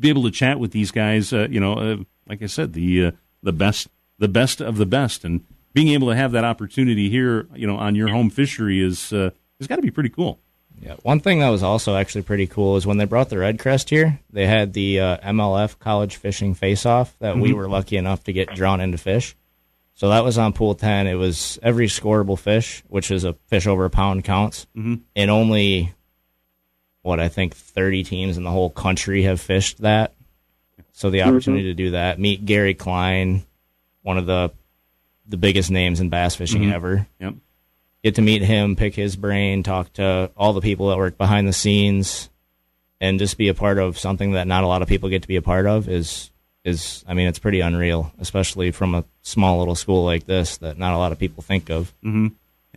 be 0.00 0.08
able 0.08 0.24
to 0.24 0.30
chat 0.30 0.58
with 0.58 0.72
these 0.72 0.90
guys. 0.90 1.32
Uh, 1.32 1.46
you 1.48 1.60
know, 1.60 1.74
uh, 1.74 1.96
like 2.28 2.42
I 2.42 2.46
said, 2.46 2.72
the 2.72 3.06
uh, 3.06 3.10
the 3.42 3.52
best 3.52 3.88
the 4.18 4.28
best 4.28 4.60
of 4.60 4.76
the 4.76 4.86
best, 4.86 5.24
and 5.24 5.44
being 5.72 5.88
able 5.88 6.08
to 6.08 6.16
have 6.16 6.32
that 6.32 6.44
opportunity 6.44 7.10
here, 7.10 7.46
you 7.54 7.66
know, 7.66 7.76
on 7.76 7.94
your 7.94 8.08
home 8.08 8.30
fishery 8.30 8.80
is 8.80 9.12
uh, 9.12 9.30
has 9.60 9.68
got 9.68 9.76
to 9.76 9.82
be 9.82 9.90
pretty 9.90 10.08
cool. 10.08 10.40
Yeah, 10.82 10.94
one 11.02 11.20
thing 11.20 11.40
that 11.40 11.48
was 11.48 11.62
also 11.62 11.96
actually 11.96 12.22
pretty 12.22 12.46
cool 12.46 12.76
is 12.76 12.86
when 12.86 12.98
they 12.98 13.06
brought 13.06 13.28
the 13.30 13.36
Redcrest 13.36 13.88
here, 13.90 14.20
they 14.30 14.46
had 14.46 14.72
the 14.72 15.00
uh, 15.00 15.16
MLF 15.18 15.78
College 15.78 16.16
Fishing 16.16 16.54
Face 16.54 16.84
Off 16.86 17.16
that 17.18 17.36
we 17.38 17.50
Mhm. 17.50 17.54
were 17.54 17.68
lucky 17.68 17.96
enough 17.96 18.22
to 18.24 18.32
get 18.32 18.54
drawn 18.54 18.80
into 18.80 18.98
fish. 18.98 19.34
So 19.94 20.10
that 20.10 20.22
was 20.24 20.36
on 20.36 20.52
pool 20.52 20.74
10. 20.74 21.06
It 21.06 21.14
was 21.14 21.58
every 21.62 21.86
scoreable 21.86 22.38
fish, 22.38 22.82
which 22.88 23.10
is 23.10 23.24
a 23.24 23.32
fish 23.48 23.66
over 23.66 23.86
a 23.86 23.90
pound 23.90 24.24
counts, 24.24 24.66
Mhm. 24.76 25.00
and 25.16 25.30
only 25.30 25.92
what 27.02 27.20
I 27.20 27.28
think 27.28 27.54
30 27.54 28.04
teams 28.04 28.36
in 28.36 28.44
the 28.44 28.50
whole 28.50 28.70
country 28.70 29.22
have 29.22 29.40
fished 29.40 29.78
that. 29.80 30.12
So 30.92 31.08
the 31.10 31.22
opportunity 31.22 31.64
to 31.64 31.74
do 31.74 31.90
that, 31.92 32.18
meet 32.18 32.44
Gary 32.44 32.74
Klein, 32.74 33.44
one 34.02 34.18
of 34.18 34.26
the 34.26 34.52
the 35.28 35.36
biggest 35.36 35.72
names 35.72 35.98
in 35.98 36.08
bass 36.08 36.36
fishing 36.36 36.62
Mhm. 36.62 36.72
ever 36.72 37.06
Yep. 37.18 37.34
Get 38.06 38.14
to 38.14 38.22
meet 38.22 38.40
him, 38.40 38.76
pick 38.76 38.94
his 38.94 39.16
brain, 39.16 39.64
talk 39.64 39.92
to 39.94 40.30
all 40.36 40.52
the 40.52 40.60
people 40.60 40.90
that 40.90 40.96
work 40.96 41.18
behind 41.18 41.48
the 41.48 41.52
scenes, 41.52 42.30
and 43.00 43.18
just 43.18 43.36
be 43.36 43.48
a 43.48 43.54
part 43.54 43.78
of 43.78 43.98
something 43.98 44.30
that 44.32 44.46
not 44.46 44.62
a 44.62 44.68
lot 44.68 44.80
of 44.80 44.86
people 44.86 45.08
get 45.08 45.22
to 45.22 45.28
be 45.28 45.34
a 45.34 45.42
part 45.42 45.66
of 45.66 45.88
is 45.88 46.30
is 46.64 47.04
I 47.08 47.14
mean 47.14 47.26
it's 47.26 47.40
pretty 47.40 47.58
unreal, 47.58 48.12
especially 48.20 48.70
from 48.70 48.94
a 48.94 49.04
small 49.22 49.58
little 49.58 49.74
school 49.74 50.04
like 50.04 50.24
this 50.24 50.58
that 50.58 50.78
not 50.78 50.94
a 50.94 50.98
lot 50.98 51.10
of 51.10 51.18
people 51.18 51.42
think 51.42 51.68
of. 51.68 51.92
Mm-hmm. 52.04 52.28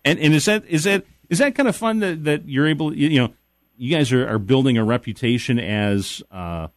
And 0.03 0.17
and 0.17 0.33
is 0.33 0.45
that 0.45 0.65
is 0.65 0.85
that 0.85 1.05
is 1.29 1.37
that 1.37 1.53
kind 1.53 1.69
of 1.69 1.75
fun 1.75 1.99
that, 1.99 2.23
that 2.23 2.49
you're 2.49 2.67
able 2.67 2.91
you, 2.91 3.21
know 3.21 3.31
you 3.77 3.95
guys 3.95 4.11
are, 4.11 4.27
are 4.27 4.39
building 4.39 4.79
a 4.79 4.83
reputation 4.83 5.59
as 5.59 6.23
uh, 6.31 6.69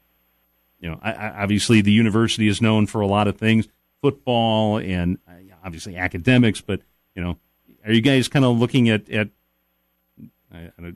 you 0.78 0.90
know 0.90 1.00
I, 1.00 1.12
I, 1.12 1.42
obviously 1.42 1.80
the 1.80 1.92
university 1.92 2.48
is 2.48 2.60
known 2.60 2.86
for 2.86 3.00
a 3.00 3.06
lot 3.06 3.28
of 3.28 3.38
things 3.38 3.66
football 4.02 4.76
and 4.76 5.16
uh, 5.26 5.54
obviously 5.64 5.96
academics 5.96 6.60
but 6.60 6.82
you 7.14 7.22
know 7.22 7.38
are 7.84 7.92
you 7.92 8.00
guys 8.00 8.28
kind 8.28 8.44
of 8.44 8.58
looking 8.58 8.88
at 8.88 9.08
at 9.10 9.28
uh, 10.54 10.90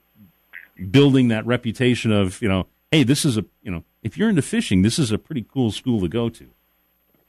building 0.91 1.29
that 1.29 1.47
reputation 1.47 2.13
of 2.13 2.41
you 2.43 2.49
know 2.49 2.67
hey 2.91 3.03
this 3.03 3.25
is 3.25 3.37
a 3.39 3.45
you 3.63 3.71
know 3.71 3.83
if 4.03 4.17
you're 4.19 4.29
into 4.29 4.43
fishing 4.43 4.83
this 4.83 4.99
is 4.99 5.11
a 5.11 5.19
pretty 5.19 5.45
cool 5.53 5.71
school 5.71 6.01
to 6.01 6.09
go 6.09 6.29
to 6.29 6.47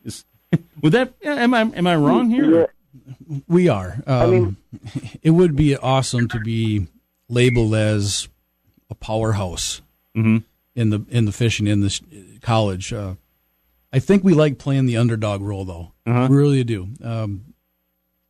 is, 0.04 0.26
would 0.82 0.94
that 0.94 1.14
am 1.24 1.54
I 1.54 1.62
am 1.62 1.88
I 1.88 1.96
wrong 1.96 2.30
here 2.30 2.68
We 3.48 3.68
are. 3.70 4.02
Um, 4.08 4.58
it 5.22 5.32
would 5.32 5.56
be 5.56 5.76
awesome 5.76 6.28
to 6.30 6.40
be 6.40 6.88
labeled 7.30 7.76
as 7.76 8.28
a 8.90 8.96
powerhouse 8.96 9.82
Mhm. 10.16 10.44
in 10.76 10.90
the 10.90 11.06
in 11.10 11.26
the 11.26 11.32
fishing 11.32 11.68
in 11.68 11.82
this 11.82 12.02
college. 12.42 12.92
Uh, 12.94 13.16
I 13.94 14.00
think 14.00 14.24
we 14.24 14.34
like 14.34 14.58
playing 14.58 14.86
the 14.88 14.98
underdog 14.98 15.42
role, 15.42 15.64
though. 15.66 15.92
Uh-huh. 16.08 16.28
We 16.30 16.38
really 16.38 16.64
do. 16.64 16.88
Um, 17.04 17.47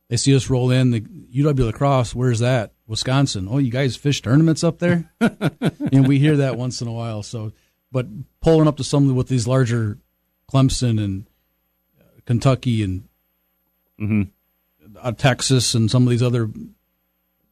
they 0.08 0.16
see 0.16 0.34
us 0.34 0.48
roll 0.48 0.70
in 0.70 0.90
the 0.90 1.00
UW 1.00 1.66
La 1.66 1.72
Crosse. 1.72 2.14
Where's 2.14 2.38
that? 2.40 2.72
Wisconsin. 2.86 3.46
Oh, 3.50 3.58
you 3.58 3.70
guys 3.70 3.96
fish 3.96 4.22
tournaments 4.22 4.64
up 4.64 4.78
there? 4.78 5.12
and 5.20 6.08
we 6.08 6.18
hear 6.18 6.38
that 6.38 6.56
once 6.56 6.80
in 6.80 6.88
a 6.88 6.92
while. 6.92 7.22
So, 7.22 7.52
but 7.92 8.06
pulling 8.40 8.68
up 8.68 8.78
to 8.78 8.84
some 8.84 9.14
with 9.14 9.28
these 9.28 9.46
larger 9.46 9.98
Clemson 10.50 11.02
and 11.02 11.26
uh, 12.00 12.04
Kentucky 12.24 12.82
and 12.82 13.08
mm-hmm. 14.00 14.22
uh, 14.98 15.12
Texas 15.12 15.74
and 15.74 15.90
some 15.90 16.04
of 16.04 16.10
these 16.10 16.22
other, 16.22 16.48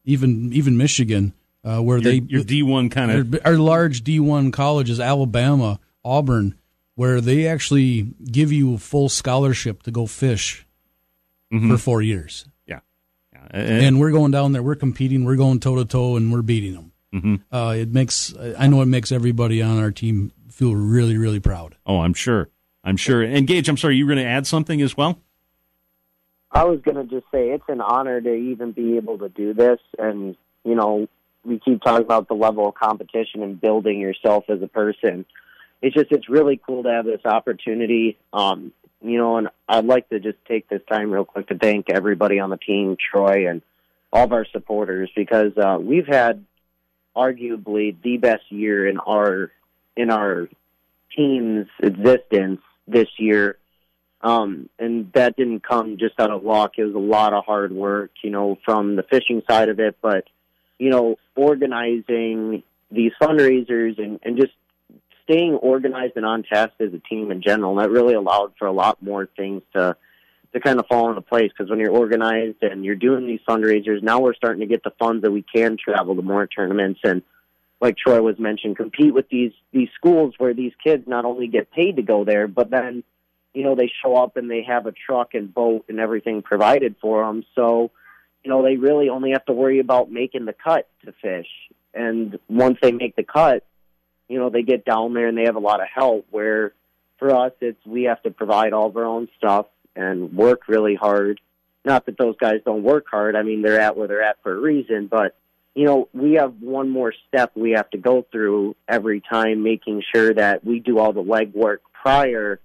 even 0.05 0.53
even 0.55 0.79
Michigan, 0.79 1.35
uh, 1.63 1.81
where 1.81 1.99
Your- 1.99 2.13
they 2.13 2.23
your 2.27 2.43
D1 2.43 2.91
kind 2.91 3.11
of- 3.11 3.35
our, 3.45 3.53
our 3.53 3.59
large 3.59 4.03
D 4.03 4.19
one 4.19 4.51
colleges, 4.51 4.99
Alabama, 4.99 5.79
Auburn, 6.03 6.55
where 6.95 7.21
they 7.21 7.47
actually 7.47 8.15
give 8.25 8.51
you 8.51 8.75
a 8.75 8.79
full 8.79 9.11
scholarship 9.11 9.83
to 9.83 9.91
go 9.91 10.07
fish 10.07 10.66
Mhm. 11.53 11.71
for 11.71 11.79
four 11.79 12.03
years. 12.03 12.47
Yeah, 12.67 12.81
yeah. 13.33 13.47
And, 13.53 14.01
we're 14.01 14.11
going 14.11 14.33
down 14.33 14.53
there, 14.53 14.63
we're 14.63 14.75
competing, 14.75 15.25
we're 15.25 15.37
going 15.37 15.61
toe 15.61 15.77
to 15.77 15.85
toe, 15.85 16.17
and 16.17 16.33
we're 16.33 16.43
beating 16.43 16.75
them. 16.75 16.93
Mhm. 17.15 17.41
Uh, 17.53 17.75
it 17.77 17.93
makes 17.93 18.35
I 18.59 18.67
know 18.67 18.83
it 18.83 18.87
makes 18.87 19.13
everybody 19.13 19.63
on 19.63 19.79
our 19.79 19.91
team 19.91 20.33
feel 20.51 20.75
really 20.75 21.17
really 21.17 21.41
proud. 21.41 21.77
Oh, 21.87 22.01
I'm 22.01 22.15
sure. 22.15 22.49
I'm 22.85 22.97
sure. 22.97 23.23
And 23.23 23.47
Gage, 23.47 23.69
I'm 23.69 23.77
sorry, 23.77 23.97
you 23.97 24.07
were 24.07 24.15
going 24.15 24.25
to 24.25 24.31
add 24.31 24.47
something 24.47 24.81
as 24.81 24.97
well? 24.97 25.19
I 26.53 26.65
was 26.65 26.81
going 26.83 26.97
to 26.97 27.05
just 27.05 27.27
say 27.33 27.51
it's 27.51 27.65
an 27.69 27.81
honor 27.81 28.21
to 28.21 28.33
even 28.33 28.71
be 28.71 28.97
able 28.97 29.19
to 29.19 29.29
do 29.29 29.53
this. 29.53 29.81
And, 29.99 30.37
you 30.65 30.77
know, 30.77 31.09
we 31.45 31.59
keep 31.59 31.83
talking 31.83 32.05
about 32.05 32.29
the 32.29 32.35
level 32.35 32.69
of 32.69 32.77
competition 32.77 33.43
and 33.43 33.61
building 33.61 34.01
yourself 34.01 34.45
as 34.49 34.63
a 34.63 34.69
person. 34.69 35.27
It's 35.83 35.95
just, 35.97 36.13
it's 36.13 36.29
really 36.29 36.61
cool 36.65 36.85
to 36.85 36.91
have 36.91 37.05
this 37.05 37.21
opportunity. 37.25 38.19
Um, 38.33 38.73
you 39.07 39.19
know, 39.19 39.37
and 39.37 39.49
I'd 39.69 39.85
like 39.85 40.09
to 40.11 40.21
just 40.21 40.39
take 40.47 40.69
this 40.69 40.83
time 40.89 41.11
real 41.11 41.25
quick 41.25 41.49
to 41.49 41.59
thank 41.59 41.91
everybody 41.91 42.41
on 42.41 42.51
the 42.51 42.57
team, 42.57 42.97
Troy, 42.97 43.49
and 43.49 43.63
all 44.13 44.25
of 44.25 44.33
our 44.33 44.47
supporters, 44.53 45.11
because 45.15 45.57
uh, 45.57 45.79
we've 45.81 46.07
had 46.07 46.45
arguably 47.15 47.97
the 48.03 48.19
best 48.19 48.51
year 48.51 48.87
in 48.87 48.99
our 48.99 49.51
in 49.97 50.11
our 50.11 50.49
team's 51.17 51.69
existence 51.83 52.61
this 52.87 53.09
year. 53.19 53.57
Um, 54.23 54.69
and 54.79 55.13
that 55.13 55.37
didn't 55.37 55.63
come 55.63 55.99
just 55.99 56.19
out 56.19 56.31
of 56.31 56.43
luck. 56.43 56.73
It 56.79 56.85
was 56.85 56.95
a 56.95 56.99
lot 56.99 57.33
of 57.33 57.45
hard 57.45 57.73
work, 57.73 58.11
you 58.23 58.31
know, 58.31 58.59
from 58.65 58.97
the 58.97 59.03
fishing 59.03 59.43
side 59.49 59.69
of 59.69 59.79
it, 59.79 59.97
but, 60.03 60.25
you 60.79 60.91
know, 60.91 61.17
organizing 61.37 62.63
these 62.91 63.13
fundraisers 63.21 63.99
and, 64.03 64.19
and 64.23 64.37
just 64.37 64.53
staying 65.27 65.55
organized 65.55 66.15
and 66.17 66.25
on 66.25 66.43
task 66.43 66.73
as 66.81 66.95
a 66.95 66.99
team 66.99 67.31
in 67.31 67.43
general. 67.43 67.79
And 67.79 67.81
that 67.81 67.91
really 67.91 68.15
allowed 68.15 68.53
for 68.59 68.67
a 68.67 68.73
lot 68.73 69.03
more 69.03 69.29
things 69.37 69.63
to 69.75 69.97
to 70.53 70.61
kind 70.61 70.79
of 70.79 70.87
fall 70.87 71.11
into 71.11 71.21
place 71.21 71.51
because 71.51 71.69
when 71.69 71.79
you're 71.79 71.91
organized 71.91 72.63
and 72.63 72.85
you're 72.85 72.95
doing 72.95 73.27
these 73.27 73.41
fundraisers, 73.47 74.03
now 74.03 74.21
we're 74.21 74.33
starting 74.33 74.61
to 74.61 74.67
get 74.67 74.83
the 74.83 74.93
funds 74.99 75.23
that 75.23 75.31
we 75.31 75.43
can 75.43 75.77
travel 75.77 76.15
to 76.15 76.23
more 76.23 76.47
tournaments 76.47 77.01
and 77.05 77.23
like 77.81 77.97
Troy 77.97 78.23
was 78.23 78.39
mentioned, 78.39 78.77
compete 78.77 79.13
with 79.13 79.29
these 79.29 79.53
these 79.73 79.89
schools 79.95 80.35
where 80.39 80.55
these 80.55 80.73
kids 80.83 81.07
not 81.07 81.25
only 81.25 81.47
get 81.47 81.71
paid 81.71 81.97
to 81.97 82.03
go 82.03 82.25
there, 82.25 82.49
but 82.49 82.71
then 82.71 83.05
you 83.53 83.65
know 83.65 83.75
they 83.75 83.93
show 84.03 84.17
up 84.17 84.37
and 84.37 84.51
they 84.51 84.63
have 84.63 84.87
a 84.87 84.93
truck 84.93 85.35
and 85.35 85.53
boat 85.53 85.85
and 85.89 86.01
everything 86.01 86.43
provided 86.43 86.97
for 87.01 87.25
them. 87.25 87.45
So 87.55 87.91
you 88.43 88.51
know 88.51 88.63
they 88.63 88.77
really 88.77 89.09
only 89.09 89.33
have 89.33 89.45
to 89.47 89.53
worry 89.53 89.79
about 89.79 90.11
making 90.11 90.47
the 90.47 90.55
cut 90.55 90.89
to 91.05 91.13
fish. 91.21 91.49
And 91.93 92.39
once 92.49 92.79
they 92.81 92.93
make 92.93 93.17
the 93.17 93.25
cut, 93.25 93.65
you 94.29 94.39
know 94.39 94.51
they 94.51 94.63
get 94.63 94.85
down 94.85 95.15
there 95.15 95.29
and 95.29 95.37
they 95.37 95.45
have 95.45 95.57
a 95.57 95.61
lot 95.61 95.81
of 95.81 95.89
help. 95.93 96.27
Where 96.31 96.73
for 97.19 97.35
us, 97.35 97.53
it's 97.61 97.85
we 97.87 98.05
have 98.05 98.23
to 98.23 98.31
provide 98.31 98.73
all 98.73 98.89
of 98.89 98.97
our 98.97 99.05
own 99.05 99.29
stuff 99.39 99.67
and 99.95 100.35
work 100.35 100.69
really 100.69 100.95
hard. 100.95 101.41
Not 101.85 102.07
that 102.07 102.19
those 102.19 102.37
guys 102.39 102.61
don't 102.65 102.83
work 102.83 103.07
hard. 103.11 103.37
I 103.37 103.43
mean, 103.43 103.63
they're 103.63 103.81
at 103.81 103.97
where 103.97 104.09
they're 104.09 104.23
at 104.23 104.43
for 104.43 104.53
a 104.53 104.61
reason, 104.61 105.07
but 105.07 105.37
you 105.77 105.85
know, 105.85 106.09
we 106.15 106.35
have 106.35 106.55
one 106.61 106.89
more 106.89 107.13
step 107.29 107.53
we 107.55 107.73
have 107.73 107.91
to 107.91 107.99
go 107.99 108.27
through 108.33 108.75
every 108.89 109.21
time, 109.21 109.63
making 109.63 110.03
sure 110.13 110.33
that 110.33 110.65
we 110.65 110.81
do 110.81 110.99
all 110.99 111.13
the 111.13 111.23
legwork 111.23 111.79
prior 111.93 112.59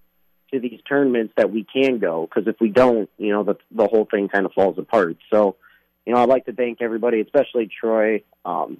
to 0.54 0.60
these 0.62 0.80
tournaments 0.88 1.34
that 1.36 1.52
we 1.52 1.66
can 1.66 2.00
go. 2.00 2.26
Because 2.26 2.48
if 2.48 2.56
we 2.62 2.70
don't, 2.70 3.10
you 3.18 3.34
know, 3.34 3.44
the 3.44 3.58
the 3.70 3.86
whole 3.86 4.08
thing 4.10 4.30
kind 4.30 4.46
of 4.46 4.54
falls 4.54 4.78
apart. 4.78 5.18
So, 5.32 5.58
you 6.06 6.14
know, 6.14 6.22
I'd 6.22 6.30
like 6.30 6.46
to 6.46 6.54
thank 6.54 6.82
everybody, 6.82 7.20
especially 7.20 7.70
Troy. 7.80 8.24
Um, 8.46 8.80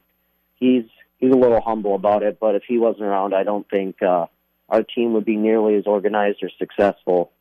he's 0.56 0.86
he's 1.22 1.32
a 1.32 1.38
little 1.38 1.62
humble 1.62 1.96
about 1.96 2.24
it, 2.24 2.40
but 2.40 2.56
if 2.56 2.64
he 2.68 2.78
wasn't 2.78 3.04
around, 3.04 3.34
I 3.34 3.44
don't 3.44 3.70
think 3.70 4.02
uh, 4.02 4.26
our 4.68 4.84
team 4.84 5.14
would 5.14 5.24
be 5.24 5.38
nearly 5.38 5.76
as 5.76 5.86
organized 5.86 6.44
or 6.44 6.50
successful 6.60 7.32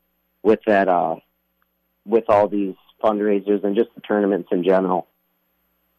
with 0.43 0.61
that, 0.67 0.89
uh, 0.89 1.17
with 2.05 2.25
all 2.29 2.47
these 2.47 2.75
fundraisers 3.03 3.65
and 3.65 3.75
just 3.75 3.89
the 3.95 4.01
tournaments 4.03 4.51
in 4.53 4.63
general. 4.63 5.09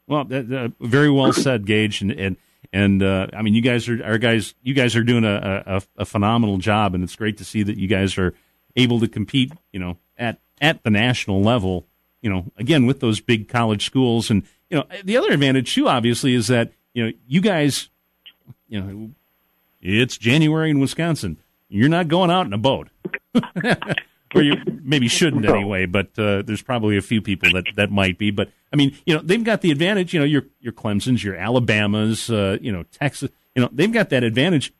Well, 0.07 0.27
uh, 0.31 0.69
very 0.79 1.09
well 1.09 1.33
said, 1.33 1.65
Gage, 1.65 2.01
and 2.01 2.11
and 2.11 2.37
and 2.73 3.03
uh, 3.03 3.27
I 3.33 3.41
mean, 3.41 3.53
you 3.53 3.61
guys 3.61 3.87
are 3.89 4.03
our 4.03 4.17
guys. 4.17 4.53
You 4.61 4.73
guys 4.73 4.95
are 4.95 5.03
doing 5.03 5.23
a, 5.23 5.63
a, 5.65 5.81
a 5.97 6.05
phenomenal 6.05 6.57
job, 6.57 6.93
and 6.93 7.03
it's 7.03 7.15
great 7.15 7.37
to 7.37 7.45
see 7.45 7.63
that 7.63 7.77
you 7.77 7.87
guys 7.87 8.17
are 8.17 8.33
able 8.75 8.99
to 8.99 9.07
compete. 9.07 9.53
You 9.71 9.79
know, 9.79 9.97
at 10.17 10.39
at 10.59 10.83
the 10.83 10.89
national 10.89 11.41
level. 11.41 11.87
You 12.21 12.29
know, 12.29 12.51
again 12.57 12.85
with 12.85 12.99
those 12.99 13.19
big 13.19 13.47
college 13.47 13.85
schools, 13.85 14.29
and 14.29 14.43
you 14.69 14.77
know, 14.77 14.85
the 15.03 15.17
other 15.17 15.31
advantage 15.31 15.73
too, 15.73 15.87
obviously, 15.87 16.35
is 16.35 16.47
that 16.47 16.71
you 16.93 17.05
know 17.05 17.11
you 17.27 17.41
guys, 17.41 17.89
you 18.67 18.81
know, 18.81 19.09
it's 19.81 20.17
January 20.17 20.69
in 20.69 20.79
Wisconsin. 20.79 21.37
You're 21.69 21.89
not 21.89 22.07
going 22.07 22.29
out 22.29 22.45
in 22.45 22.53
a 22.53 22.57
boat. 22.57 22.89
or 24.35 24.41
you 24.41 24.55
maybe 24.83 25.07
shouldn't 25.07 25.45
anyway, 25.45 25.85
but 25.85 26.07
uh, 26.17 26.41
there's 26.41 26.61
probably 26.61 26.97
a 26.97 27.01
few 27.01 27.21
people 27.21 27.49
that, 27.53 27.65
that 27.75 27.91
might 27.91 28.17
be. 28.17 28.31
But 28.31 28.49
I 28.71 28.75
mean, 28.75 28.97
you 29.05 29.15
know, 29.15 29.21
they've 29.23 29.43
got 29.43 29.61
the 29.61 29.71
advantage. 29.71 30.13
You 30.13 30.19
know, 30.19 30.25
your 30.25 30.43
your 30.59 30.73
Clemson's, 30.73 31.23
your 31.23 31.35
Alabamas, 31.35 32.29
uh, 32.29 32.57
you 32.61 32.71
know, 32.71 32.83
Texas. 32.91 33.29
You 33.55 33.63
know, 33.63 33.69
they've 33.71 33.91
got 33.91 34.09
that 34.09 34.23
advantage. 34.23 34.73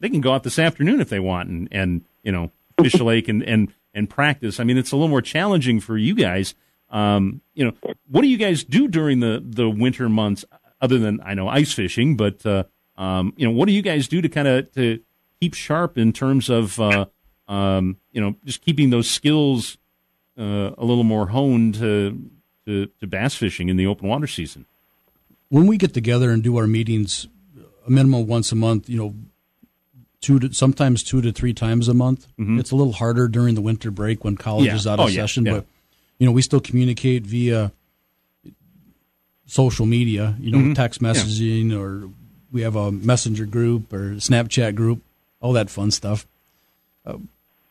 They 0.00 0.08
can 0.08 0.20
go 0.20 0.32
out 0.32 0.42
this 0.42 0.58
afternoon 0.58 1.00
if 1.00 1.08
they 1.08 1.20
want, 1.20 1.48
and 1.48 1.68
and 1.72 2.04
you 2.22 2.32
know, 2.32 2.50
fish 2.80 2.94
a 2.94 3.04
lake 3.04 3.28
and 3.28 3.42
and 3.42 3.72
and 3.94 4.08
practice. 4.08 4.60
I 4.60 4.64
mean, 4.64 4.78
it's 4.78 4.92
a 4.92 4.96
little 4.96 5.08
more 5.08 5.22
challenging 5.22 5.80
for 5.80 5.96
you 5.96 6.14
guys. 6.14 6.54
Um, 6.90 7.40
you 7.54 7.64
know, 7.64 7.72
what 8.08 8.22
do 8.22 8.28
you 8.28 8.36
guys 8.36 8.62
do 8.62 8.88
during 8.88 9.20
the 9.20 9.42
the 9.44 9.68
winter 9.68 10.08
months, 10.08 10.44
other 10.80 10.98
than 10.98 11.20
I 11.24 11.34
know 11.34 11.48
ice 11.48 11.72
fishing? 11.72 12.16
But 12.16 12.44
uh, 12.44 12.64
um, 12.96 13.32
you 13.36 13.46
know, 13.46 13.52
what 13.52 13.66
do 13.66 13.72
you 13.72 13.82
guys 13.82 14.08
do 14.08 14.20
to 14.20 14.28
kind 14.28 14.48
of 14.48 14.72
to 14.72 15.00
keep 15.40 15.54
sharp 15.54 15.98
in 15.98 16.12
terms 16.12 16.48
of 16.48 16.78
uh, 16.80 17.06
um, 17.48 17.96
you 18.12 18.20
know, 18.20 18.36
just 18.44 18.60
keeping 18.62 18.90
those 18.90 19.08
skills 19.08 19.78
uh, 20.38 20.70
a 20.76 20.84
little 20.84 21.04
more 21.04 21.28
honed 21.28 21.74
to, 21.76 22.30
to, 22.66 22.86
to 23.00 23.06
bass 23.06 23.34
fishing 23.34 23.68
in 23.68 23.76
the 23.76 23.86
open 23.86 24.08
water 24.08 24.26
season. 24.26 24.66
When 25.48 25.66
we 25.66 25.76
get 25.76 25.94
together 25.94 26.30
and 26.30 26.42
do 26.42 26.56
our 26.56 26.66
meetings, 26.66 27.28
a 27.86 27.90
minimum 27.90 28.26
once 28.26 28.50
a 28.50 28.56
month, 28.56 28.88
you 28.88 28.98
know, 28.98 29.14
two 30.20 30.40
to 30.40 30.52
sometimes 30.52 31.04
two 31.04 31.20
to 31.22 31.30
three 31.30 31.54
times 31.54 31.86
a 31.86 31.94
month. 31.94 32.26
Mm-hmm. 32.38 32.58
It's 32.58 32.72
a 32.72 32.76
little 32.76 32.94
harder 32.94 33.28
during 33.28 33.54
the 33.54 33.60
winter 33.60 33.92
break 33.92 34.24
when 34.24 34.36
college 34.36 34.66
yeah. 34.66 34.74
is 34.74 34.86
out 34.86 34.98
of 34.98 35.06
oh, 35.06 35.08
session, 35.08 35.46
yeah. 35.46 35.52
Yeah. 35.52 35.58
but 35.60 35.66
you 36.18 36.26
know, 36.26 36.32
we 36.32 36.42
still 36.42 36.60
communicate 36.60 37.24
via 37.24 37.70
social 39.46 39.86
media, 39.86 40.36
you 40.40 40.50
know, 40.50 40.58
mm-hmm. 40.58 40.72
text 40.74 41.00
messaging 41.00 41.76
or 41.76 42.10
we 42.52 42.62
have 42.62 42.76
a 42.76 42.92
messenger 42.92 43.46
group 43.46 43.92
or 43.92 44.14
Snapchat 44.16 44.74
group, 44.74 45.02
all 45.40 45.52
that 45.52 45.70
fun 45.70 45.90
stuff. 45.90 46.26
Uh, 47.04 47.18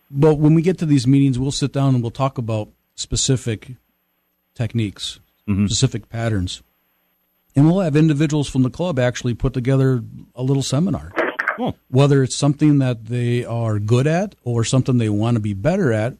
but 0.10 0.36
when 0.36 0.54
we 0.54 0.62
get 0.62 0.78
to 0.80 0.86
these 0.86 1.06
meetings, 1.06 1.38
we'll 1.38 1.52
sit 1.52 1.74
down 1.74 1.94
and 1.94 2.04
we'll 2.04 2.12
talk 2.12 2.38
about 2.38 2.70
specific 2.96 3.72
techniques, 4.54 5.20
mm-hmm. 5.48 5.66
specific 5.66 6.10
patterns. 6.10 6.62
And 7.56 7.68
we'll 7.68 7.82
have 7.82 7.96
individuals 7.96 8.50
from 8.50 8.64
the 8.64 8.70
club 8.70 9.00
actually 9.00 9.34
put 9.34 9.54
together 9.54 10.04
a 10.36 10.44
little 10.44 10.64
seminar. 10.64 11.12
Cool. 11.56 11.76
Whether 11.90 12.22
it's 12.22 12.36
something 12.36 12.80
that 12.80 13.06
they 13.06 13.46
are 13.46 13.80
good 13.80 14.08
at 14.08 14.36
or 14.44 14.66
something 14.66 14.98
they 14.98 15.10
want 15.10 15.36
to 15.36 15.40
be 15.40 15.54
better 15.54 15.94
at, 15.94 16.16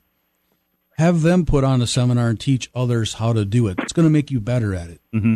have 0.98 1.22
them 1.22 1.46
put 1.46 1.64
on 1.64 1.82
a 1.82 1.88
seminar 1.88 2.30
and 2.30 2.40
teach 2.40 2.70
others 2.74 3.14
how 3.16 3.34
to 3.34 3.46
do 3.46 3.68
it. 3.68 3.80
It's 3.80 3.94
going 3.94 4.06
to 4.06 4.12
make 4.12 4.32
you 4.32 4.40
better 4.40 4.74
at 4.74 4.90
it. 4.90 5.02
Mm-hmm. 5.14 5.36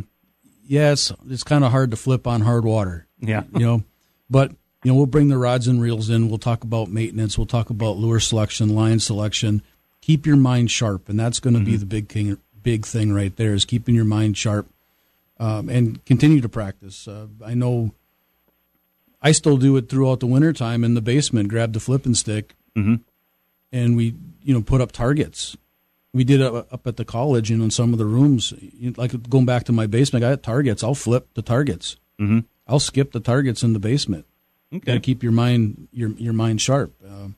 Yes, 0.66 1.12
it's 1.30 1.44
kind 1.44 1.64
of 1.64 1.72
hard 1.72 1.92
to 1.92 1.98
flip 1.98 2.28
on 2.28 2.42
hard 2.42 2.64
water. 2.64 3.08
Yeah. 3.20 3.44
You 3.54 3.66
know, 3.66 3.84
but 4.30 4.52
you 4.84 4.92
know, 4.92 4.96
we'll 4.96 5.08
bring 5.08 5.28
the 5.28 5.38
rods 5.38 5.68
and 5.68 5.82
reels 5.82 6.10
in. 6.10 6.30
We'll 6.30 6.38
talk 6.38 6.64
about 6.64 6.90
maintenance. 6.90 7.38
We'll 7.38 7.48
talk 7.48 7.70
about 7.70 7.98
lure 7.98 8.20
selection, 8.20 8.76
line 8.76 9.00
selection. 9.00 9.62
Keep 10.02 10.26
your 10.26 10.38
mind 10.38 10.72
sharp, 10.72 11.10
and 11.10 11.20
that's 11.20 11.40
going 11.40 11.54
to 11.54 11.60
mm-hmm. 11.60 11.72
be 11.72 11.78
the 11.78 11.86
big 11.86 12.08
thing. 12.08 12.38
Big 12.62 12.86
thing 12.86 13.14
right 13.14 13.36
there 13.36 13.54
is 13.54 13.66
keeping 13.66 13.96
your 13.96 14.06
mind 14.06 14.38
sharp, 14.38 14.68
um, 15.40 15.70
and 15.70 16.04
continue 16.06 16.42
to 16.42 16.50
practice. 16.50 17.08
Uh, 17.08 17.28
I 17.44 17.54
know. 17.54 17.92
I 19.22 19.34
still 19.34 19.58
do 19.58 19.76
it 19.76 19.90
throughout 19.90 20.22
the 20.22 20.28
wintertime 20.28 20.84
in 20.84 20.94
the 20.94 21.02
basement. 21.02 21.50
Grab 21.50 21.74
the 21.74 21.80
flipping 21.80 22.16
stick, 22.16 22.56
mm-hmm. 22.78 22.96
and 23.72 23.98
we, 23.98 24.16
you 24.50 24.56
know, 24.56 24.62
put 24.62 24.82
up 24.82 24.92
targets. 24.92 25.56
We 26.12 26.24
did 26.24 26.42
it 26.42 26.52
up 26.52 26.88
at 26.88 26.98
the 26.98 27.06
college, 27.06 27.52
you 27.52 27.58
know, 27.58 27.66
in 27.66 27.72
some 27.72 27.94
of 27.94 28.00
the 28.00 28.06
rooms. 28.06 28.52
Like 28.98 29.30
going 29.30 29.46
back 29.46 29.66
to 29.66 29.72
my 29.72 29.86
basement, 29.86 30.26
I 30.26 30.30
had 30.30 30.42
targets. 30.42 30.84
I'll 30.84 30.96
flip 30.96 31.28
the 31.36 31.44
targets. 31.44 31.98
Mm-hmm. 32.20 32.40
I'll 32.68 32.80
skip 32.80 33.12
the 33.12 33.20
targets 33.20 33.62
in 33.62 33.74
the 33.74 33.80
basement 33.80 34.26
Okay. 34.72 34.86
Got 34.86 34.94
to 34.94 35.00
keep 35.00 35.24
your 35.24 35.32
mind 35.32 35.88
your 35.92 36.10
your 36.12 36.34
mind 36.34 36.62
sharp, 36.62 36.94
uh, 37.04 37.30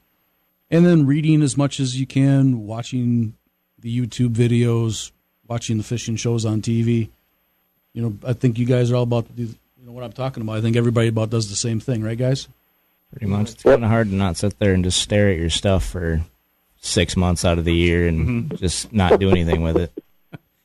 and 0.69 0.85
then 0.85 1.05
reading 1.05 1.41
as 1.41 1.55
much 1.55 1.79
as 1.79 1.97
you 1.97 2.05
can, 2.05 2.65
watching 2.67 3.35
the 3.79 4.01
YouTube 4.01 4.33
videos, 4.33 5.11
watching 5.47 5.77
the 5.77 5.83
fishing 5.83 6.17
shows 6.17 6.45
on 6.45 6.61
TV. 6.61 7.09
You 7.93 8.01
know, 8.01 8.17
I 8.25 8.33
think 8.33 8.59
you 8.59 8.65
guys 8.65 8.91
are 8.91 8.97
all 8.97 9.03
about 9.03 9.27
you 9.37 9.55
know 9.81 9.93
what 9.93 10.03
I'm 10.03 10.11
talking 10.11 10.43
about. 10.43 10.57
I 10.57 10.61
think 10.61 10.75
everybody 10.75 11.07
about 11.07 11.29
does 11.29 11.49
the 11.49 11.55
same 11.55 11.79
thing, 11.79 12.03
right, 12.03 12.17
guys? 12.17 12.49
Pretty 13.11 13.27
much. 13.27 13.51
It's 13.51 13.63
kind 13.63 13.83
of 13.83 13.89
hard 13.89 14.09
to 14.09 14.15
not 14.15 14.35
sit 14.35 14.59
there 14.59 14.73
and 14.73 14.83
just 14.83 14.99
stare 14.99 15.29
at 15.29 15.37
your 15.37 15.49
stuff 15.49 15.85
for 15.85 16.21
six 16.81 17.15
months 17.15 17.45
out 17.45 17.57
of 17.57 17.65
the 17.65 17.73
year 17.73 18.07
and 18.07 18.27
mm-hmm. 18.27 18.55
just 18.55 18.91
not 18.91 19.19
do 19.19 19.29
anything 19.29 19.61
with 19.61 19.77
it. 19.77 19.91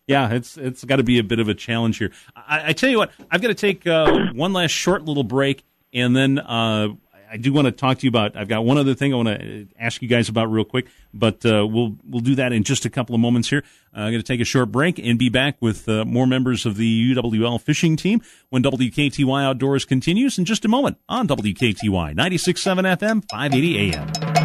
Yeah, 0.08 0.34
it's 0.34 0.56
it's 0.56 0.84
got 0.84 0.96
to 0.96 1.02
be 1.02 1.18
a 1.18 1.24
bit 1.24 1.40
of 1.40 1.48
a 1.48 1.54
challenge 1.54 1.98
here. 1.98 2.12
I, 2.36 2.68
I 2.68 2.72
tell 2.74 2.88
you 2.88 2.96
what, 2.96 3.10
I've 3.28 3.42
got 3.42 3.48
to 3.48 3.54
take 3.54 3.88
uh, 3.88 4.28
one 4.34 4.52
last 4.52 4.70
short 4.70 5.04
little 5.04 5.24
break. 5.24 5.64
And 5.92 6.14
then 6.14 6.38
uh, 6.38 6.90
I 7.30 7.36
do 7.36 7.52
want 7.52 7.66
to 7.66 7.72
talk 7.72 7.98
to 7.98 8.06
you 8.06 8.08
about. 8.08 8.36
I've 8.36 8.48
got 8.48 8.64
one 8.64 8.78
other 8.78 8.94
thing 8.94 9.12
I 9.12 9.16
want 9.16 9.28
to 9.28 9.66
ask 9.78 10.02
you 10.02 10.08
guys 10.08 10.28
about 10.28 10.50
real 10.50 10.64
quick, 10.64 10.86
but 11.12 11.44
uh, 11.44 11.66
we'll 11.66 11.96
we'll 12.08 12.20
do 12.20 12.34
that 12.36 12.52
in 12.52 12.62
just 12.62 12.84
a 12.84 12.90
couple 12.90 13.14
of 13.14 13.20
moments 13.20 13.48
here. 13.48 13.64
Uh, 13.94 14.00
I'm 14.00 14.12
going 14.12 14.22
to 14.22 14.26
take 14.26 14.40
a 14.40 14.44
short 14.44 14.70
break 14.70 14.98
and 14.98 15.18
be 15.18 15.28
back 15.28 15.56
with 15.60 15.88
uh, 15.88 16.04
more 16.04 16.26
members 16.26 16.66
of 16.66 16.76
the 16.76 17.14
UWL 17.14 17.60
fishing 17.60 17.96
team 17.96 18.20
when 18.50 18.62
WKTY 18.62 19.44
Outdoors 19.44 19.84
continues 19.84 20.38
in 20.38 20.44
just 20.44 20.64
a 20.64 20.68
moment 20.68 20.98
on 21.08 21.26
WKTY 21.26 22.14
96.7 22.14 22.96
FM, 22.96 23.24
580 23.30 23.92
AM. 23.94 24.35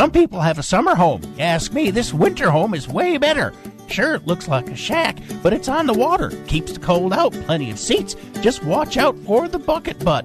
Some 0.00 0.12
people 0.12 0.40
have 0.40 0.58
a 0.58 0.62
summer 0.62 0.94
home. 0.94 1.20
Ask 1.38 1.74
me, 1.74 1.90
this 1.90 2.14
winter 2.14 2.50
home 2.50 2.72
is 2.72 2.88
way 2.88 3.18
better. 3.18 3.52
Sure, 3.86 4.14
it 4.14 4.26
looks 4.26 4.48
like 4.48 4.70
a 4.70 4.74
shack, 4.74 5.18
but 5.42 5.52
it's 5.52 5.68
on 5.68 5.84
the 5.84 5.92
water. 5.92 6.30
Keeps 6.46 6.72
the 6.72 6.80
cold 6.80 7.12
out, 7.12 7.34
plenty 7.44 7.70
of 7.70 7.78
seats. 7.78 8.16
Just 8.40 8.64
watch 8.64 8.96
out 8.96 9.14
for 9.26 9.46
the 9.46 9.58
bucket 9.58 10.02
butt. 10.02 10.24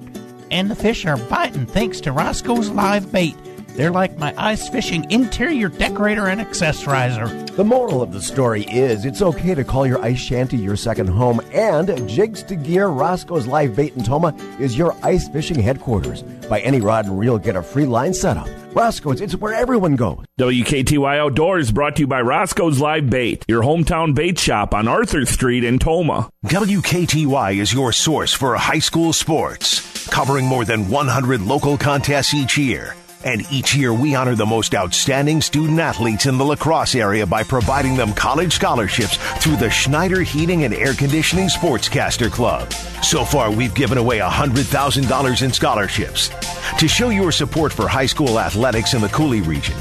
And 0.50 0.70
the 0.70 0.74
fish 0.74 1.04
are 1.04 1.18
biting 1.18 1.66
thanks 1.66 2.00
to 2.00 2.12
Roscoe's 2.12 2.70
live 2.70 3.12
bait. 3.12 3.36
They're 3.76 3.90
like 3.90 4.16
my 4.16 4.32
ice 4.38 4.70
fishing 4.70 5.10
interior 5.10 5.68
decorator 5.68 6.28
and 6.28 6.40
accessorizer. 6.40 7.54
The 7.56 7.64
moral 7.64 8.00
of 8.00 8.10
the 8.10 8.22
story 8.22 8.64
is 8.64 9.04
it's 9.04 9.20
okay 9.20 9.54
to 9.54 9.64
call 9.64 9.86
your 9.86 10.02
ice 10.02 10.18
shanty 10.18 10.56
your 10.56 10.76
second 10.76 11.08
home, 11.08 11.42
and 11.52 12.08
Jigs 12.08 12.42
to 12.44 12.56
Gear 12.56 12.88
Roscoe's 12.88 13.46
Live 13.46 13.76
Bait 13.76 13.94
in 13.94 14.02
Tomah 14.02 14.34
is 14.58 14.78
your 14.78 14.96
ice 15.02 15.28
fishing 15.28 15.60
headquarters. 15.60 16.22
Buy 16.48 16.60
any 16.60 16.80
rod 16.80 17.04
and 17.04 17.18
reel, 17.18 17.36
get 17.36 17.54
a 17.54 17.62
free 17.62 17.84
line 17.84 18.14
setup. 18.14 18.48
Roscoe's, 18.74 19.20
it's 19.20 19.34
where 19.34 19.52
everyone 19.52 19.96
goes. 19.96 20.24
WKTY 20.40 21.18
Outdoors 21.18 21.70
brought 21.70 21.96
to 21.96 22.02
you 22.02 22.06
by 22.06 22.22
Roscoe's 22.22 22.80
Live 22.80 23.10
Bait, 23.10 23.44
your 23.46 23.62
hometown 23.62 24.14
bait 24.14 24.38
shop 24.38 24.72
on 24.72 24.88
Arthur 24.88 25.26
Street 25.26 25.64
in 25.64 25.78
Tomah. 25.78 26.30
WKTY 26.46 27.58
is 27.58 27.74
your 27.74 27.92
source 27.92 28.32
for 28.32 28.56
high 28.56 28.78
school 28.78 29.12
sports, 29.12 30.08
covering 30.08 30.46
more 30.46 30.64
than 30.64 30.88
100 30.88 31.42
local 31.42 31.76
contests 31.76 32.32
each 32.32 32.56
year. 32.56 32.94
And 33.24 33.44
each 33.50 33.74
year 33.74 33.92
we 33.92 34.14
honor 34.14 34.34
the 34.34 34.46
most 34.46 34.74
outstanding 34.74 35.40
student 35.40 35.80
athletes 35.80 36.26
in 36.26 36.38
the 36.38 36.44
La 36.44 36.56
Crosse 36.56 36.94
area 36.94 37.26
by 37.26 37.42
providing 37.42 37.96
them 37.96 38.12
college 38.12 38.52
scholarships 38.52 39.16
through 39.42 39.56
the 39.56 39.70
Schneider 39.70 40.22
Heating 40.22 40.64
and 40.64 40.74
Air 40.74 40.94
Conditioning 40.94 41.48
Sportscaster 41.48 42.30
Club. 42.30 42.72
So 43.02 43.24
far, 43.24 43.50
we've 43.50 43.74
given 43.74 43.98
away 43.98 44.18
$100,000 44.18 45.42
in 45.42 45.52
scholarships. 45.52 46.30
To 46.78 46.88
show 46.88 47.08
your 47.08 47.32
support 47.32 47.72
for 47.72 47.88
high 47.88 48.06
school 48.06 48.38
athletics 48.38 48.94
in 48.94 49.00
the 49.00 49.08
Coulee 49.08 49.40
region, 49.40 49.76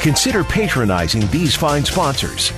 consider 0.00 0.44
patronizing 0.44 1.26
these 1.28 1.54
fine 1.54 1.84
sponsors. 1.84 2.52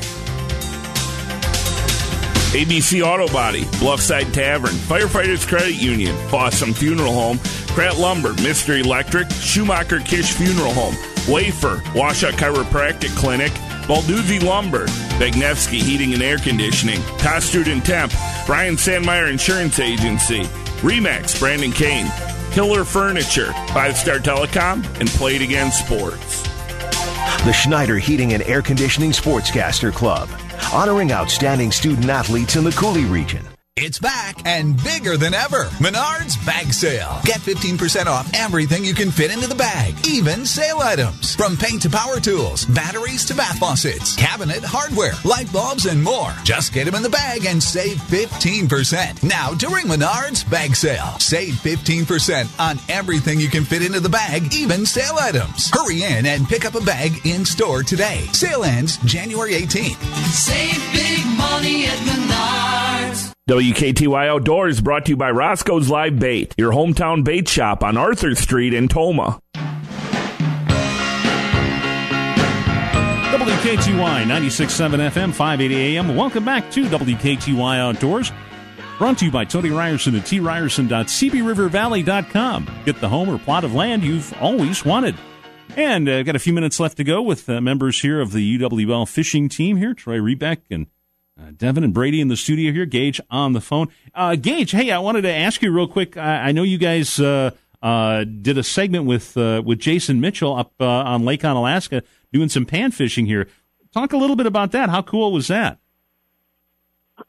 ABC 2.52 3.04
Auto 3.04 3.30
Body, 3.30 3.64
Bluffside 3.76 4.32
Tavern, 4.32 4.72
Firefighters 4.72 5.46
Credit 5.46 5.74
Union, 5.74 6.16
Fossum 6.28 6.74
Funeral 6.74 7.12
Home, 7.12 7.38
Pratt 7.78 7.96
Lumber, 7.96 8.32
Mr. 8.32 8.84
Electric, 8.84 9.30
Schumacher 9.30 10.00
Kish 10.00 10.32
Funeral 10.32 10.72
Home, 10.72 10.96
Wafer, 11.32 11.80
Washout 11.94 12.34
Chiropractic 12.34 13.14
Clinic, 13.14 13.52
Balduzzi 13.86 14.42
Lumber, 14.42 14.86
Bagnevsky 15.20 15.80
Heating 15.80 16.12
and 16.12 16.20
Air 16.20 16.38
Conditioning, 16.38 16.98
Tosterd 17.18 17.70
and 17.70 17.84
Temp, 17.84 18.12
Brian 18.46 18.74
Sandmeyer 18.74 19.30
Insurance 19.30 19.78
Agency, 19.78 20.40
Remax, 20.80 21.38
Brandon 21.38 21.70
Kane, 21.70 22.10
Killer 22.50 22.82
Furniture, 22.82 23.52
Five 23.68 23.96
Star 23.96 24.18
Telecom, 24.18 24.84
and 24.98 25.08
Play 25.10 25.36
It 25.36 25.42
Again 25.42 25.70
Sports. 25.70 26.42
The 27.44 27.52
Schneider 27.52 27.98
Heating 27.98 28.32
and 28.32 28.42
Air 28.42 28.60
Conditioning 28.60 29.12
Sportscaster 29.12 29.92
Club, 29.92 30.28
honoring 30.74 31.12
outstanding 31.12 31.70
student 31.70 32.08
athletes 32.08 32.56
in 32.56 32.64
the 32.64 32.72
Coulee 32.72 33.04
region. 33.04 33.44
It's 33.80 34.00
back 34.00 34.44
and 34.44 34.76
bigger 34.82 35.16
than 35.16 35.34
ever. 35.34 35.66
Menards 35.78 36.34
Bag 36.44 36.72
Sale. 36.72 37.20
Get 37.24 37.38
15% 37.38 38.06
off 38.06 38.28
everything 38.34 38.84
you 38.84 38.92
can 38.92 39.12
fit 39.12 39.30
into 39.30 39.46
the 39.46 39.54
bag, 39.54 39.94
even 40.04 40.44
sale 40.44 40.80
items. 40.80 41.36
From 41.36 41.56
paint 41.56 41.82
to 41.82 41.88
power 41.88 42.18
tools, 42.18 42.64
batteries 42.64 43.24
to 43.26 43.36
bath 43.36 43.60
faucets, 43.60 44.16
cabinet, 44.16 44.64
hardware, 44.64 45.12
light 45.24 45.52
bulbs, 45.52 45.86
and 45.86 46.02
more. 46.02 46.34
Just 46.42 46.72
get 46.72 46.86
them 46.86 46.96
in 46.96 47.04
the 47.04 47.08
bag 47.08 47.44
and 47.46 47.62
save 47.62 47.98
15%. 47.98 49.22
Now 49.22 49.54
during 49.54 49.86
Menards 49.86 50.42
Bag 50.50 50.74
Sale. 50.74 51.14
Save 51.20 51.54
15% 51.54 52.48
on 52.58 52.80
everything 52.88 53.38
you 53.38 53.48
can 53.48 53.62
fit 53.62 53.82
into 53.82 54.00
the 54.00 54.08
bag, 54.08 54.52
even 54.52 54.86
sale 54.86 55.18
items. 55.20 55.70
Hurry 55.70 56.02
in 56.02 56.26
and 56.26 56.48
pick 56.48 56.64
up 56.64 56.74
a 56.74 56.80
bag 56.80 57.24
in 57.24 57.44
store 57.44 57.84
today. 57.84 58.26
Sale 58.32 58.64
ends 58.64 58.96
January 59.04 59.52
18th. 59.52 60.02
Save 60.32 60.82
big 60.92 61.24
money 61.38 61.86
at 61.86 61.98
Menards. 61.98 63.37
WKTY 63.48 64.28
Outdoors 64.28 64.80
brought 64.82 65.06
to 65.06 65.12
you 65.12 65.16
by 65.16 65.30
Roscoe's 65.30 65.88
Live 65.88 66.18
Bait, 66.18 66.54
your 66.58 66.70
hometown 66.70 67.24
bait 67.24 67.48
shop 67.48 67.82
on 67.82 67.96
Arthur 67.96 68.34
Street 68.34 68.74
in 68.74 68.88
Tomah. 68.88 69.40
WKTY 73.32 74.26
96.7 74.26 75.08
FM, 75.08 75.32
580 75.32 75.96
AM. 75.96 76.14
Welcome 76.14 76.44
back 76.44 76.70
to 76.72 76.84
WKTY 76.84 77.78
Outdoors. 77.78 78.32
Brought 78.98 79.16
to 79.16 79.24
you 79.24 79.30
by 79.30 79.46
Tony 79.46 79.70
Ryerson 79.70 80.14
at 80.16 80.24
tryerson.cbrivervalley.com. 80.24 82.70
Get 82.84 83.00
the 83.00 83.08
home 83.08 83.30
or 83.30 83.38
plot 83.38 83.64
of 83.64 83.74
land 83.74 84.02
you've 84.02 84.34
always 84.42 84.84
wanted. 84.84 85.14
And 85.74 86.06
uh, 86.06 86.22
got 86.22 86.36
a 86.36 86.38
few 86.38 86.52
minutes 86.52 86.78
left 86.78 86.98
to 86.98 87.04
go 87.04 87.22
with 87.22 87.48
uh, 87.48 87.62
members 87.62 88.02
here 88.02 88.20
of 88.20 88.32
the 88.32 88.58
UWL 88.58 89.08
fishing 89.08 89.48
team 89.48 89.78
here, 89.78 89.94
Troy 89.94 90.18
Rebeck 90.18 90.58
and 90.70 90.88
uh, 91.40 91.52
Devin 91.56 91.84
and 91.84 91.94
Brady 91.94 92.20
in 92.20 92.28
the 92.28 92.36
studio 92.36 92.72
here. 92.72 92.86
Gage 92.86 93.20
on 93.30 93.52
the 93.52 93.60
phone. 93.60 93.88
Uh, 94.14 94.34
Gage, 94.36 94.72
hey, 94.72 94.90
I 94.90 94.98
wanted 94.98 95.22
to 95.22 95.32
ask 95.32 95.62
you 95.62 95.70
real 95.70 95.88
quick. 95.88 96.16
I, 96.16 96.48
I 96.48 96.52
know 96.52 96.62
you 96.62 96.78
guys 96.78 97.20
uh, 97.20 97.52
uh, 97.82 98.24
did 98.24 98.58
a 98.58 98.62
segment 98.62 99.04
with 99.04 99.36
uh, 99.36 99.62
with 99.64 99.78
Jason 99.78 100.20
Mitchell 100.20 100.56
up 100.56 100.72
uh, 100.80 100.84
on 100.84 101.24
Lake 101.24 101.42
Onalaska 101.42 102.02
doing 102.32 102.48
some 102.48 102.66
pan 102.66 102.90
fishing 102.90 103.26
here. 103.26 103.46
Talk 103.92 104.12
a 104.12 104.16
little 104.16 104.36
bit 104.36 104.46
about 104.46 104.72
that. 104.72 104.90
How 104.90 105.02
cool 105.02 105.32
was 105.32 105.48
that? 105.48 105.78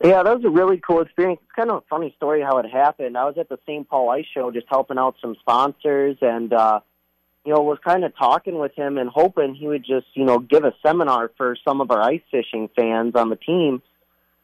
Yeah, 0.03 0.24
that 0.24 0.36
was 0.36 0.45
a 0.45 0.49
really 0.49 0.78
cool 0.78 1.01
experience. 1.01 1.39
It's 1.43 1.51
kind 1.55 1.70
of 1.70 1.78
a 1.78 1.86
funny 1.89 2.14
story 2.16 2.41
how 2.41 2.57
it 2.60 2.70
happened. 2.70 3.18
I 3.18 3.26
was 3.26 3.38
at 3.38 3.49
the 3.49 3.57
St. 3.66 3.89
Paul 3.89 4.10
Ice 4.12 4.26
Show 4.34 4.51
just 4.51 4.68
helping 4.70 4.97
out 4.97 5.16
some 5.22 5.36
sponsors 5.39 6.18
and, 6.22 6.53
uh, 6.53 6.82
you 7.43 7.53
know, 7.53 7.62
was 7.62 7.80
kind 7.84 8.03
of 8.03 8.16
talking 8.16 8.60
with 8.60 8.74
him 8.76 8.97
and 8.97 9.10
hoping 9.10 9.55
he 9.55 9.68
would 9.68 9.84
just, 9.84 10.05
you 10.14 10.26
know, 10.26 10.38
give 10.38 10.64
a 10.64 10.74
seminar 10.86 11.32
for 11.38 11.57
some 11.68 11.82
of 11.82 11.89
our 11.89 12.01
ice 12.01 12.22
fishing 12.30 12.70
fans 12.76 13.16
on 13.16 13.30
the 13.30 13.36
team. 13.36 13.82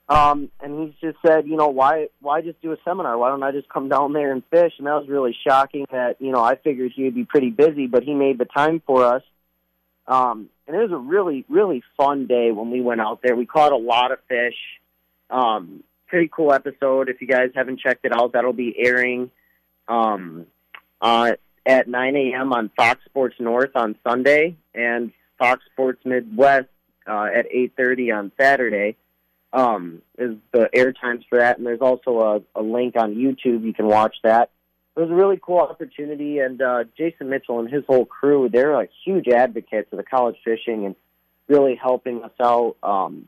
Um, 0.08 0.50
and 0.62 0.80
he 0.80 0.96
just 1.02 1.18
said, 1.26 1.48
you 1.48 1.56
know, 1.56 1.70
why, 1.70 2.10
why 2.22 2.42
just 2.42 2.62
do 2.62 2.72
a 2.72 2.78
seminar? 2.86 3.18
Why 3.18 3.30
don't 3.30 3.42
I 3.42 3.52
just 3.52 3.70
come 3.70 3.90
down 3.90 4.14
there 4.14 4.32
and 4.32 4.44
fish? 4.52 4.74
And 4.78 4.86
that 4.86 4.94
was 4.94 5.08
really 5.08 5.36
shocking 5.48 5.86
that, 5.92 6.18
you 6.20 6.32
know, 6.32 6.44
I 6.44 6.56
figured 6.56 6.92
he 6.96 7.06
would 7.06 7.16
be 7.16 7.26
pretty 7.26 7.50
busy, 7.50 7.88
but 7.88 8.04
he 8.04 8.14
made 8.14 8.38
the 8.38 8.46
time 8.46 8.84
for 8.86 9.04
us. 9.04 9.24
Um, 10.08 10.50
and 10.68 10.76
it 10.76 10.80
was 10.80 10.92
a 10.92 10.98
really, 10.98 11.44
really 11.50 11.84
fun 11.98 12.28
day 12.28 12.52
when 12.52 12.70
we 12.70 12.82
went 12.82 13.02
out 13.02 13.22
there. 13.24 13.36
We 13.36 13.48
caught 13.48 13.72
a 13.72 13.78
lot 13.78 14.12
of 14.12 14.20
fish. 14.28 14.56
Um, 15.32 15.84
pretty 16.08 16.30
cool 16.32 16.54
episode. 16.54 17.10
If 17.10 17.22
you 17.22 17.28
guys 17.28 17.50
haven't 17.56 17.80
checked 17.80 18.06
it 18.06 18.12
out, 18.14 18.34
that'll 18.34 18.54
be 18.54 18.76
airing 18.78 19.32
um, 19.88 20.46
uh, 21.02 21.32
at 21.66 21.88
9 21.88 22.16
a.m. 22.16 22.54
on 22.54 22.70
Fox 22.78 23.04
Sports 23.06 23.36
North 23.40 23.72
on 23.76 23.96
Sunday 24.08 24.56
and 24.74 25.12
Fox 25.40 25.64
Sports 25.72 26.00
Midwest 26.06 26.68
uh, 27.08 27.28
at 27.34 27.52
8:30 27.52 28.18
on 28.18 28.32
Saturday. 28.40 28.96
Um, 29.56 30.02
is 30.18 30.36
the 30.52 30.70
air 30.74 30.92
times 30.92 31.24
for 31.30 31.40
that, 31.40 31.58
and 31.58 31.66
there's 31.66 31.80
also 31.80 32.44
a, 32.56 32.60
a 32.60 32.62
link 32.62 32.96
on 32.98 33.16
YouTube. 33.16 33.64
You 33.64 33.74
can 33.74 33.88
watch 33.88 34.18
that. 34.24 34.52
It 34.98 35.00
was 35.00 35.10
a 35.10 35.14
really 35.14 35.40
cool 35.42 35.60
opportunity, 35.60 36.40
and 36.40 36.62
uh, 36.62 36.84
Jason 36.98 37.30
Mitchell 37.30 37.60
and 37.60 37.72
his 37.72 37.84
whole 37.88 38.06
crew, 38.06 38.50
they're 38.52 38.74
a 38.74 38.88
huge 39.06 39.30
advocates 39.30 39.94
of 39.94 39.98
the 39.98 40.04
college 40.04 40.36
fishing 40.44 40.86
and 40.86 40.96
really 41.48 41.76
helping 41.76 42.24
us 42.24 42.32
out. 42.42 42.76
Um, 42.84 43.28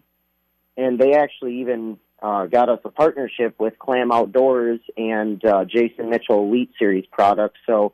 and 0.76 1.00
they 1.00 1.14
actually 1.14 1.62
even 1.62 1.98
uh, 2.22 2.46
got 2.48 2.70
us 2.70 2.80
a 2.84 2.90
partnership 2.90 3.56
with 3.60 3.80
Clam 3.80 4.12
Outdoors 4.12 4.80
and 4.98 5.44
uh, 5.46 5.66
Jason 5.66 6.10
Mitchell 6.10 6.44
Elite 6.44 6.72
Series 6.78 7.06
products. 7.12 7.60
So 7.66 7.94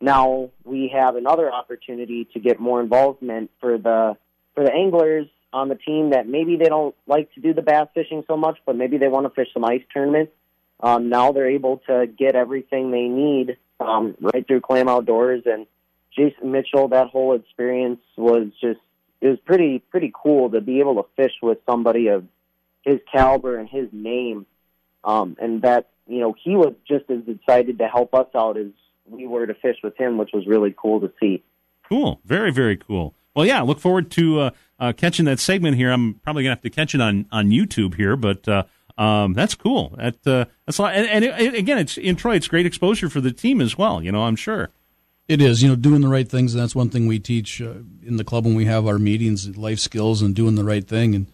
now 0.00 0.50
we 0.64 0.90
have 0.94 1.16
another 1.16 1.52
opportunity 1.52 2.26
to 2.32 2.40
get 2.40 2.60
more 2.60 2.80
involvement 2.80 3.50
for 3.60 3.78
the 3.78 4.16
for 4.54 4.64
the 4.64 4.72
anglers 4.72 5.26
on 5.54 5.68
the 5.68 5.76
team 5.76 6.10
that 6.10 6.26
maybe 6.26 6.56
they 6.56 6.64
don't 6.64 6.96
like 7.06 7.32
to 7.34 7.40
do 7.40 7.54
the 7.54 7.62
bass 7.62 7.86
fishing 7.94 8.24
so 8.26 8.36
much, 8.36 8.58
but 8.66 8.74
maybe 8.74 8.98
they 8.98 9.06
want 9.06 9.24
to 9.24 9.30
fish 9.30 9.46
some 9.54 9.64
ice 9.64 9.82
tournaments. 9.92 10.32
Um, 10.80 11.08
now 11.08 11.30
they're 11.30 11.48
able 11.48 11.80
to 11.86 12.06
get 12.06 12.34
everything 12.34 12.90
they 12.90 13.06
need 13.06 13.56
um, 13.78 14.16
right 14.20 14.44
through 14.44 14.62
Clam 14.62 14.88
Outdoors 14.88 15.44
and 15.46 15.66
Jason 16.14 16.50
Mitchell. 16.50 16.88
That 16.88 17.06
whole 17.06 17.36
experience 17.36 18.00
was 18.16 18.48
just 18.60 18.80
it 19.20 19.28
was 19.28 19.38
pretty 19.44 19.78
pretty 19.78 20.12
cool 20.12 20.50
to 20.50 20.60
be 20.60 20.80
able 20.80 20.96
to 20.96 21.08
fish 21.16 21.34
with 21.40 21.58
somebody 21.66 22.08
of 22.08 22.26
his 22.82 22.98
caliber 23.10 23.56
and 23.56 23.68
his 23.68 23.88
name, 23.92 24.46
um, 25.04 25.36
and 25.40 25.62
that 25.62 25.88
you 26.08 26.18
know 26.18 26.34
he 26.42 26.56
was 26.56 26.74
just 26.86 27.08
as 27.08 27.20
excited 27.28 27.78
to 27.78 27.86
help 27.86 28.12
us 28.12 28.26
out 28.34 28.58
as 28.58 28.72
we 29.08 29.28
were 29.28 29.46
to 29.46 29.54
fish 29.54 29.76
with 29.84 29.96
him, 29.96 30.18
which 30.18 30.30
was 30.34 30.48
really 30.48 30.74
cool 30.76 31.00
to 31.00 31.12
see. 31.20 31.44
Cool, 31.88 32.20
very 32.24 32.50
very 32.50 32.76
cool. 32.76 33.14
Well, 33.34 33.46
yeah, 33.46 33.60
look 33.62 33.80
forward 33.80 34.10
to 34.12 34.40
uh, 34.40 34.50
uh, 34.78 34.92
catching 34.96 35.24
that 35.26 35.40
segment 35.40 35.76
here. 35.76 35.90
I'm 35.90 36.14
probably 36.14 36.44
gonna 36.44 36.54
have 36.54 36.62
to 36.62 36.70
catch 36.70 36.94
it 36.94 37.00
on 37.00 37.26
on 37.30 37.50
YouTube 37.50 37.94
here, 37.94 38.16
but. 38.16 38.48
Uh, 38.48 38.64
um, 38.96 39.32
that's 39.32 39.56
cool. 39.56 39.94
That 39.98 40.24
uh, 40.26 40.44
that's 40.66 40.78
a 40.78 40.82
lot. 40.82 40.94
And, 40.94 41.06
and 41.08 41.24
it, 41.24 41.54
again, 41.54 41.78
it's 41.78 41.98
in 41.98 42.14
Troy. 42.14 42.36
It's 42.36 42.46
great 42.46 42.64
exposure 42.64 43.08
for 43.08 43.20
the 43.20 43.32
team 43.32 43.60
as 43.60 43.76
well. 43.76 44.00
You 44.00 44.12
know, 44.12 44.22
I'm 44.22 44.36
sure. 44.36 44.70
It 45.26 45.40
is, 45.40 45.62
you 45.62 45.68
know, 45.68 45.76
doing 45.76 46.02
the 46.02 46.08
right 46.08 46.28
things, 46.28 46.54
and 46.54 46.62
that's 46.62 46.74
one 46.74 46.90
thing 46.90 47.06
we 47.06 47.18
teach 47.18 47.60
uh, 47.62 47.76
in 48.02 48.18
the 48.18 48.24
club 48.24 48.44
when 48.44 48.54
we 48.54 48.66
have 48.66 48.86
our 48.86 48.98
meetings, 48.98 49.56
life 49.56 49.78
skills, 49.78 50.20
and 50.20 50.34
doing 50.34 50.54
the 50.54 50.64
right 50.64 50.86
thing. 50.86 51.14
And, 51.14 51.26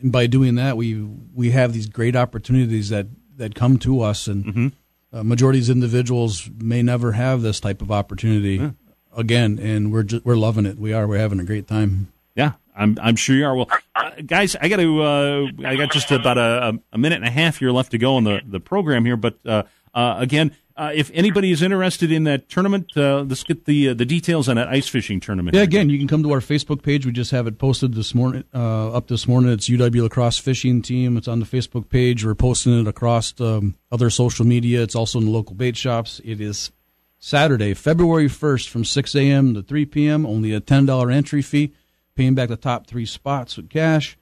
and 0.00 0.12
by 0.12 0.28
doing 0.28 0.54
that, 0.54 0.76
we 0.76 1.02
we 1.34 1.50
have 1.50 1.72
these 1.72 1.86
great 1.86 2.14
opportunities 2.14 2.88
that 2.90 3.08
that 3.36 3.54
come 3.54 3.78
to 3.80 4.00
us, 4.00 4.26
and 4.28 4.44
mm-hmm. 4.44 4.68
uh, 5.12 5.24
majority 5.24 5.58
of 5.58 5.64
these 5.64 5.70
individuals 5.70 6.48
may 6.56 6.82
never 6.82 7.12
have 7.12 7.42
this 7.42 7.60
type 7.60 7.82
of 7.82 7.90
opportunity 7.90 8.56
Yeah. 8.56 8.70
Again, 9.16 9.58
and 9.58 9.92
we're 9.92 10.04
just, 10.04 10.24
we're 10.24 10.36
loving 10.36 10.66
it. 10.66 10.78
We 10.78 10.92
are. 10.92 11.06
We're 11.06 11.18
having 11.18 11.40
a 11.40 11.44
great 11.44 11.66
time. 11.66 12.12
Yeah, 12.34 12.52
I'm 12.76 12.96
I'm 13.00 13.16
sure 13.16 13.34
you 13.34 13.44
are. 13.46 13.56
Well, 13.56 13.68
uh, 13.96 14.10
guys, 14.24 14.54
I 14.56 14.68
got 14.68 14.76
to. 14.76 15.02
Uh, 15.02 15.46
I 15.64 15.76
got 15.76 15.90
just 15.90 16.10
about 16.10 16.38
a, 16.38 16.78
a 16.92 16.98
minute 16.98 17.16
and 17.16 17.24
a 17.24 17.30
half 17.30 17.58
here 17.58 17.70
left 17.70 17.90
to 17.92 17.98
go 17.98 18.16
on 18.16 18.24
the, 18.24 18.40
the 18.46 18.60
program 18.60 19.04
here. 19.04 19.16
But 19.16 19.38
uh, 19.44 19.64
uh, 19.92 20.16
again, 20.18 20.52
uh, 20.78 20.92
if 20.94 21.10
anybody 21.12 21.50
is 21.50 21.60
interested 21.60 22.12
in 22.12 22.22
that 22.22 22.48
tournament, 22.48 22.96
uh, 22.96 23.22
let's 23.22 23.42
get 23.42 23.64
the 23.64 23.88
uh, 23.88 23.94
the 23.94 24.04
details 24.04 24.48
on 24.48 24.54
that 24.54 24.68
ice 24.68 24.86
fishing 24.86 25.18
tournament. 25.18 25.56
Yeah, 25.56 25.62
again, 25.62 25.90
you 25.90 25.98
can 25.98 26.06
come 26.06 26.22
to 26.22 26.30
our 26.30 26.38
Facebook 26.38 26.82
page. 26.82 27.04
We 27.04 27.10
just 27.10 27.32
have 27.32 27.48
it 27.48 27.58
posted 27.58 27.94
this 27.94 28.14
morning, 28.14 28.44
uh, 28.54 28.92
up 28.92 29.08
this 29.08 29.26
morning. 29.26 29.50
It's 29.50 29.68
UW 29.68 30.02
La 30.02 30.08
Crosse 30.08 30.38
Fishing 30.38 30.80
Team. 30.80 31.16
It's 31.16 31.26
on 31.26 31.40
the 31.40 31.46
Facebook 31.46 31.88
page. 31.88 32.24
We're 32.24 32.36
posting 32.36 32.80
it 32.80 32.86
across 32.86 33.34
um, 33.40 33.74
other 33.90 34.08
social 34.08 34.46
media. 34.46 34.82
It's 34.82 34.94
also 34.94 35.18
in 35.18 35.24
the 35.24 35.32
local 35.32 35.56
bait 35.56 35.76
shops. 35.76 36.20
It 36.24 36.40
is 36.40 36.70
Saturday, 37.18 37.74
February 37.74 38.28
1st 38.28 38.68
from 38.68 38.84
6 38.84 39.14
a.m. 39.14 39.54
to 39.54 39.62
3 39.62 39.86
p.m. 39.86 40.24
Only 40.24 40.52
a 40.52 40.60
$10 40.60 41.12
entry 41.12 41.42
fee. 41.42 41.72
Paying 42.14 42.34
back 42.34 42.48
the 42.48 42.56
top 42.56 42.86
three 42.86 43.06
spots 43.06 43.56
with 43.56 43.70
cash. 43.70 44.18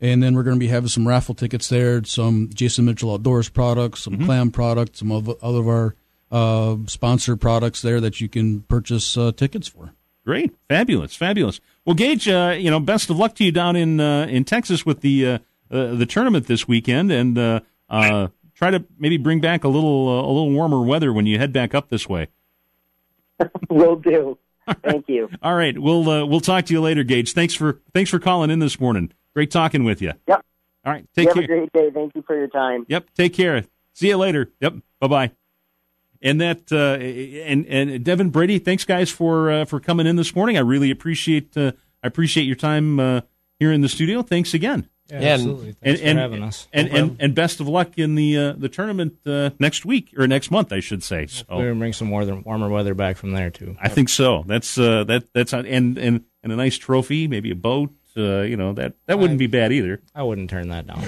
And 0.00 0.22
then 0.22 0.34
we're 0.34 0.44
going 0.44 0.56
to 0.56 0.60
be 0.60 0.68
having 0.68 0.88
some 0.88 1.06
raffle 1.06 1.34
tickets 1.34 1.68
there, 1.68 2.02
some 2.04 2.50
Jason 2.54 2.84
Mitchell 2.84 3.12
Outdoors 3.12 3.48
products, 3.48 4.02
some 4.02 4.14
mm-hmm. 4.14 4.24
clam 4.24 4.50
products, 4.50 5.00
some 5.00 5.10
of 5.10 5.28
other 5.42 5.58
of 5.58 5.68
our 5.68 5.94
uh, 6.30 6.76
sponsored 6.86 7.40
products 7.40 7.82
there 7.82 8.00
that 8.00 8.20
you 8.20 8.28
can 8.28 8.62
purchase 8.62 9.16
uh, 9.16 9.32
tickets 9.32 9.66
for. 9.66 9.92
Great, 10.24 10.54
fabulous, 10.68 11.16
fabulous. 11.16 11.60
Well, 11.84 11.94
Gage, 11.94 12.28
uh, 12.28 12.54
you 12.56 12.70
know, 12.70 12.80
best 12.80 13.10
of 13.10 13.16
luck 13.16 13.34
to 13.36 13.44
you 13.44 13.50
down 13.50 13.76
in 13.76 13.98
uh, 13.98 14.26
in 14.26 14.44
Texas 14.44 14.84
with 14.84 15.00
the 15.00 15.26
uh, 15.26 15.38
uh, 15.70 15.94
the 15.94 16.06
tournament 16.06 16.46
this 16.46 16.68
weekend, 16.68 17.10
and 17.10 17.62
try 18.58 18.70
to 18.70 18.84
maybe 18.98 19.16
bring 19.16 19.40
back 19.40 19.64
a 19.64 19.68
little 19.68 20.20
a 20.20 20.28
little 20.32 20.50
warmer 20.50 20.82
weather 20.82 21.12
when 21.12 21.24
you 21.24 21.38
head 21.38 21.52
back 21.52 21.74
up 21.74 21.88
this 21.88 22.08
way. 22.08 22.28
Will 23.70 23.96
do. 23.96 24.36
Thank 24.82 25.08
you. 25.08 25.30
All 25.40 25.54
right, 25.54 25.78
we'll 25.78 26.04
we'll 26.26 26.40
talk 26.40 26.66
to 26.66 26.74
you 26.74 26.80
later, 26.80 27.04
Gage. 27.04 27.32
Thanks 27.32 27.54
for 27.54 27.80
thanks 27.94 28.10
for 28.10 28.18
calling 28.18 28.50
in 28.50 28.58
this 28.58 28.78
morning. 28.78 29.12
Great 29.34 29.50
talking 29.50 29.84
with 29.84 30.02
you. 30.02 30.12
Yep. 30.26 30.44
All 30.84 30.92
right. 30.92 31.06
Take 31.14 31.28
you 31.28 31.34
care. 31.34 31.42
Have 31.42 31.50
a 31.50 31.54
great 31.54 31.72
day. 31.72 31.90
Thank 31.92 32.14
you 32.14 32.22
for 32.22 32.36
your 32.36 32.48
time. 32.48 32.84
Yep. 32.88 33.14
Take 33.14 33.34
care. 33.34 33.64
See 33.94 34.08
you 34.08 34.16
later. 34.16 34.50
Yep. 34.60 34.74
Bye 35.00 35.06
bye. 35.06 35.30
And 36.20 36.40
that 36.40 36.72
uh, 36.72 37.02
and 37.02 37.64
and 37.66 38.04
Devin 38.04 38.30
Brady, 38.30 38.58
thanks 38.58 38.84
guys 38.84 39.10
for 39.10 39.50
uh, 39.50 39.64
for 39.64 39.80
coming 39.80 40.06
in 40.06 40.16
this 40.16 40.34
morning. 40.34 40.56
I 40.56 40.60
really 40.60 40.90
appreciate 40.90 41.56
uh, 41.56 41.72
I 42.02 42.08
appreciate 42.08 42.44
your 42.44 42.56
time 42.56 42.98
uh, 42.98 43.20
here 43.58 43.72
in 43.72 43.80
the 43.80 43.88
studio. 43.88 44.22
Thanks 44.22 44.54
again. 44.54 44.88
Yeah, 45.10 45.20
yeah 45.20 45.28
absolutely. 45.34 45.72
Thanks 45.72 46.00
and, 46.00 46.16
for 46.16 46.20
having 46.20 46.42
us. 46.42 46.68
And, 46.72 46.88
and, 46.88 47.16
and 47.20 47.34
best 47.34 47.60
of 47.60 47.68
luck 47.68 47.98
in 47.98 48.14
the 48.14 48.36
uh, 48.36 48.52
the 48.52 48.68
tournament 48.68 49.18
uh, 49.26 49.50
next 49.58 49.84
week 49.84 50.12
or 50.18 50.26
next 50.26 50.50
month, 50.50 50.72
I 50.72 50.80
should 50.80 51.02
say. 51.02 51.26
So 51.26 51.44
we're 51.50 51.68
gonna 51.68 51.74
bring 51.76 51.92
some 51.92 52.10
warmer 52.10 52.40
warmer 52.40 52.68
weather 52.68 52.94
back 52.94 53.16
from 53.16 53.32
there 53.32 53.50
too. 53.50 53.76
I 53.80 53.88
think 53.88 54.08
so. 54.08 54.44
That's 54.46 54.78
uh, 54.78 55.04
that 55.04 55.32
that's 55.32 55.52
and 55.52 55.66
and 55.66 56.24
and 56.42 56.52
a 56.52 56.56
nice 56.56 56.76
trophy, 56.76 57.26
maybe 57.26 57.50
a 57.50 57.56
boat 57.56 57.90
uh, 58.18 58.42
you 58.42 58.56
know 58.56 58.72
that 58.72 58.94
that 59.06 59.18
wouldn't 59.18 59.38
I, 59.38 59.38
be 59.38 59.46
bad 59.46 59.72
either. 59.72 60.02
I 60.14 60.22
wouldn't 60.22 60.50
turn 60.50 60.68
that 60.68 60.86
down. 60.86 61.02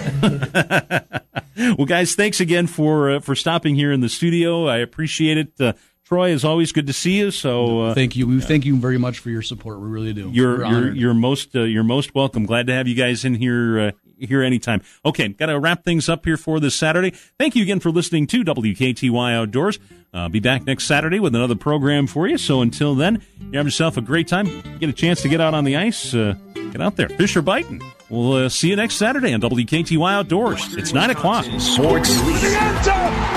well, 1.77 1.87
guys, 1.87 2.15
thanks 2.15 2.41
again 2.41 2.67
for 2.67 3.11
uh, 3.11 3.21
for 3.21 3.35
stopping 3.35 3.75
here 3.75 3.93
in 3.93 4.01
the 4.01 4.09
studio. 4.09 4.67
I 4.67 4.79
appreciate 4.79 5.39
it. 5.39 5.77
Troy, 6.11 6.31
is 6.31 6.45
always 6.45 6.73
good 6.73 6.89
to 6.89 6.93
see 6.93 7.19
you. 7.19 7.31
So 7.31 7.83
uh, 7.83 7.95
thank 7.95 8.17
you. 8.17 8.27
We 8.27 8.41
thank 8.41 8.65
you 8.65 8.77
very 8.77 8.99
much 8.99 9.21
for 9.21 9.31
your 9.31 9.43
support. 9.43 9.79
We 9.79 9.87
really 9.87 10.13
do. 10.13 10.29
You're 10.33 10.67
you're, 10.67 10.93
you're 10.93 11.15
most 11.15 11.55
uh, 11.55 11.63
you're 11.63 11.85
most 11.85 12.17
welcome. 12.17 12.47
Glad 12.47 12.67
to 12.67 12.73
have 12.73 12.89
you 12.89 12.97
guys 12.97 13.25
in 13.25 13.37
here 13.37 13.79
uh, 13.79 13.91
here 14.19 14.43
anytime. 14.43 14.83
Okay, 15.05 15.29
got 15.29 15.47
to 15.47 15.61
wrap 15.61 15.85
things 15.85 16.09
up 16.09 16.25
here 16.25 16.37
for 16.37 16.59
this 16.59 16.75
Saturday. 16.75 17.13
Thank 17.39 17.55
you 17.55 17.63
again 17.63 17.79
for 17.79 17.93
listening 17.93 18.27
to 18.27 18.43
WKTY 18.43 19.35
Outdoors. 19.37 19.79
Uh, 20.13 20.29
be 20.29 20.41
back 20.41 20.67
next 20.67 20.89
Saturday 20.89 21.21
with 21.21 21.33
another 21.33 21.55
program 21.55 22.09
for 22.09 22.27
you. 22.27 22.39
So 22.39 22.61
until 22.61 22.97
then, 22.97 23.23
you 23.39 23.59
have 23.59 23.67
yourself 23.67 23.97
a 23.97 24.01
great 24.01 24.27
time. 24.27 24.47
Get 24.81 24.91
a 24.91 24.93
chance 24.93 25.23
to 25.23 25.29
get 25.29 25.41
out 25.41 25.55
on 25.55 25.63
the 25.63 25.77
ice. 25.77 26.13
Uh, 26.13 26.35
get 26.73 26.81
out 26.81 26.97
there. 26.97 27.09
Fish 27.09 27.37
are 27.37 27.43
biting. 27.43 27.81
We'll 28.11 28.33
uh, 28.33 28.49
see 28.49 28.69
you 28.69 28.77
next 28.77 28.97
Saturday 28.97 29.33
on 29.33 29.41
WKTY 29.41 30.13
Outdoors. 30.13 30.75
It's 30.77 30.93
9 30.93 31.11
o'clock. 31.11 31.45
Sports 31.61 32.11
League. 32.27 32.41